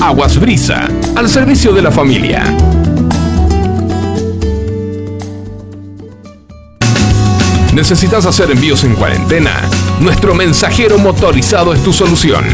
Aguas 0.00 0.38
Brisa, 0.38 0.88
al 1.16 1.28
servicio 1.28 1.72
de 1.72 1.82
la 1.82 1.90
familia. 1.90 2.44
¿Necesitas 7.74 8.24
hacer 8.24 8.52
envíos 8.52 8.84
en 8.84 8.94
cuarentena? 8.94 9.50
Nuestro 10.00 10.36
mensajero 10.36 10.98
motorizado 10.98 11.74
es 11.74 11.82
tu 11.82 11.92
solución. 11.92 12.44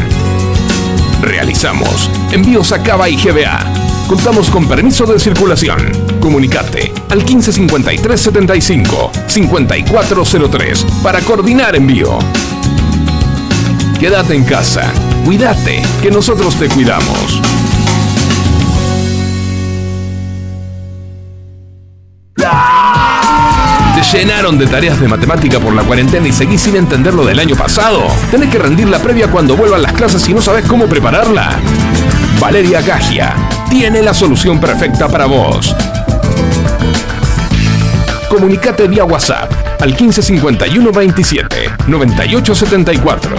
Realizamos 1.21 2.09
envíos 2.31 2.71
a 2.71 2.81
Cava 2.81 3.09
y 3.09 3.15
GBA. 3.15 3.59
Contamos 4.07 4.49
con 4.49 4.67
permiso 4.67 5.05
de 5.05 5.19
circulación. 5.19 5.91
Comunicate 6.19 6.91
al 7.09 7.23
155375 7.23 9.11
5403 9.27 10.85
para 11.03 11.21
coordinar 11.21 11.75
envío. 11.75 12.17
Quédate 13.99 14.33
en 14.35 14.45
casa. 14.45 14.91
Cuídate, 15.25 15.81
que 16.03 16.11
nosotros 16.11 16.55
te 16.55 16.69
cuidamos. 16.69 17.41
¿Te 22.35 24.17
llenaron 24.17 24.59
de 24.59 24.67
tareas 24.67 24.99
de 24.99 25.07
matemática 25.07 25.59
por 25.59 25.73
la 25.73 25.81
cuarentena 25.81 26.27
y 26.27 26.31
seguís 26.31 26.61
sin 26.61 26.75
entender 26.75 27.15
lo 27.15 27.25
del 27.25 27.39
año 27.39 27.55
pasado? 27.55 28.03
¿Tenés 28.29 28.51
que 28.51 28.59
rendir 28.59 28.87
la 28.87 28.99
previa 28.99 29.27
cuando 29.27 29.57
vuelvan 29.57 29.81
las 29.81 29.93
clases 29.93 30.29
y 30.29 30.33
no 30.35 30.43
sabes 30.43 30.63
cómo 30.67 30.85
prepararla? 30.85 31.59
Valeria 32.39 32.81
Gagia 32.81 33.33
tiene 33.67 34.03
la 34.03 34.13
solución 34.13 34.59
perfecta 34.59 35.07
para 35.07 35.25
vos. 35.25 35.75
Comunicate 38.29 38.87
vía 38.87 39.05
WhatsApp 39.05 39.51
al 39.81 39.89
1551 39.89 40.91
27 40.91 41.69
9874. 41.87 43.35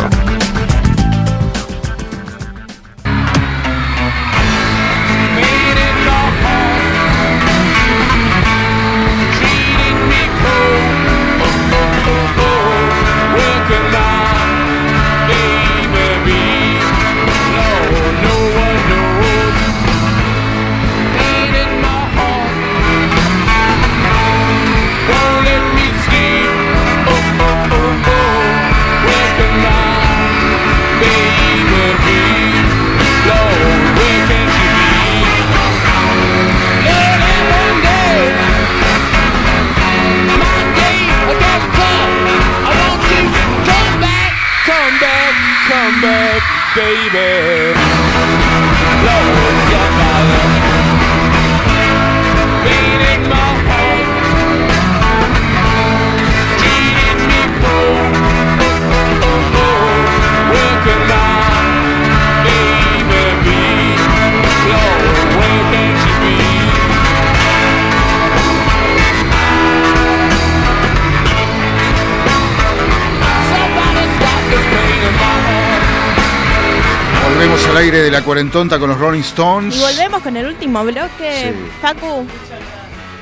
La 78.16 78.24
cuarentonta 78.24 78.78
con 78.78 78.88
los 78.88 78.98
Rolling 78.98 79.20
Stones. 79.20 79.76
Y 79.76 79.80
volvemos 79.80 80.22
con 80.22 80.34
el 80.38 80.46
último 80.46 80.82
bloque. 80.84 81.52
Sí. 81.52 81.70
Facu, 81.82 82.26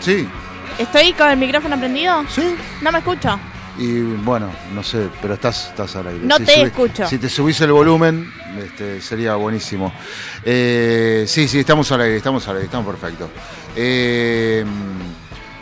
Sí, 0.00 0.28
¿estoy 0.78 1.12
con 1.14 1.30
el 1.30 1.36
micrófono 1.36 1.76
prendido? 1.76 2.24
Sí. 2.28 2.54
No 2.80 2.92
me 2.92 2.98
escucho. 2.98 3.36
y 3.76 4.02
bueno, 4.02 4.52
no 4.72 4.84
sé, 4.84 5.08
pero 5.20 5.34
estás, 5.34 5.70
estás 5.70 5.96
al 5.96 6.06
aire. 6.06 6.20
No 6.22 6.38
te 6.38 6.62
escucho. 6.62 7.08
Si 7.08 7.18
te 7.18 7.28
subís 7.28 7.60
el 7.62 7.72
volumen, 7.72 8.32
este, 8.62 9.00
sería 9.00 9.34
buenísimo. 9.34 9.92
Eh, 10.44 11.24
sí, 11.26 11.48
sí, 11.48 11.58
estamos 11.58 11.90
al 11.90 12.02
aire, 12.02 12.18
estamos 12.18 12.46
al 12.46 12.54
aire, 12.54 12.66
estamos 12.66 12.86
perfectos. 12.94 13.30
Eh, 13.74 14.64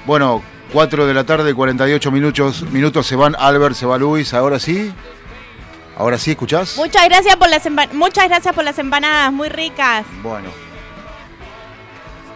bueno, 0.04 0.42
4 0.74 1.06
de 1.06 1.14
la 1.14 1.24
tarde, 1.24 1.54
48 1.54 2.10
minutos, 2.10 2.64
minutos 2.70 3.06
se 3.06 3.16
van 3.16 3.34
Albert, 3.38 3.76
se 3.76 3.86
va 3.86 3.96
Luis, 3.96 4.34
ahora 4.34 4.58
sí. 4.58 4.92
Ahora 6.02 6.18
sí, 6.18 6.32
¿escuchás? 6.32 6.76
Muchas 6.78 7.04
gracias 7.04 7.36
por 7.36 7.48
las 7.48 7.62
muchas 7.92 8.28
gracias 8.28 8.52
por 8.52 8.64
las 8.64 8.76
empanadas, 8.76 9.32
muy 9.32 9.48
ricas. 9.48 10.04
Bueno. 10.20 10.50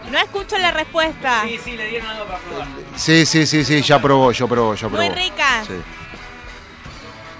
No 0.09 0.17
escucho 0.19 0.57
la 0.57 0.71
respuesta. 0.71 1.41
Sí, 1.43 1.59
sí, 1.61 1.71
le 1.75 1.87
dieron 1.87 2.07
algo 2.07 2.27
para 2.27 2.39
probar. 2.39 2.67
Sí, 2.95 3.25
sí, 3.25 3.45
sí, 3.45 3.65
sí, 3.65 3.81
ya 3.81 4.01
probó, 4.01 4.31
yo 4.31 4.47
probó, 4.47 4.73
yo 4.73 4.87
probó. 4.87 5.03
Muy 5.03 5.13
ricas. 5.13 5.67
Sí. 5.67 5.73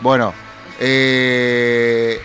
Bueno, 0.02 0.34
eh, 0.82 2.22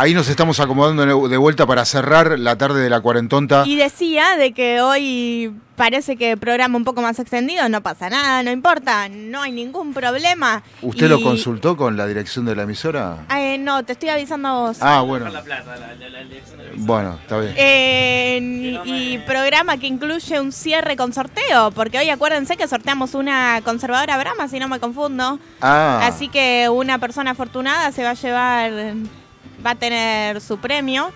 ahí 0.00 0.14
nos 0.14 0.28
estamos 0.28 0.58
acomodando 0.60 1.28
de 1.28 1.36
vuelta 1.36 1.66
para 1.66 1.84
cerrar 1.84 2.38
la 2.38 2.56
tarde 2.56 2.80
de 2.82 2.88
la 2.90 3.00
cuarentonta. 3.00 3.64
Y 3.66 3.76
decía 3.76 4.36
de 4.36 4.52
que 4.52 4.80
hoy 4.80 5.52
parece 5.76 6.16
que 6.16 6.36
programa 6.36 6.76
un 6.76 6.84
poco 6.84 7.00
más 7.02 7.18
extendido, 7.18 7.68
no 7.68 7.82
pasa 7.82 8.10
nada, 8.10 8.42
no 8.42 8.50
importa, 8.50 9.08
no 9.08 9.42
hay 9.42 9.52
ningún 9.52 9.92
problema. 9.94 10.62
¿Usted 10.82 11.06
Y- 11.06 11.08
lo 11.08 11.22
consultó 11.22 11.76
con 11.76 11.96
la 11.96 12.06
dirección 12.06 12.44
de 12.44 12.54
la 12.56 12.62
emisora? 12.64 13.26
Eh, 13.34 13.56
no, 13.58 13.82
te 13.84 13.92
estoy 13.92 14.10
avisando 14.10 14.48
a 14.48 14.52
vos. 14.60 14.78
Ah, 14.80 15.00
bueno. 15.02 15.28
La 15.30 15.42
plata, 15.42 15.76
la, 15.76 15.94
la, 15.94 16.08
la 16.08 16.20
elección 16.20 16.58
de 16.58 16.64
la 16.64 16.70
Bueno, 16.76 17.18
está 17.22 17.38
bien. 17.38 17.54
Eh, 17.56 18.80
y 18.84 19.18
programa 19.26 19.76
que 19.78 19.86
incluye 19.86 20.38
un 20.40 20.52
cierre 20.52 20.96
con 20.96 21.12
sorteo, 21.12 21.70
porque 21.72 21.98
hoy 21.98 22.10
acuérdense 22.10 22.56
que 22.56 22.66
sorteamos 22.68 23.14
una 23.14 23.60
conservadora 23.64 24.18
Brahma, 24.18 24.48
si 24.48 24.58
no 24.58 24.68
me 24.68 24.80
confundo. 24.80 25.38
Ah. 25.62 26.00
Así 26.04 26.28
que 26.28 26.68
una 26.70 26.98
persona 26.98 27.30
afortunada 27.32 27.90
se 27.92 28.02
va 28.02 28.10
a 28.10 28.14
llevar, 28.14 28.70
va 29.64 29.72
a 29.72 29.74
tener 29.74 30.40
su 30.40 30.58
premio. 30.58 31.12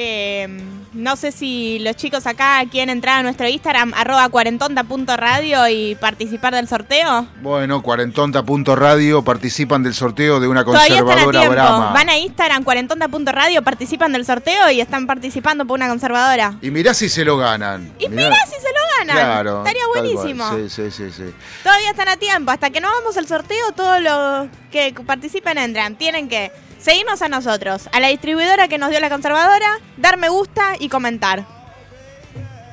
Eh, 0.00 0.46
no 0.92 1.16
sé 1.16 1.32
si 1.32 1.80
los 1.80 1.96
chicos 1.96 2.26
acá 2.26 2.62
quieren 2.70 2.88
entrar 2.90 3.18
a 3.18 3.22
nuestro 3.22 3.48
Instagram, 3.48 3.92
arroba 3.94 4.28
cuarentonta.radio 4.28 5.68
y 5.68 5.96
participar 5.96 6.54
del 6.54 6.68
sorteo. 6.68 7.26
Bueno, 7.42 7.82
cuarentonta.radio 7.82 9.22
participan 9.22 9.82
del 9.82 9.94
sorteo 9.94 10.38
de 10.38 10.48
una 10.48 10.64
conservadora. 10.64 11.48
Brahma. 11.48 11.92
Van 11.92 12.08
a 12.08 12.16
Instagram, 12.16 12.62
cuarentonta.radio, 12.62 13.62
participan 13.62 14.12
del 14.12 14.24
sorteo 14.24 14.70
y 14.70 14.80
están 14.80 15.06
participando 15.06 15.66
por 15.66 15.76
una 15.78 15.88
conservadora. 15.88 16.54
Y 16.62 16.70
mirá 16.70 16.94
si 16.94 17.08
se 17.08 17.24
lo 17.24 17.36
ganan. 17.36 17.92
Y 17.98 18.08
mirá 18.08 18.36
si 18.46 18.54
se 18.60 18.72
lo 18.72 18.77
ganan. 18.98 19.16
Claro. 19.16 19.58
Estaría 19.58 19.86
buenísimo. 19.88 20.50
Sí, 20.56 20.68
sí, 20.68 20.90
sí, 20.90 21.10
sí. 21.10 21.34
Todavía 21.62 21.90
están 21.90 22.08
a 22.08 22.16
tiempo. 22.16 22.50
Hasta 22.50 22.70
que 22.70 22.80
no 22.80 22.88
hagamos 22.88 23.16
el 23.16 23.26
sorteo, 23.26 23.72
todos 23.72 24.00
los 24.00 24.48
que 24.70 24.94
participen 25.06 25.58
entran. 25.58 25.96
Tienen 25.96 26.28
que 26.28 26.50
seguirnos 26.78 27.22
a 27.22 27.28
nosotros, 27.28 27.88
a 27.92 28.00
la 28.00 28.08
distribuidora 28.08 28.68
que 28.68 28.78
nos 28.78 28.90
dio 28.90 29.00
la 29.00 29.08
conservadora, 29.10 29.78
dar 29.96 30.16
me 30.16 30.28
gusta 30.28 30.74
y 30.78 30.88
comentar. 30.88 31.44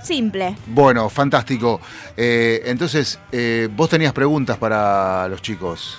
Simple. 0.03 0.55
Bueno, 0.67 1.09
fantástico. 1.09 1.81
Eh, 2.15 2.61
entonces, 2.65 3.17
eh, 3.31 3.67
vos 3.71 3.89
tenías 3.89 4.13
preguntas 4.13 4.57
para 4.57 5.27
los 5.27 5.41
chicos. 5.41 5.97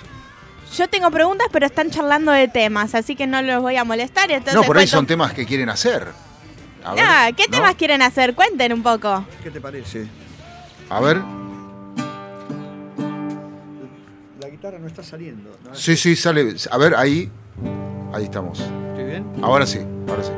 Yo 0.77 0.87
tengo 0.87 1.11
preguntas, 1.11 1.47
pero 1.51 1.65
están 1.65 1.91
charlando 1.91 2.31
de 2.31 2.47
temas, 2.47 2.95
así 2.95 3.15
que 3.15 3.27
no 3.27 3.41
los 3.41 3.61
voy 3.61 3.75
a 3.75 3.83
molestar. 3.83 4.31
Entonces 4.31 4.53
no, 4.55 4.63
por 4.63 4.77
ahí 4.77 4.83
cuento- 4.85 4.97
son 4.97 5.05
temas 5.07 5.33
que 5.33 5.45
quieren 5.45 5.69
hacer. 5.69 6.07
Ah, 6.99 7.29
¿Qué 7.35 7.47
temas 7.47 7.75
quieren 7.75 8.01
hacer? 8.01 8.33
Cuenten 8.33 8.73
un 8.73 8.83
poco. 8.83 9.25
¿Qué 9.43 9.51
te 9.51 9.59
parece? 9.59 10.07
A 10.89 10.99
ver. 11.01 11.17
La 14.41 14.49
guitarra 14.49 14.79
no 14.79 14.87
está 14.87 15.03
saliendo. 15.03 15.51
Sí, 15.73 15.97
sí, 15.97 16.15
sale. 16.15 16.55
A 16.71 16.77
ver, 16.77 16.95
ahí. 16.95 17.29
Ahí 18.13 18.23
estamos. 18.23 18.59
¿Estoy 18.59 19.03
bien? 19.05 19.25
Ahora 19.41 19.65
sí, 19.65 19.79
ahora 20.07 20.23
sí. 20.23 20.31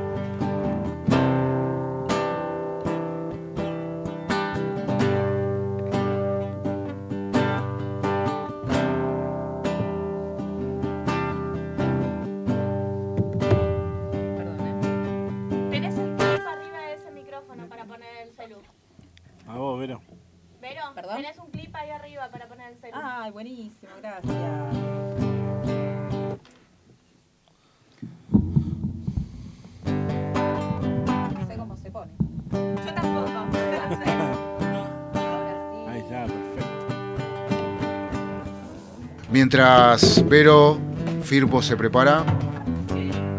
Mientras 39.51 40.29
Vero 40.29 40.77
Firpo 41.23 41.59
se 41.63 41.75
prepara, 41.75 42.23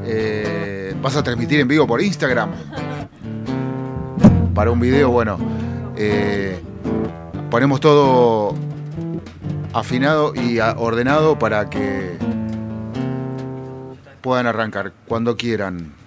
eh, 0.04 0.92
vas 1.00 1.14
a 1.14 1.22
transmitir 1.22 1.60
en 1.60 1.68
vivo 1.68 1.86
por 1.86 2.02
Instagram 2.02 2.50
para 4.52 4.72
un 4.72 4.80
video. 4.80 5.12
Bueno, 5.12 5.38
eh, 5.96 6.60
ponemos 7.48 7.78
todo 7.78 8.56
afinado 9.72 10.34
y 10.34 10.58
ordenado 10.58 11.38
para 11.38 11.70
que 11.70 12.18
puedan 14.20 14.48
arrancar 14.48 14.92
cuando 15.06 15.36
quieran. 15.36 15.99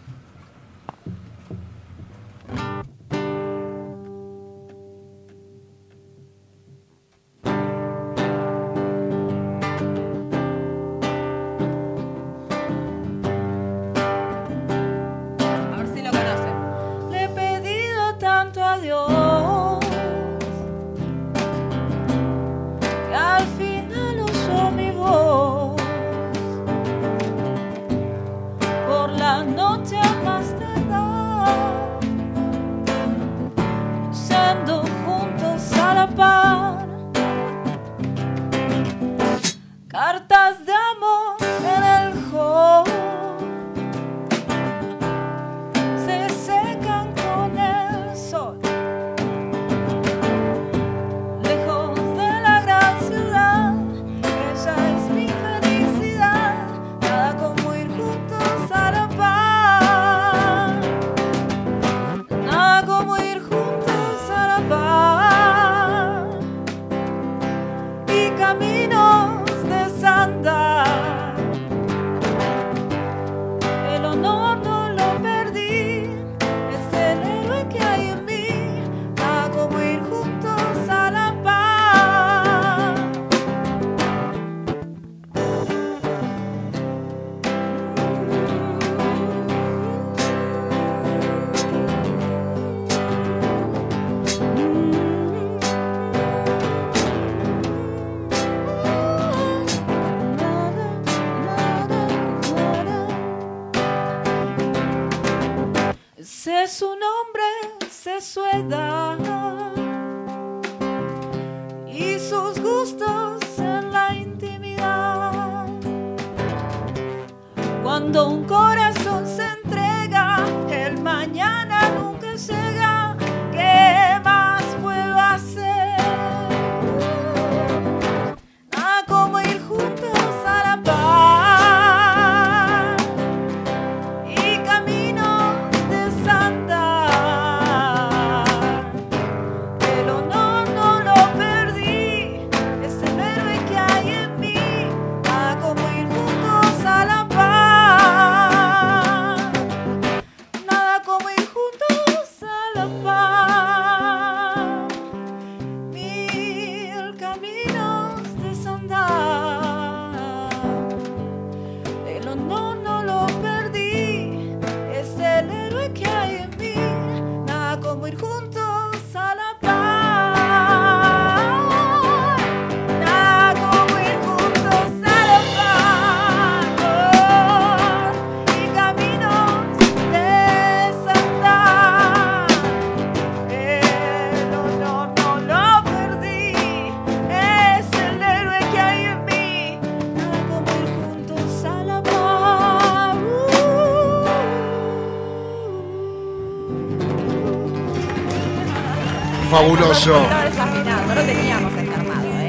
¿eh? 199.93 200.07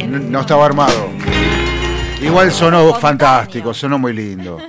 No 0.07 0.41
estaba 0.41 0.66
armado. 0.66 1.09
Igual 2.21 2.53
sonó 2.53 2.93
fantástico, 2.95 3.73
sonó 3.75 3.99
muy 3.99 4.12
lindo. 4.12 4.59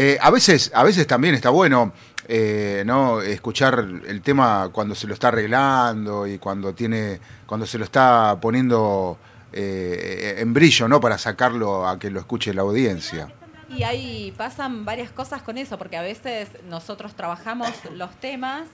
Eh, 0.00 0.16
a, 0.20 0.30
veces, 0.30 0.70
a 0.76 0.84
veces 0.84 1.08
también 1.08 1.34
está 1.34 1.50
bueno 1.50 1.92
eh, 2.28 2.84
¿no? 2.86 3.20
escuchar 3.20 3.84
el 4.06 4.22
tema 4.22 4.68
cuando 4.70 4.94
se 4.94 5.08
lo 5.08 5.14
está 5.14 5.26
arreglando 5.26 6.24
y 6.24 6.38
cuando 6.38 6.72
tiene. 6.72 7.18
cuando 7.46 7.66
se 7.66 7.78
lo 7.78 7.84
está 7.84 8.38
poniendo 8.40 9.18
eh, 9.52 10.36
en 10.38 10.54
brillo, 10.54 10.86
¿no? 10.86 11.00
Para 11.00 11.18
sacarlo 11.18 11.88
a 11.88 11.98
que 11.98 12.10
lo 12.10 12.20
escuche 12.20 12.54
la 12.54 12.62
audiencia. 12.62 13.26
Y 13.68 13.82
ahí 13.82 14.32
pasan 14.36 14.84
varias 14.84 15.10
cosas 15.10 15.42
con 15.42 15.58
eso, 15.58 15.78
porque 15.78 15.96
a 15.96 16.02
veces 16.02 16.48
nosotros 16.68 17.14
trabajamos 17.14 17.72
los 17.92 18.14
temas 18.20 18.68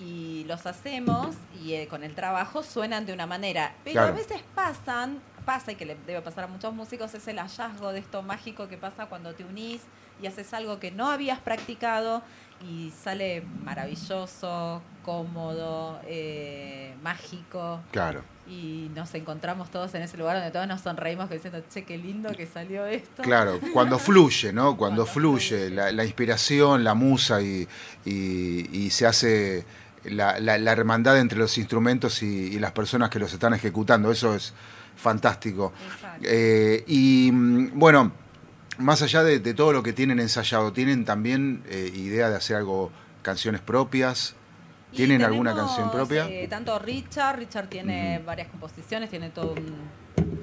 y 0.00 0.44
los 0.44 0.66
hacemos 0.66 1.36
y 1.62 1.74
eh, 1.74 1.86
con 1.88 2.02
el 2.02 2.14
trabajo 2.14 2.62
suenan 2.62 3.06
de 3.06 3.12
una 3.12 3.26
manera. 3.26 3.74
Pero 3.84 4.00
a 4.00 4.10
veces 4.10 4.40
pasan, 4.54 5.20
pasa 5.44 5.72
y 5.72 5.76
que 5.76 5.86
le 5.86 5.96
debe 6.06 6.20
pasar 6.22 6.44
a 6.44 6.46
muchos 6.48 6.74
músicos, 6.74 7.14
es 7.14 7.26
el 7.28 7.38
hallazgo 7.38 7.92
de 7.92 8.00
esto 8.00 8.22
mágico 8.22 8.68
que 8.68 8.76
pasa 8.76 9.06
cuando 9.06 9.34
te 9.34 9.44
unís 9.44 9.82
y 10.22 10.26
haces 10.26 10.52
algo 10.54 10.78
que 10.78 10.90
no 10.90 11.10
habías 11.10 11.38
practicado 11.40 12.22
y 12.62 12.92
sale 13.02 13.42
maravilloso, 13.62 14.80
cómodo, 15.04 16.00
eh, 16.06 16.94
mágico. 17.02 17.80
Claro. 17.90 18.22
Y 18.46 18.90
nos 18.94 19.14
encontramos 19.14 19.70
todos 19.70 19.94
en 19.94 20.02
ese 20.02 20.16
lugar 20.16 20.36
donde 20.36 20.50
todos 20.50 20.66
nos 20.66 20.80
sonreímos 20.82 21.30
diciendo, 21.30 21.62
che, 21.68 21.84
qué 21.84 21.96
lindo 21.96 22.30
que 22.32 22.46
salió 22.46 22.86
esto. 22.86 23.22
Claro, 23.22 23.58
cuando 23.72 23.98
fluye, 23.98 24.52
¿no? 24.52 24.76
Cuando, 24.84 25.04
fluye. 25.06 25.70
La, 25.70 26.04
inspiración, 26.04 26.84
la 26.84 26.94
musa 26.94 27.40
y, 27.40 27.66
y 28.04 28.90
se 28.90 29.06
hace 29.06 29.64
la, 30.04 30.38
la- 30.40 30.58
la 30.58 30.72
hermandad 30.72 31.18
entre 31.18 31.38
los 31.38 31.56
instrumentos 31.58 32.22
y, 32.22 32.26
y 32.26 32.58
las 32.58 32.72
personas 32.72 33.10
que 33.10 33.18
los 33.18 33.32
están 33.32 33.54
ejecutando. 33.54 34.10
Eso 34.10 34.34
es 34.34 34.52
fantástico. 34.96 35.72
Eh, 36.22 36.84
y 36.86 37.30
mm, 37.32 37.70
bueno, 37.78 38.12
más 38.78 39.02
allá 39.02 39.22
de, 39.22 39.38
de 39.40 39.54
todo 39.54 39.72
lo 39.72 39.82
que 39.82 39.92
tienen 39.92 40.20
ensayado, 40.20 40.72
¿tienen 40.72 41.04
también 41.04 41.62
eh, 41.68 41.90
idea 41.94 42.28
de 42.30 42.36
hacer 42.36 42.56
algo, 42.56 42.90
canciones 43.22 43.60
propias? 43.60 44.34
¿Tienen 44.94 45.22
alguna 45.24 45.54
canción 45.56 45.90
propia? 45.90 46.28
eh, 46.28 46.46
tanto 46.48 46.78
Richard, 46.78 47.38
Richard 47.38 47.66
tiene 47.68 48.20
varias 48.24 48.46
composiciones, 48.48 49.10
tiene 49.10 49.30
toda 49.30 49.54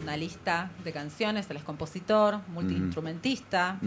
una 0.04 0.18
lista 0.18 0.72
de 0.84 0.92
canciones, 0.92 1.50
él 1.50 1.56
es 1.58 1.64
compositor, 1.64 2.40
multiinstrumentista. 2.50 3.78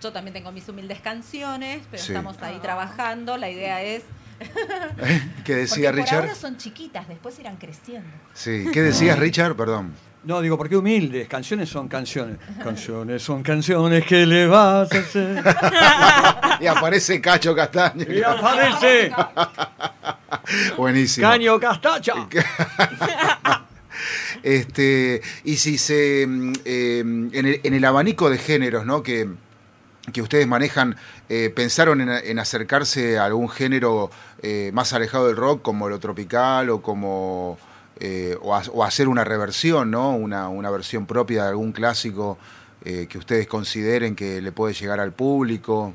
Yo 0.00 0.12
también 0.12 0.32
tengo 0.34 0.52
mis 0.52 0.68
humildes 0.68 1.00
canciones, 1.00 1.82
pero 1.90 2.02
Sí. 2.02 2.12
estamos 2.12 2.40
ahí 2.42 2.58
trabajando. 2.60 3.36
La 3.36 3.50
idea 3.50 3.82
es. 3.82 4.02
¿Qué 5.44 5.54
decía 5.54 5.90
porque 5.90 6.02
Richard? 6.02 6.20
Por 6.20 6.28
ahora 6.30 6.34
son 6.40 6.56
chiquitas, 6.56 7.06
después 7.08 7.38
irán 7.38 7.56
creciendo. 7.56 8.08
Sí. 8.34 8.66
¿Qué 8.72 8.80
decías, 8.82 9.18
Richard? 9.18 9.54
Perdón. 9.54 9.92
No, 10.22 10.42
digo, 10.42 10.58
porque 10.58 10.76
humildes, 10.76 11.26
canciones 11.28 11.70
son 11.70 11.88
canciones. 11.88 12.36
Canciones 12.62 13.22
son 13.22 13.42
canciones 13.42 14.04
que 14.04 14.26
le 14.26 14.46
vas 14.46 14.92
a 14.92 14.98
hacer. 14.98 15.42
y 16.60 16.66
aparece 16.66 17.20
Cacho 17.22 17.54
Castaño. 17.54 18.04
Y 18.06 18.22
aparece 18.22 19.10
Buenísimo. 20.76 21.26
Caño 21.26 21.58
Castacha. 21.58 22.12
Este, 24.42 25.20
y 25.44 25.56
si 25.56 25.78
se. 25.78 26.26
mm, 26.26 26.52
eh, 26.64 26.98
en, 27.00 27.30
el, 27.46 27.60
en 27.62 27.74
el 27.74 27.84
abanico 27.84 28.30
de 28.30 28.38
géneros 28.38 28.86
¿no? 28.86 29.02
que, 29.02 29.28
que 30.12 30.22
ustedes 30.22 30.46
manejan, 30.46 30.96
eh, 31.28 31.50
¿pensaron 31.54 32.00
en, 32.00 32.08
en 32.10 32.38
acercarse 32.38 33.18
a 33.18 33.24
algún 33.24 33.48
género 33.48 34.10
eh, 34.42 34.70
más 34.72 34.92
alejado 34.92 35.26
del 35.28 35.36
rock, 35.36 35.62
como 35.62 35.88
lo 35.88 35.98
tropical 35.98 36.70
o 36.70 36.82
como. 36.82 37.58
eh, 38.00 38.36
o, 38.40 38.54
ha- 38.54 38.62
o 38.72 38.82
hacer 38.84 39.08
una 39.08 39.24
reversión, 39.24 39.90
¿no? 39.90 40.10
Una, 40.16 40.48
una 40.48 40.70
versión 40.70 41.06
propia 41.06 41.42
de 41.44 41.48
algún 41.50 41.72
clásico 41.72 42.38
que 42.82 43.18
ustedes 43.18 43.46
consideren 43.46 44.16
que 44.16 44.40
le 44.40 44.52
puede 44.52 44.72
llegar 44.72 45.00
al 45.00 45.12
público? 45.12 45.92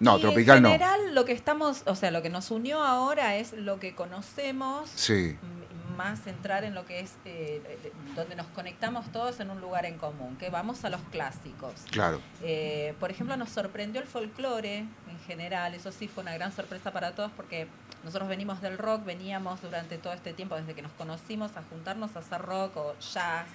No, 0.00 0.18
Y 0.18 0.20
tropical 0.22 0.56
en 0.58 0.62
no. 0.64 0.72
general, 0.72 1.14
lo 1.14 1.24
que 1.24 1.32
estamos, 1.32 1.82
o 1.86 1.94
sea, 1.94 2.10
lo 2.10 2.20
que 2.22 2.28
nos 2.30 2.50
unió 2.50 2.82
ahora 2.82 3.36
es 3.36 3.52
lo 3.52 3.78
que 3.78 3.94
conocemos, 3.94 4.90
Sí, 4.94 5.36
m- 5.40 5.73
más 5.96 6.26
entrar 6.26 6.64
en 6.64 6.74
lo 6.74 6.84
que 6.84 7.00
es 7.00 7.12
eh, 7.24 7.62
eh, 7.64 7.92
donde 8.14 8.36
nos 8.36 8.46
conectamos 8.48 9.10
todos 9.12 9.40
en 9.40 9.50
un 9.50 9.60
lugar 9.60 9.86
en 9.86 9.98
común, 9.98 10.36
que 10.36 10.50
vamos 10.50 10.84
a 10.84 10.90
los 10.90 11.00
clásicos. 11.10 11.72
claro. 11.90 12.20
Eh, 12.42 12.94
por 13.00 13.10
ejemplo, 13.10 13.36
nos 13.36 13.50
sorprendió 13.50 14.00
el 14.00 14.06
folclore 14.06 14.78
en 14.78 15.18
general, 15.26 15.74
eso 15.74 15.92
sí 15.92 16.08
fue 16.08 16.22
una 16.22 16.34
gran 16.34 16.52
sorpresa 16.52 16.92
para 16.92 17.14
todos 17.14 17.30
porque 17.32 17.68
nosotros 18.04 18.28
venimos 18.28 18.60
del 18.60 18.76
rock, 18.76 19.04
veníamos 19.04 19.62
durante 19.62 19.96
todo 19.98 20.12
este 20.12 20.34
tiempo, 20.34 20.56
desde 20.56 20.74
que 20.74 20.82
nos 20.82 20.92
conocimos, 20.92 21.56
a 21.56 21.62
juntarnos 21.62 22.14
a 22.16 22.18
hacer 22.18 22.42
rock 22.42 22.76
o 22.76 22.94
jazz 22.98 23.46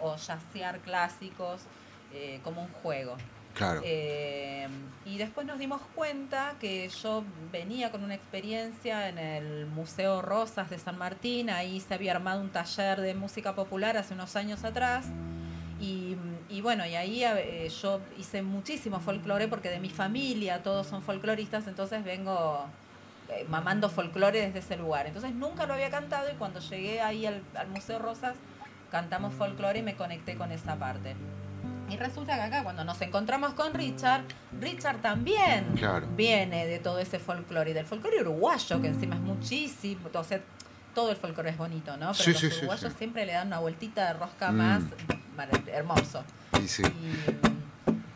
o 0.00 0.16
jazzear 0.16 0.80
clásicos 0.80 1.62
eh, 2.14 2.40
como 2.42 2.62
un 2.62 2.68
juego. 2.82 3.16
Claro. 3.54 3.80
Eh, 3.84 4.68
y 5.04 5.18
después 5.18 5.46
nos 5.46 5.58
dimos 5.58 5.80
cuenta 5.94 6.54
que 6.60 6.88
yo 6.88 7.24
venía 7.50 7.90
con 7.90 8.04
una 8.04 8.14
experiencia 8.14 9.08
en 9.08 9.18
el 9.18 9.66
Museo 9.66 10.22
Rosas 10.22 10.70
de 10.70 10.78
San 10.78 10.96
Martín, 10.96 11.50
ahí 11.50 11.80
se 11.80 11.94
había 11.94 12.12
armado 12.12 12.40
un 12.40 12.50
taller 12.50 13.00
de 13.00 13.14
música 13.14 13.54
popular 13.54 13.96
hace 13.96 14.14
unos 14.14 14.36
años 14.36 14.64
atrás. 14.64 15.06
Y, 15.80 16.60
bueno, 16.60 16.86
y 16.86 16.94
ahí 16.94 17.24
eh, 17.24 17.68
yo 17.82 18.00
hice 18.16 18.40
muchísimo 18.42 19.00
folclore 19.00 19.48
porque 19.48 19.68
de 19.68 19.80
mi 19.80 19.90
familia 19.90 20.62
todos 20.62 20.86
son 20.86 21.02
folcloristas, 21.02 21.66
entonces 21.66 22.04
vengo 22.04 22.66
eh, 23.28 23.44
mamando 23.48 23.88
folclore 23.88 24.46
desde 24.46 24.60
ese 24.60 24.76
lugar. 24.76 25.08
Entonces 25.08 25.34
nunca 25.34 25.66
lo 25.66 25.74
había 25.74 25.90
cantado 25.90 26.30
y 26.30 26.34
cuando 26.34 26.60
llegué 26.60 27.00
ahí 27.00 27.26
al 27.26 27.42
Museo 27.70 27.98
Rosas 27.98 28.36
cantamos 28.92 29.34
folclore 29.34 29.80
y 29.80 29.82
me 29.82 29.96
conecté 29.96 30.36
con 30.36 30.52
esa 30.52 30.76
parte. 30.76 31.16
Y 31.92 31.96
resulta 31.98 32.34
que 32.36 32.40
acá 32.42 32.62
cuando 32.62 32.84
nos 32.84 33.00
encontramos 33.02 33.52
con 33.54 33.74
Richard, 33.74 34.22
Richard 34.60 34.98
también 35.02 35.66
Claro. 35.76 36.06
viene 36.16 36.66
de 36.66 36.78
todo 36.78 36.98
ese 36.98 37.18
folclore 37.18 37.70
y 37.70 37.74
del 37.74 37.84
folclore 37.84 38.20
uruguayo, 38.22 38.80
que 38.80 38.88
encima 38.88 39.16
es 39.16 39.20
muchísimo, 39.20 40.08
o 40.12 40.24
sea, 40.24 40.40
todo 40.94 41.10
el 41.10 41.16
folclore 41.16 41.50
es 41.50 41.56
bonito, 41.58 41.92
¿no? 41.98 42.12
Pero 42.12 42.14
Sí, 42.14 42.32
los 42.32 42.40
sí, 42.40 42.46
uruguayos 42.58 42.92
sí. 42.92 42.98
siempre 42.98 43.26
le 43.26 43.32
dan 43.32 43.46
una 43.48 43.58
vueltita 43.58 44.06
de 44.06 44.12
rosca 44.14 44.50
Mm. 44.50 44.56
más 44.56 44.82
marav- 45.36 45.68
hermoso. 45.68 46.24
Y 46.62 46.68
sí. 46.68 46.82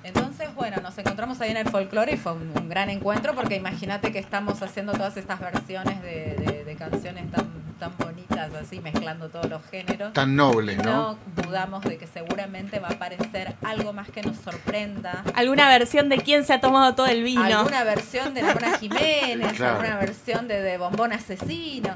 Entonces, 0.05 0.55
bueno, 0.55 0.77
nos 0.82 0.97
encontramos 0.98 1.40
ahí 1.40 1.51
en 1.51 1.57
el 1.57 1.69
folclore 1.69 2.12
y 2.12 2.16
fue 2.16 2.32
un, 2.32 2.53
un 2.57 2.69
gran 2.69 2.90
encuentro 2.90 3.35
porque 3.35 3.57
imagínate 3.57 4.12
que 4.12 4.19
estamos 4.20 4.62
haciendo 4.62 4.93
todas 4.93 5.16
estas 5.16 5.40
versiones 5.40 6.01
de, 6.03 6.36
de- 6.36 6.65
de 6.65 6.77
canciones 6.77 7.31
tan, 7.32 7.47
tan 7.78 7.93
bonitas, 7.98 8.53
así 8.55 8.81
mezclando 8.81 9.28
todos 9.28 9.48
los 9.51 9.62
géneros. 9.70 10.12
Tan 10.12 10.35
nobles, 10.36 10.78
Y 10.78 10.82
¿no? 10.82 11.19
dudamos 11.44 11.82
de 11.85 11.98
que 11.98 12.07
seguramente 12.07 12.78
va 12.81 12.89
a 12.89 12.93
aparecer 12.93 13.55
algo 13.62 13.93
más 13.93 14.09
que 14.11 14.23
nos 14.23 14.36
sorprenda. 14.39 15.23
Alguna 15.35 15.69
versión 15.69 16.09
de 16.09 16.19
quién 16.19 16.44
se 16.44 16.53
ha 16.55 16.61
tomado 16.61 16.94
todo 16.94 17.07
el 17.07 17.23
vino. 17.23 17.43
Alguna 17.43 17.85
versión 17.85 18.32
de 18.35 18.43
Nora 18.43 18.78
Jiménez, 18.78 19.53
Claro. 19.55 19.77
alguna 19.81 19.97
versión 19.98 20.48
de, 20.48 20.61
de 20.62 20.78
Bombón 20.78 21.12
Asesino. 21.12 21.90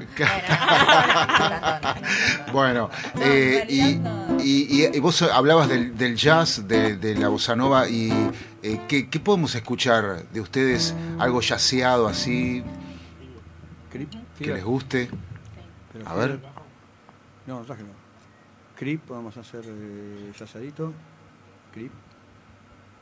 Bueno, 2.51 2.89
eh, 3.21 3.65
y, 4.39 4.99
vos 4.99 5.21
hablabas 5.21 5.67
del, 5.69 5.97
del 5.97 6.15
jazz, 6.15 6.67
de, 6.67 6.95
de 6.97 7.15
la 7.15 7.27
bossa 7.29 7.55
nova, 7.55 7.87
y 7.89 8.11
eh, 8.63 8.81
¿qué, 8.87 9.09
qué 9.09 9.19
podemos 9.19 9.55
escuchar 9.55 10.23
de 10.31 10.41
ustedes? 10.41 10.93
Algo 11.19 11.41
yaceado 11.41 12.07
así, 12.07 12.63
que 14.37 14.45
les 14.45 14.63
guste. 14.63 15.09
A 16.05 16.13
ver. 16.15 16.39
No, 17.47 17.59
traje 17.61 17.83
no. 17.83 17.89
Creep, 18.75 19.01
podemos 19.01 19.35
hacer 19.37 19.63
eh, 19.67 20.31
yasadito. 20.37 20.93
Creep. 21.73 21.91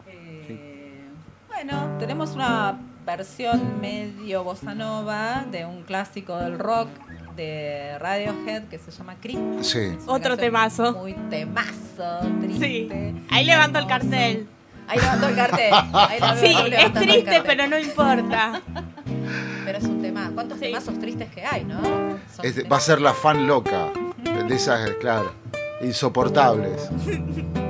Eh, 0.07 1.07
bueno, 1.47 1.97
tenemos 1.99 2.31
una 2.31 2.77
versión 3.05 3.80
medio 3.81 4.43
bossa 4.43 4.73
nova 4.76 5.45
de 5.51 5.65
un 5.65 5.84
clásico 5.84 6.38
del 6.38 6.59
rock 6.59 6.89
de 7.35 7.97
Radiohead 7.99 8.63
que 8.65 8.77
se 8.80 8.91
llama 8.91 9.15
Creep. 9.21 9.61
Sí. 9.61 9.97
Otro 10.07 10.38
temazo. 10.38 10.93
Muy 10.93 11.13
temazo, 11.30 12.19
triste. 12.41 13.15
Ahí 13.30 13.45
levanto 13.45 13.80
el 13.80 13.88
cartel. 13.88 14.47
Ahí 14.88 14.99
levantó 15.01 15.27
el 15.30 15.35
cartel. 15.35 15.73
Ahí 15.93 16.19
Sí, 16.39 16.55
es 16.71 16.93
triste, 16.93 17.23
cartel. 17.23 17.43
pero 17.45 17.67
no 17.67 17.80
importa. 17.80 18.61
¿Cuántos 20.40 20.61
temazos 20.61 20.98
tristes 20.98 21.30
que 21.32 21.44
hay, 21.44 21.66
no? 21.66 21.82
Este, 22.41 22.64
va 22.64 22.78
a 22.78 22.80
ser 22.80 23.02
la 23.02 23.14
fan 23.14 23.45
loca, 23.45 23.91
de 24.24 24.56
esas, 24.56 24.90
claro, 24.91 25.34
insoportables. 25.82 26.90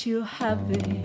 makes 0.00 0.06
you 0.06 0.22
happy, 0.22 1.02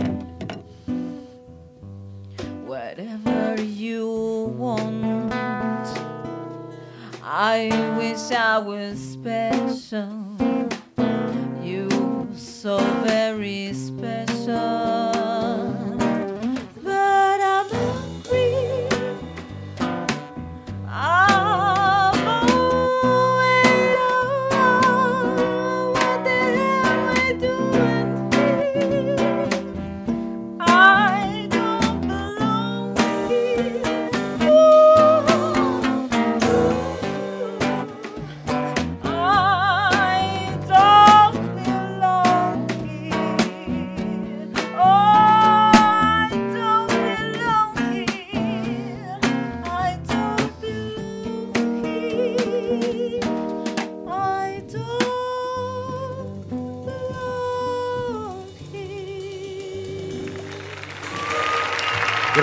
whatever 2.66 3.62
you 3.62 4.54
want. 4.58 5.34
I 7.22 7.70
wish 7.98 8.32
I 8.32 8.58
was 8.60 8.98
special. 8.98 10.38
You 11.62 12.30
so 12.36 12.78
very 13.04 13.65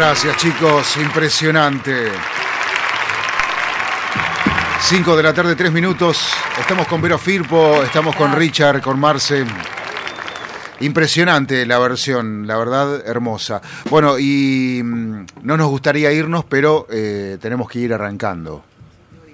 Gracias 0.04 0.36
chicos, 0.36 0.96
impresionante. 0.96 2.10
5 4.80 5.16
de 5.16 5.22
la 5.22 5.32
tarde, 5.32 5.54
3 5.54 5.70
minutos. 5.70 6.28
Estamos 6.58 6.88
con 6.88 7.00
Vero 7.00 7.18
Firpo, 7.18 7.80
estamos 7.84 8.16
con 8.16 8.32
Richard, 8.32 8.82
con 8.82 8.98
Marce. 8.98 9.44
Impresionante 10.80 11.64
la 11.66 11.78
versión, 11.78 12.48
la 12.48 12.56
verdad, 12.56 13.06
hermosa. 13.06 13.62
Bueno, 13.90 14.18
y 14.18 14.82
mm, 14.82 15.26
no 15.42 15.56
nos 15.56 15.68
gustaría 15.68 16.10
irnos, 16.10 16.44
pero 16.46 16.88
eh, 16.90 17.38
tenemos 17.40 17.68
que 17.70 17.78
ir 17.78 17.94
arrancando. 17.94 18.64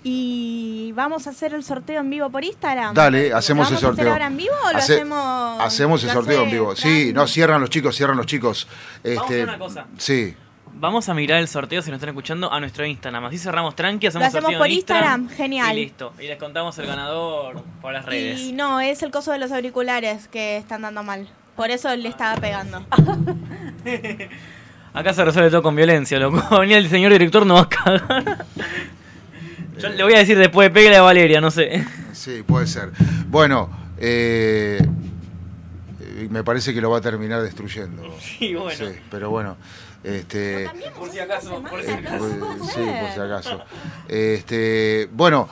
Y 0.03 0.93
vamos 0.95 1.27
a 1.27 1.31
hacer 1.31 1.55
el 1.55 1.65
sorteo 1.65 2.01
en 2.03 2.11
vivo 2.11 2.29
por 2.29 2.45
Instagram. 2.45 2.93
Dale, 2.95 3.33
hacemos 3.33 3.71
¿Lo 3.71 3.79
el 3.79 3.83
vamos 3.83 3.97
sorteo. 3.97 4.13
ahora 4.13 4.27
en 4.27 4.37
vivo 4.37 4.55
o 4.69 4.73
lo 4.73 4.79
Hace- 4.79 4.95
hacemos? 4.97 5.61
Hacemos 5.63 6.03
el 6.03 6.09
lo 6.09 6.13
sorteo 6.15 6.43
en 6.45 6.51
vivo. 6.51 6.77
Sí, 6.77 7.13
no, 7.15 7.27
cierran 7.27 7.59
los 7.63 7.71
chicos, 7.71 7.97
cierran 7.97 8.19
los 8.19 8.27
chicos. 8.27 8.69
Vamos 9.03 9.05
a 9.05 9.09
Este, 9.09 9.35
hacer 9.43 9.49
una 9.49 9.59
cosa. 9.59 9.87
Sí. 9.97 10.37
Vamos 10.81 11.09
a 11.09 11.15
mirar 11.15 11.41
el 11.41 11.49
sorteo 11.49 11.83
si 11.83 11.91
nos 11.91 11.97
están 11.97 12.11
escuchando 12.11 12.53
a 12.53 12.61
nuestro 12.61 12.87
Instagram. 12.87 13.25
Así 13.25 13.39
cerramos 13.39 13.75
tranqui, 13.75 14.07
hacemos 14.07 14.23
Lo 14.23 14.29
hacemos 14.29 14.45
sorteo 14.45 14.59
por 14.61 14.69
en 14.69 14.73
Instagram. 14.75 15.21
Instagram, 15.23 15.37
genial. 15.37 15.77
Y 15.77 15.85
listo. 15.85 16.13
Y 16.21 16.29
les 16.29 16.39
contamos 16.39 16.79
el 16.79 16.87
ganador 16.87 17.65
por 17.83 17.93
las 17.93 18.07
redes. 18.07 18.39
Y 18.39 18.53
no, 18.53 18.81
es 18.81 19.03
el 19.03 19.11
coso 19.11 19.33
de 19.33 19.39
los 19.39 19.51
auriculares 19.51 20.29
que 20.29 20.57
están 20.57 20.83
dando 20.83 21.03
mal. 21.03 21.29
Por 21.57 21.71
eso 21.71 21.95
le 21.97 22.09
estaba 22.09 22.41
pegando. 22.41 22.87
Acá 24.95 25.13
se 25.13 25.25
resuelve 25.25 25.51
todo 25.51 25.65
con 25.65 25.75
violencia, 25.75 26.17
loco. 26.21 26.45
Venía 26.61 26.79
el 26.79 26.89
señor 26.89 27.11
director, 27.11 27.45
no 27.45 27.55
va 27.55 27.63
a 27.63 27.69
cagar. 27.69 28.47
Yo 29.79 29.89
le 29.89 30.03
voy 30.05 30.15
a 30.15 30.19
decir 30.19 30.39
después, 30.39 30.71
pégale 30.71 30.97
a 30.97 31.03
Valeria, 31.03 31.41
no 31.41 31.51
sé. 31.51 31.85
Sí, 32.13 32.45
puede 32.47 32.69
ser. 32.69 32.91
Bueno, 33.27 33.69
eh, 33.99 34.79
eh, 36.01 36.29
me 36.31 36.45
parece 36.45 36.73
que 36.73 36.81
lo 36.81 36.91
va 36.91 36.99
a 36.99 37.01
terminar 37.01 37.43
destruyendo. 37.43 38.03
Sí, 38.21 38.55
bueno. 38.55 38.79
Sí, 38.79 38.97
pero 39.11 39.31
bueno. 39.31 39.57
Este, 40.05 40.71
Por 40.97 41.11
si 41.11 41.19
acaso, 41.19 41.61
por 41.63 41.83
si 41.83 41.91
acaso. 41.91 42.29
sí, 42.73 42.81
por 43.01 43.11
si 43.13 43.21
acaso. 43.21 43.61
Este, 44.09 45.09
bueno, 45.13 45.49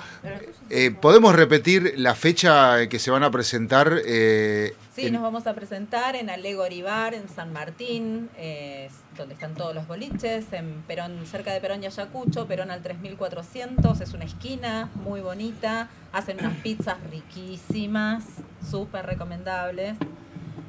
eh, 0.70 0.90
podemos 0.92 1.34
repetir 1.34 1.94
la 1.96 2.14
fecha 2.14 2.88
que 2.88 2.98
se 2.98 3.10
van 3.10 3.22
a 3.24 3.30
presentar. 3.30 4.00
eh, 4.04 4.74
Sí, 4.94 5.06
en- 5.08 5.12
nos 5.12 5.22
vamos 5.22 5.46
a 5.46 5.52
presentar 5.54 6.16
en 6.16 6.30
Alegori 6.30 6.80
Bar, 6.80 7.12
en 7.12 7.28
San 7.28 7.52
Martín, 7.52 8.30
eh, 8.38 8.88
donde 9.18 9.34
están 9.34 9.54
todos 9.54 9.74
los 9.74 9.86
boliches, 9.86 10.46
en 10.52 10.82
Perón, 10.86 11.26
cerca 11.26 11.52
de 11.52 11.60
Perón 11.60 11.82
y 11.82 11.86
Ayacucho, 11.86 12.46
Perón 12.46 12.70
al 12.70 12.82
3400, 12.82 14.00
es 14.00 14.14
una 14.14 14.24
esquina 14.24 14.88
muy 14.94 15.20
bonita, 15.20 15.90
hacen 16.12 16.38
unas 16.40 16.56
pizzas 16.58 16.96
riquísimas, 17.10 18.24
súper 18.70 19.04
recomendables. 19.04 19.96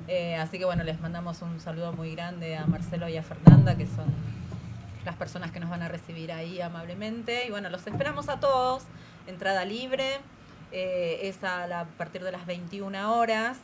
Eh, 0.07 0.35
así 0.37 0.57
que 0.57 0.65
bueno, 0.65 0.83
les 0.83 0.99
mandamos 1.01 1.41
un 1.41 1.59
saludo 1.59 1.91
muy 1.93 2.15
grande 2.15 2.55
a 2.57 2.65
Marcelo 2.65 3.09
y 3.09 3.17
a 3.17 3.23
Fernanda, 3.23 3.75
que 3.75 3.85
son 3.85 4.05
las 5.05 5.15
personas 5.15 5.51
que 5.51 5.59
nos 5.59 5.69
van 5.69 5.81
a 5.81 5.87
recibir 5.89 6.31
ahí 6.31 6.61
amablemente. 6.61 7.45
Y 7.47 7.49
bueno, 7.51 7.69
los 7.69 7.85
esperamos 7.87 8.29
a 8.29 8.39
todos, 8.39 8.83
entrada 9.27 9.65
libre, 9.65 10.19
eh, 10.71 11.19
es 11.23 11.43
a, 11.43 11.67
la- 11.67 11.81
a 11.81 11.85
partir 11.85 12.23
de 12.23 12.31
las 12.31 12.45
21 12.45 13.13
horas. 13.17 13.57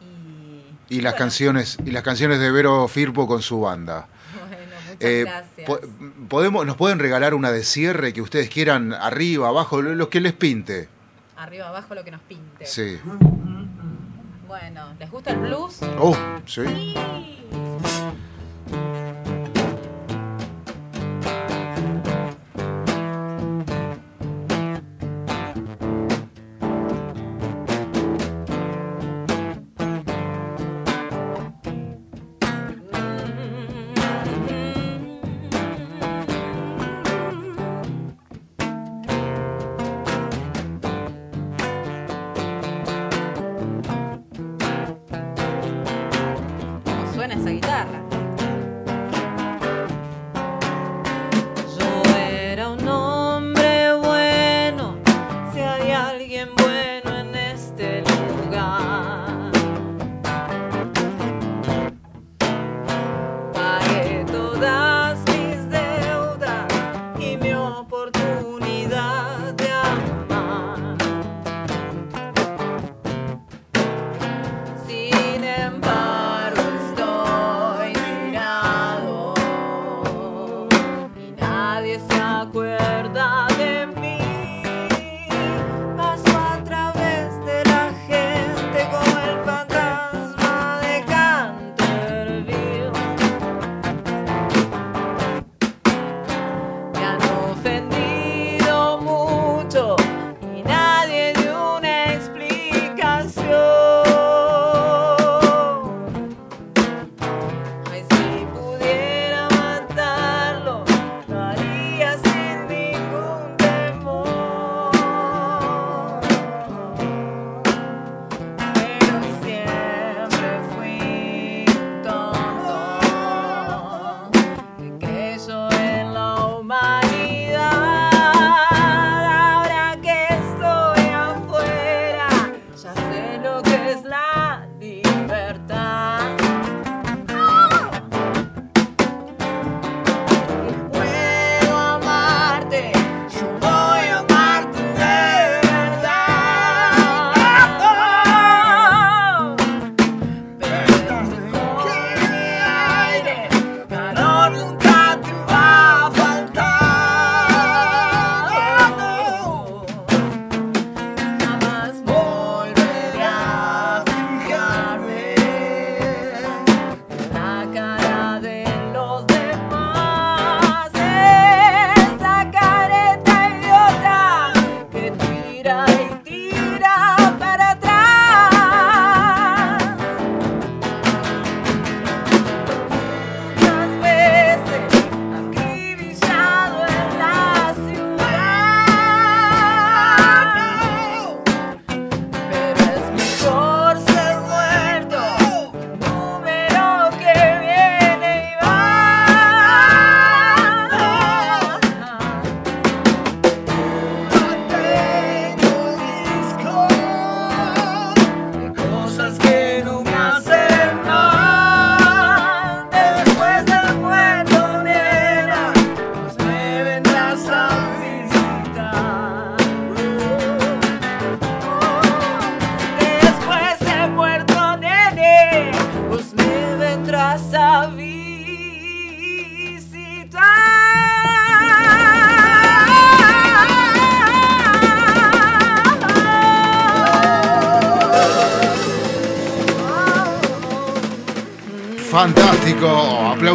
Y, 0.00 0.94
y 0.96 1.00
las 1.02 1.12
bueno, 1.12 1.24
canciones 1.24 1.78
y 1.84 1.90
las 1.90 2.02
canciones 2.02 2.38
de 2.40 2.50
Vero 2.50 2.88
Firpo 2.88 3.26
con 3.26 3.42
su 3.42 3.60
banda. 3.60 4.06
Bueno, 4.48 4.56
muchas 4.88 4.96
Eh, 5.00 5.24
gracias. 5.24 5.66
po- 5.66 5.80
podemos, 6.28 6.64
nos 6.66 6.76
pueden 6.76 6.98
regalar 6.98 7.34
una 7.34 7.50
de 7.52 7.62
cierre 7.64 8.12
que 8.12 8.22
ustedes 8.22 8.48
quieran 8.48 8.92
arriba, 8.94 9.48
abajo, 9.48 9.82
lo, 9.82 9.94
lo 9.94 10.08
que 10.08 10.20
les 10.20 10.32
pinte. 10.32 10.88
Arriba, 11.36 11.68
abajo, 11.68 11.94
lo 11.94 12.04
que 12.04 12.10
nos 12.12 12.20
pinte. 12.22 12.64
Sí. 12.66 12.98
Bueno, 14.50 14.96
¿les 14.98 15.08
gusta 15.08 15.30
el 15.30 15.38
blues? 15.38 15.78
Oh, 16.00 16.12
sí. 16.44 16.62
libertad. 16.62 18.14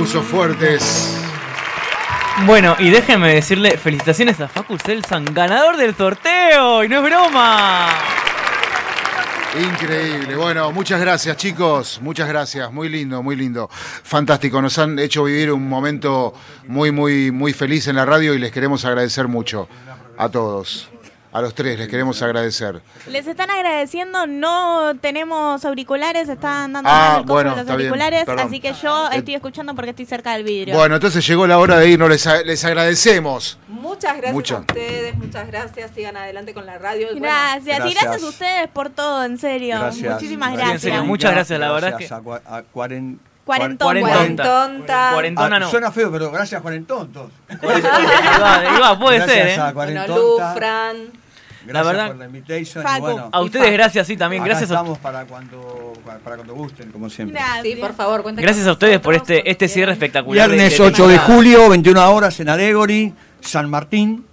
Aplausos 0.06 0.26
fuertes. 0.26 1.18
Bueno, 2.46 2.76
y 2.78 2.92
déjenme 2.92 3.34
decirle 3.34 3.76
felicitaciones 3.78 4.40
a 4.40 4.48
Facu 4.48 4.78
Selsan, 4.78 5.26
ganador 5.34 5.78
del 5.78 5.96
sorteo, 5.96 6.84
y 6.84 6.90
no 6.90 6.98
es 6.98 7.04
broma. 7.04 7.88
Increíble. 9.60 10.36
Bueno, 10.36 10.72
muchas 10.72 11.02
gracias, 11.02 11.38
chicos. 11.38 12.00
Muchas 12.04 12.28
gracias. 12.28 12.72
Muy 12.72 12.90
lindo, 12.90 13.24
muy 13.24 13.36
lindo. 13.36 13.68
Fantástico. 13.72 14.62
Nos 14.62 14.78
han 14.78 15.00
hecho 15.00 15.24
vivir 15.24 15.52
un 15.52 15.68
momento 15.68 16.34
muy, 16.68 16.92
muy, 16.92 17.32
muy 17.32 17.54
feliz 17.54 17.88
en 17.88 17.96
la 17.96 18.06
radio 18.06 18.36
y 18.36 18.40
les 18.40 18.52
queremos 18.52 18.86
agradecer 18.86 19.28
mucho 19.28 19.68
a 20.18 20.30
todos. 20.30 20.90
A 21.36 21.42
los 21.42 21.54
tres 21.54 21.78
les 21.78 21.90
queremos 21.90 22.22
agradecer. 22.22 22.82
Les 23.08 23.28
están 23.28 23.52
agradeciendo, 23.52 24.26
no 24.26 24.94
tenemos 25.02 25.66
auriculares, 25.66 26.30
están 26.30 26.72
dando 26.72 26.90
Ah, 26.90 27.18
el 27.20 27.26
bueno, 27.26 27.50
de 27.50 27.58
los 27.58 27.66
bien, 27.66 27.76
auriculares, 27.78 28.26
así 28.30 28.62
que 28.62 28.72
yo 28.74 29.10
estoy 29.12 29.36
escuchando 29.36 29.76
porque 29.76 29.90
estoy 29.90 30.06
cerca 30.06 30.32
del 30.32 30.46
vidrio. 30.46 30.76
Bueno, 30.78 30.96
entonces 30.96 31.28
llegó 31.28 31.46
la 31.46 31.58
hora 31.60 31.78
de 31.78 31.90
irnos. 31.90 32.08
Les, 32.08 32.64
agradecemos. 32.64 33.58
Muchas 33.68 34.14
gracias 34.16 34.34
Mucho. 34.34 34.56
a 34.56 34.60
ustedes, 34.62 35.16
muchas 35.18 35.48
gracias. 35.48 35.92
Sigan 35.94 36.16
adelante 36.16 36.54
con 36.54 36.66
la 36.66 36.78
radio. 36.78 37.08
y 37.12 37.20
bueno, 37.20 37.26
Gracias, 37.26 37.66
y 37.66 37.82
Gracias. 37.82 38.02
gracias 38.04 38.24
a 38.24 38.28
ustedes 38.30 38.68
por 38.70 38.90
todo, 38.92 39.26
en 39.26 39.38
serio. 39.38 39.78
Gracias. 39.78 40.14
Muchísimas 40.14 40.54
gracias. 40.54 40.72
en 40.72 40.80
serio, 40.80 41.04
muchas 41.04 41.32
gracias, 41.32 41.60
la 41.60 41.72
verdad 41.74 41.90
Gracias 41.90 42.12
a, 42.14 42.22
cua- 42.22 42.42
a 42.46 42.64
cuaren- 42.74 43.18
Cuarentón. 43.44 44.00
Cuarentonta. 44.00 45.10
Cuarentona 45.14 45.56
Ah, 45.58 45.60
no. 45.60 45.70
Suena 45.70 45.92
feo, 45.92 46.10
pero 46.12 46.32
gracias 46.32 46.62
cuarentontos. 46.62 47.30
Va, 47.52 48.98
puede 49.00 49.18
Gracias 49.18 49.38
ser, 49.38 49.48
¿eh? 49.50 49.54
a 49.60 49.72
bueno, 49.74 49.74
Cuarentonta. 49.74 50.16
Lu, 50.16 50.56
Fran. 50.58 51.25
Gracias 51.66 51.86
La 51.86 51.92
verdad- 51.92 52.08
por 52.08 52.16
la 52.18 52.26
invitation. 52.26 52.84
Facu. 52.84 52.98
Y 52.98 53.02
bueno, 53.02 53.30
A 53.32 53.42
ustedes 53.42 53.72
gracias, 53.74 54.08
sí, 54.08 54.18
también. 54.18 54.42
acá 54.44 54.50
Gracias 54.50 54.72
a, 54.72 54.74
estamos 54.76 54.98
para 55.00 55.26
cuando, 55.26 55.94
para 56.24 56.36
cuando 56.38 56.54
gusten, 56.56 56.92
como 56.92 57.10
siempre. 57.10 57.40
Sí, 57.64 57.76
por 57.76 57.94
favor, 57.94 58.24
gracias 58.36 58.68
a 58.68 58.72
ustedes 58.72 59.00
por 59.00 59.16
este, 59.16 59.50
este 59.50 59.68
cierre 59.68 59.92
espectacular. 59.94 60.50
Viernes 60.50 60.78
de 60.78 60.84
8 60.84 61.08
de 61.08 61.18
julio, 61.20 61.70
21 61.70 62.12
horas 62.12 62.40
en 62.40 62.50
Allegory, 62.50 63.14
San 63.42 63.70
Martín. 63.70 64.26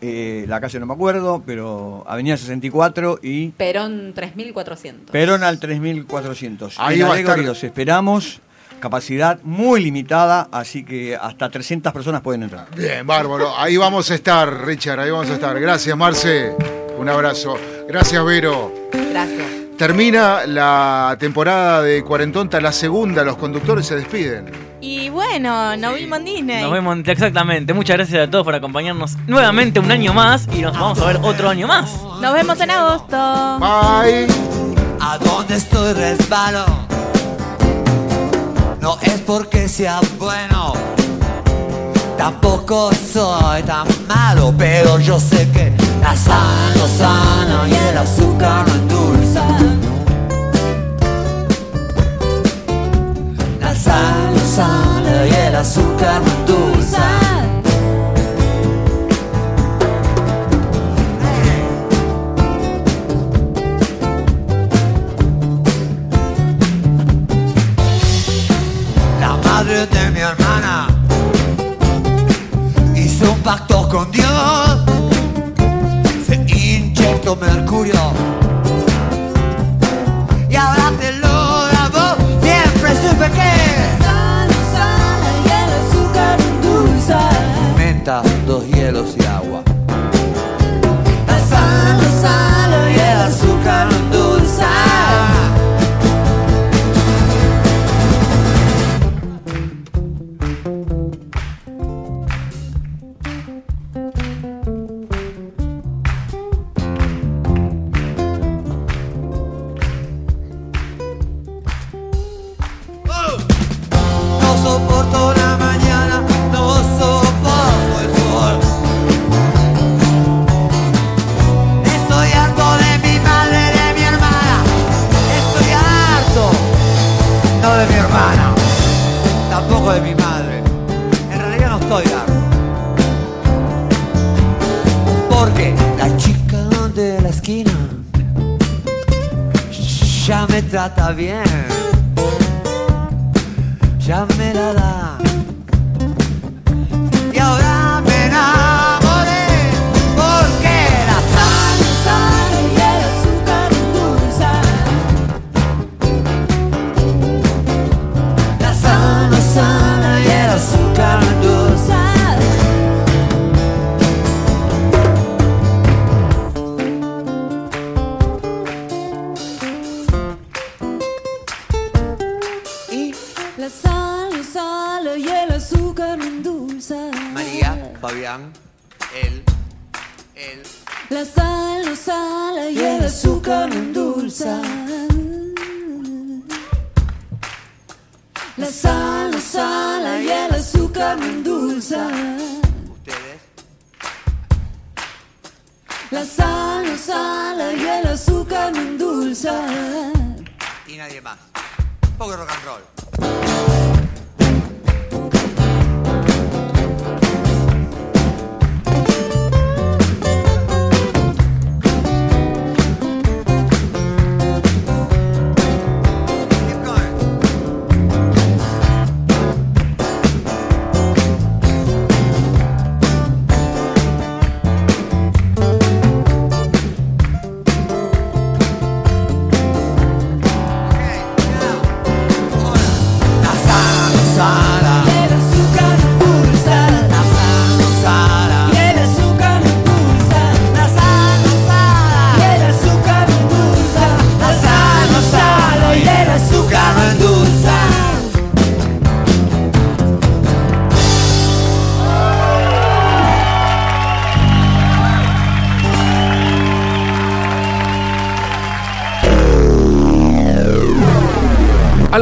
eh, 0.00 0.44
la 0.46 0.60
calle 0.60 0.78
no 0.78 0.84
me 0.86 0.92
acuerdo, 0.92 1.42
pero 1.44 2.04
Avenida 2.06 2.36
64 2.36 3.18
y 3.22 3.48
Perón 3.48 4.12
3400. 4.14 5.10
Perón 5.10 5.42
al 5.42 5.58
3400. 5.58 6.74
Ahí 6.78 7.00
en 7.00 7.06
a 7.06 7.18
estar- 7.18 7.38
los 7.38 7.64
esperamos. 7.64 8.40
Capacidad 8.80 9.38
muy 9.42 9.82
limitada, 9.82 10.48
así 10.52 10.84
que 10.84 11.16
hasta 11.16 11.48
300 11.48 11.92
personas 11.92 12.20
pueden 12.20 12.44
entrar. 12.44 12.66
Bien, 12.76 13.06
bárbaro. 13.06 13.56
Ahí 13.58 13.76
vamos 13.76 14.10
a 14.10 14.14
estar, 14.14 14.64
Richard. 14.64 15.00
Ahí 15.00 15.10
vamos 15.10 15.30
a 15.30 15.34
estar. 15.34 15.58
Gracias, 15.58 15.96
Marce. 15.96 16.52
Un 16.98 17.08
abrazo. 17.08 17.58
Gracias, 17.88 18.24
Vero. 18.24 18.72
Gracias. 18.92 19.46
Termina 19.76 20.46
la 20.46 21.16
temporada 21.18 21.82
de 21.82 22.02
Cuarentonta, 22.02 22.60
la 22.60 22.72
segunda. 22.72 23.24
Los 23.24 23.36
conductores 23.36 23.86
se 23.86 23.96
despiden. 23.96 24.50
Y 24.80 25.08
bueno, 25.10 25.76
nos 25.76 25.94
vimos 25.96 26.18
en 26.18 26.24
Disney. 26.24 26.62
Nos 26.62 26.72
vemos 26.72 26.98
exactamente. 27.04 27.74
Muchas 27.74 27.96
gracias 27.96 28.28
a 28.28 28.30
todos 28.30 28.44
por 28.44 28.54
acompañarnos 28.54 29.16
nuevamente 29.26 29.80
un 29.80 29.90
año 29.90 30.14
más 30.14 30.48
y 30.52 30.62
nos 30.62 30.72
vamos 30.72 31.00
a 31.00 31.06
ver 31.06 31.18
otro 31.22 31.48
año 31.50 31.66
más. 31.66 31.90
Nos 32.20 32.32
vemos 32.32 32.60
en 32.60 32.70
agosto. 32.70 33.58
Bye. 33.58 34.26
A 35.00 35.18
dónde 35.18 35.56
estoy 35.56 35.92
resbalo. 35.92 36.85
No 38.86 38.96
es 39.02 39.20
porque 39.22 39.68
sea 39.68 39.98
bueno. 40.16 40.72
Tampoco 42.16 42.92
soy 42.94 43.64
tan 43.64 43.84
malo, 44.06 44.54
pero 44.56 45.00
yo 45.00 45.18
sé 45.18 45.50
que 45.50 45.72
la 46.00 46.14
sal 46.14 46.72
no 46.76 46.86
sana 46.86 47.68
y 47.68 47.74
el 47.74 47.98
azúcar 47.98 48.64
no 48.68 48.74
endulza. 48.74 49.44
La 53.60 53.74
sal 53.74 54.34
no 54.36 54.54
sana 54.54 55.26
y 55.26 55.34
el 55.34 55.56
azúcar 55.56 56.22
no 56.22 56.54
endulza. 56.54 57.35
Pacto 73.46 73.88
con 73.88 74.10
Dios. 74.10 74.80
Se 76.26 76.34
inyectó 76.34 77.36
mercurio. 77.36 77.94
Y 80.50 80.56
ahora 80.56 80.90
te 80.98 81.12
lo 81.12 81.66
grabo. 81.70 82.16
Siempre 82.42 82.90
supe 83.02 83.30
que. 83.36 83.52
y 85.44 85.48
el 85.60 85.70
azúcar 85.80 86.36
endulza. 86.40 87.20
Menta, 87.78 88.20
dos 88.48 88.66
hielos 88.66 89.14
y 89.16 89.25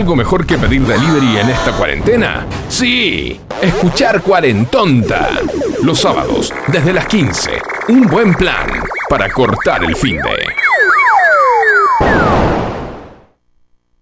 algo 0.05 0.17
mejor 0.17 0.45
que 0.45 0.59
pedir 0.59 0.83
delivery 0.83 1.39
en 1.39 1.49
esta 1.49 1.73
cuarentena? 1.73 2.45
Sí, 2.69 3.41
escuchar 3.63 4.21
Cuarentonta. 4.21 5.31
Los 5.83 5.99
sábados, 5.99 6.53
desde 6.67 6.93
las 6.93 7.07
15. 7.07 7.53
Un 7.89 8.03
buen 8.03 8.35
plan 8.35 8.67
para 9.09 9.31
cortar 9.31 9.83
el 9.83 9.97
fin 9.97 10.19
de. 10.19 10.44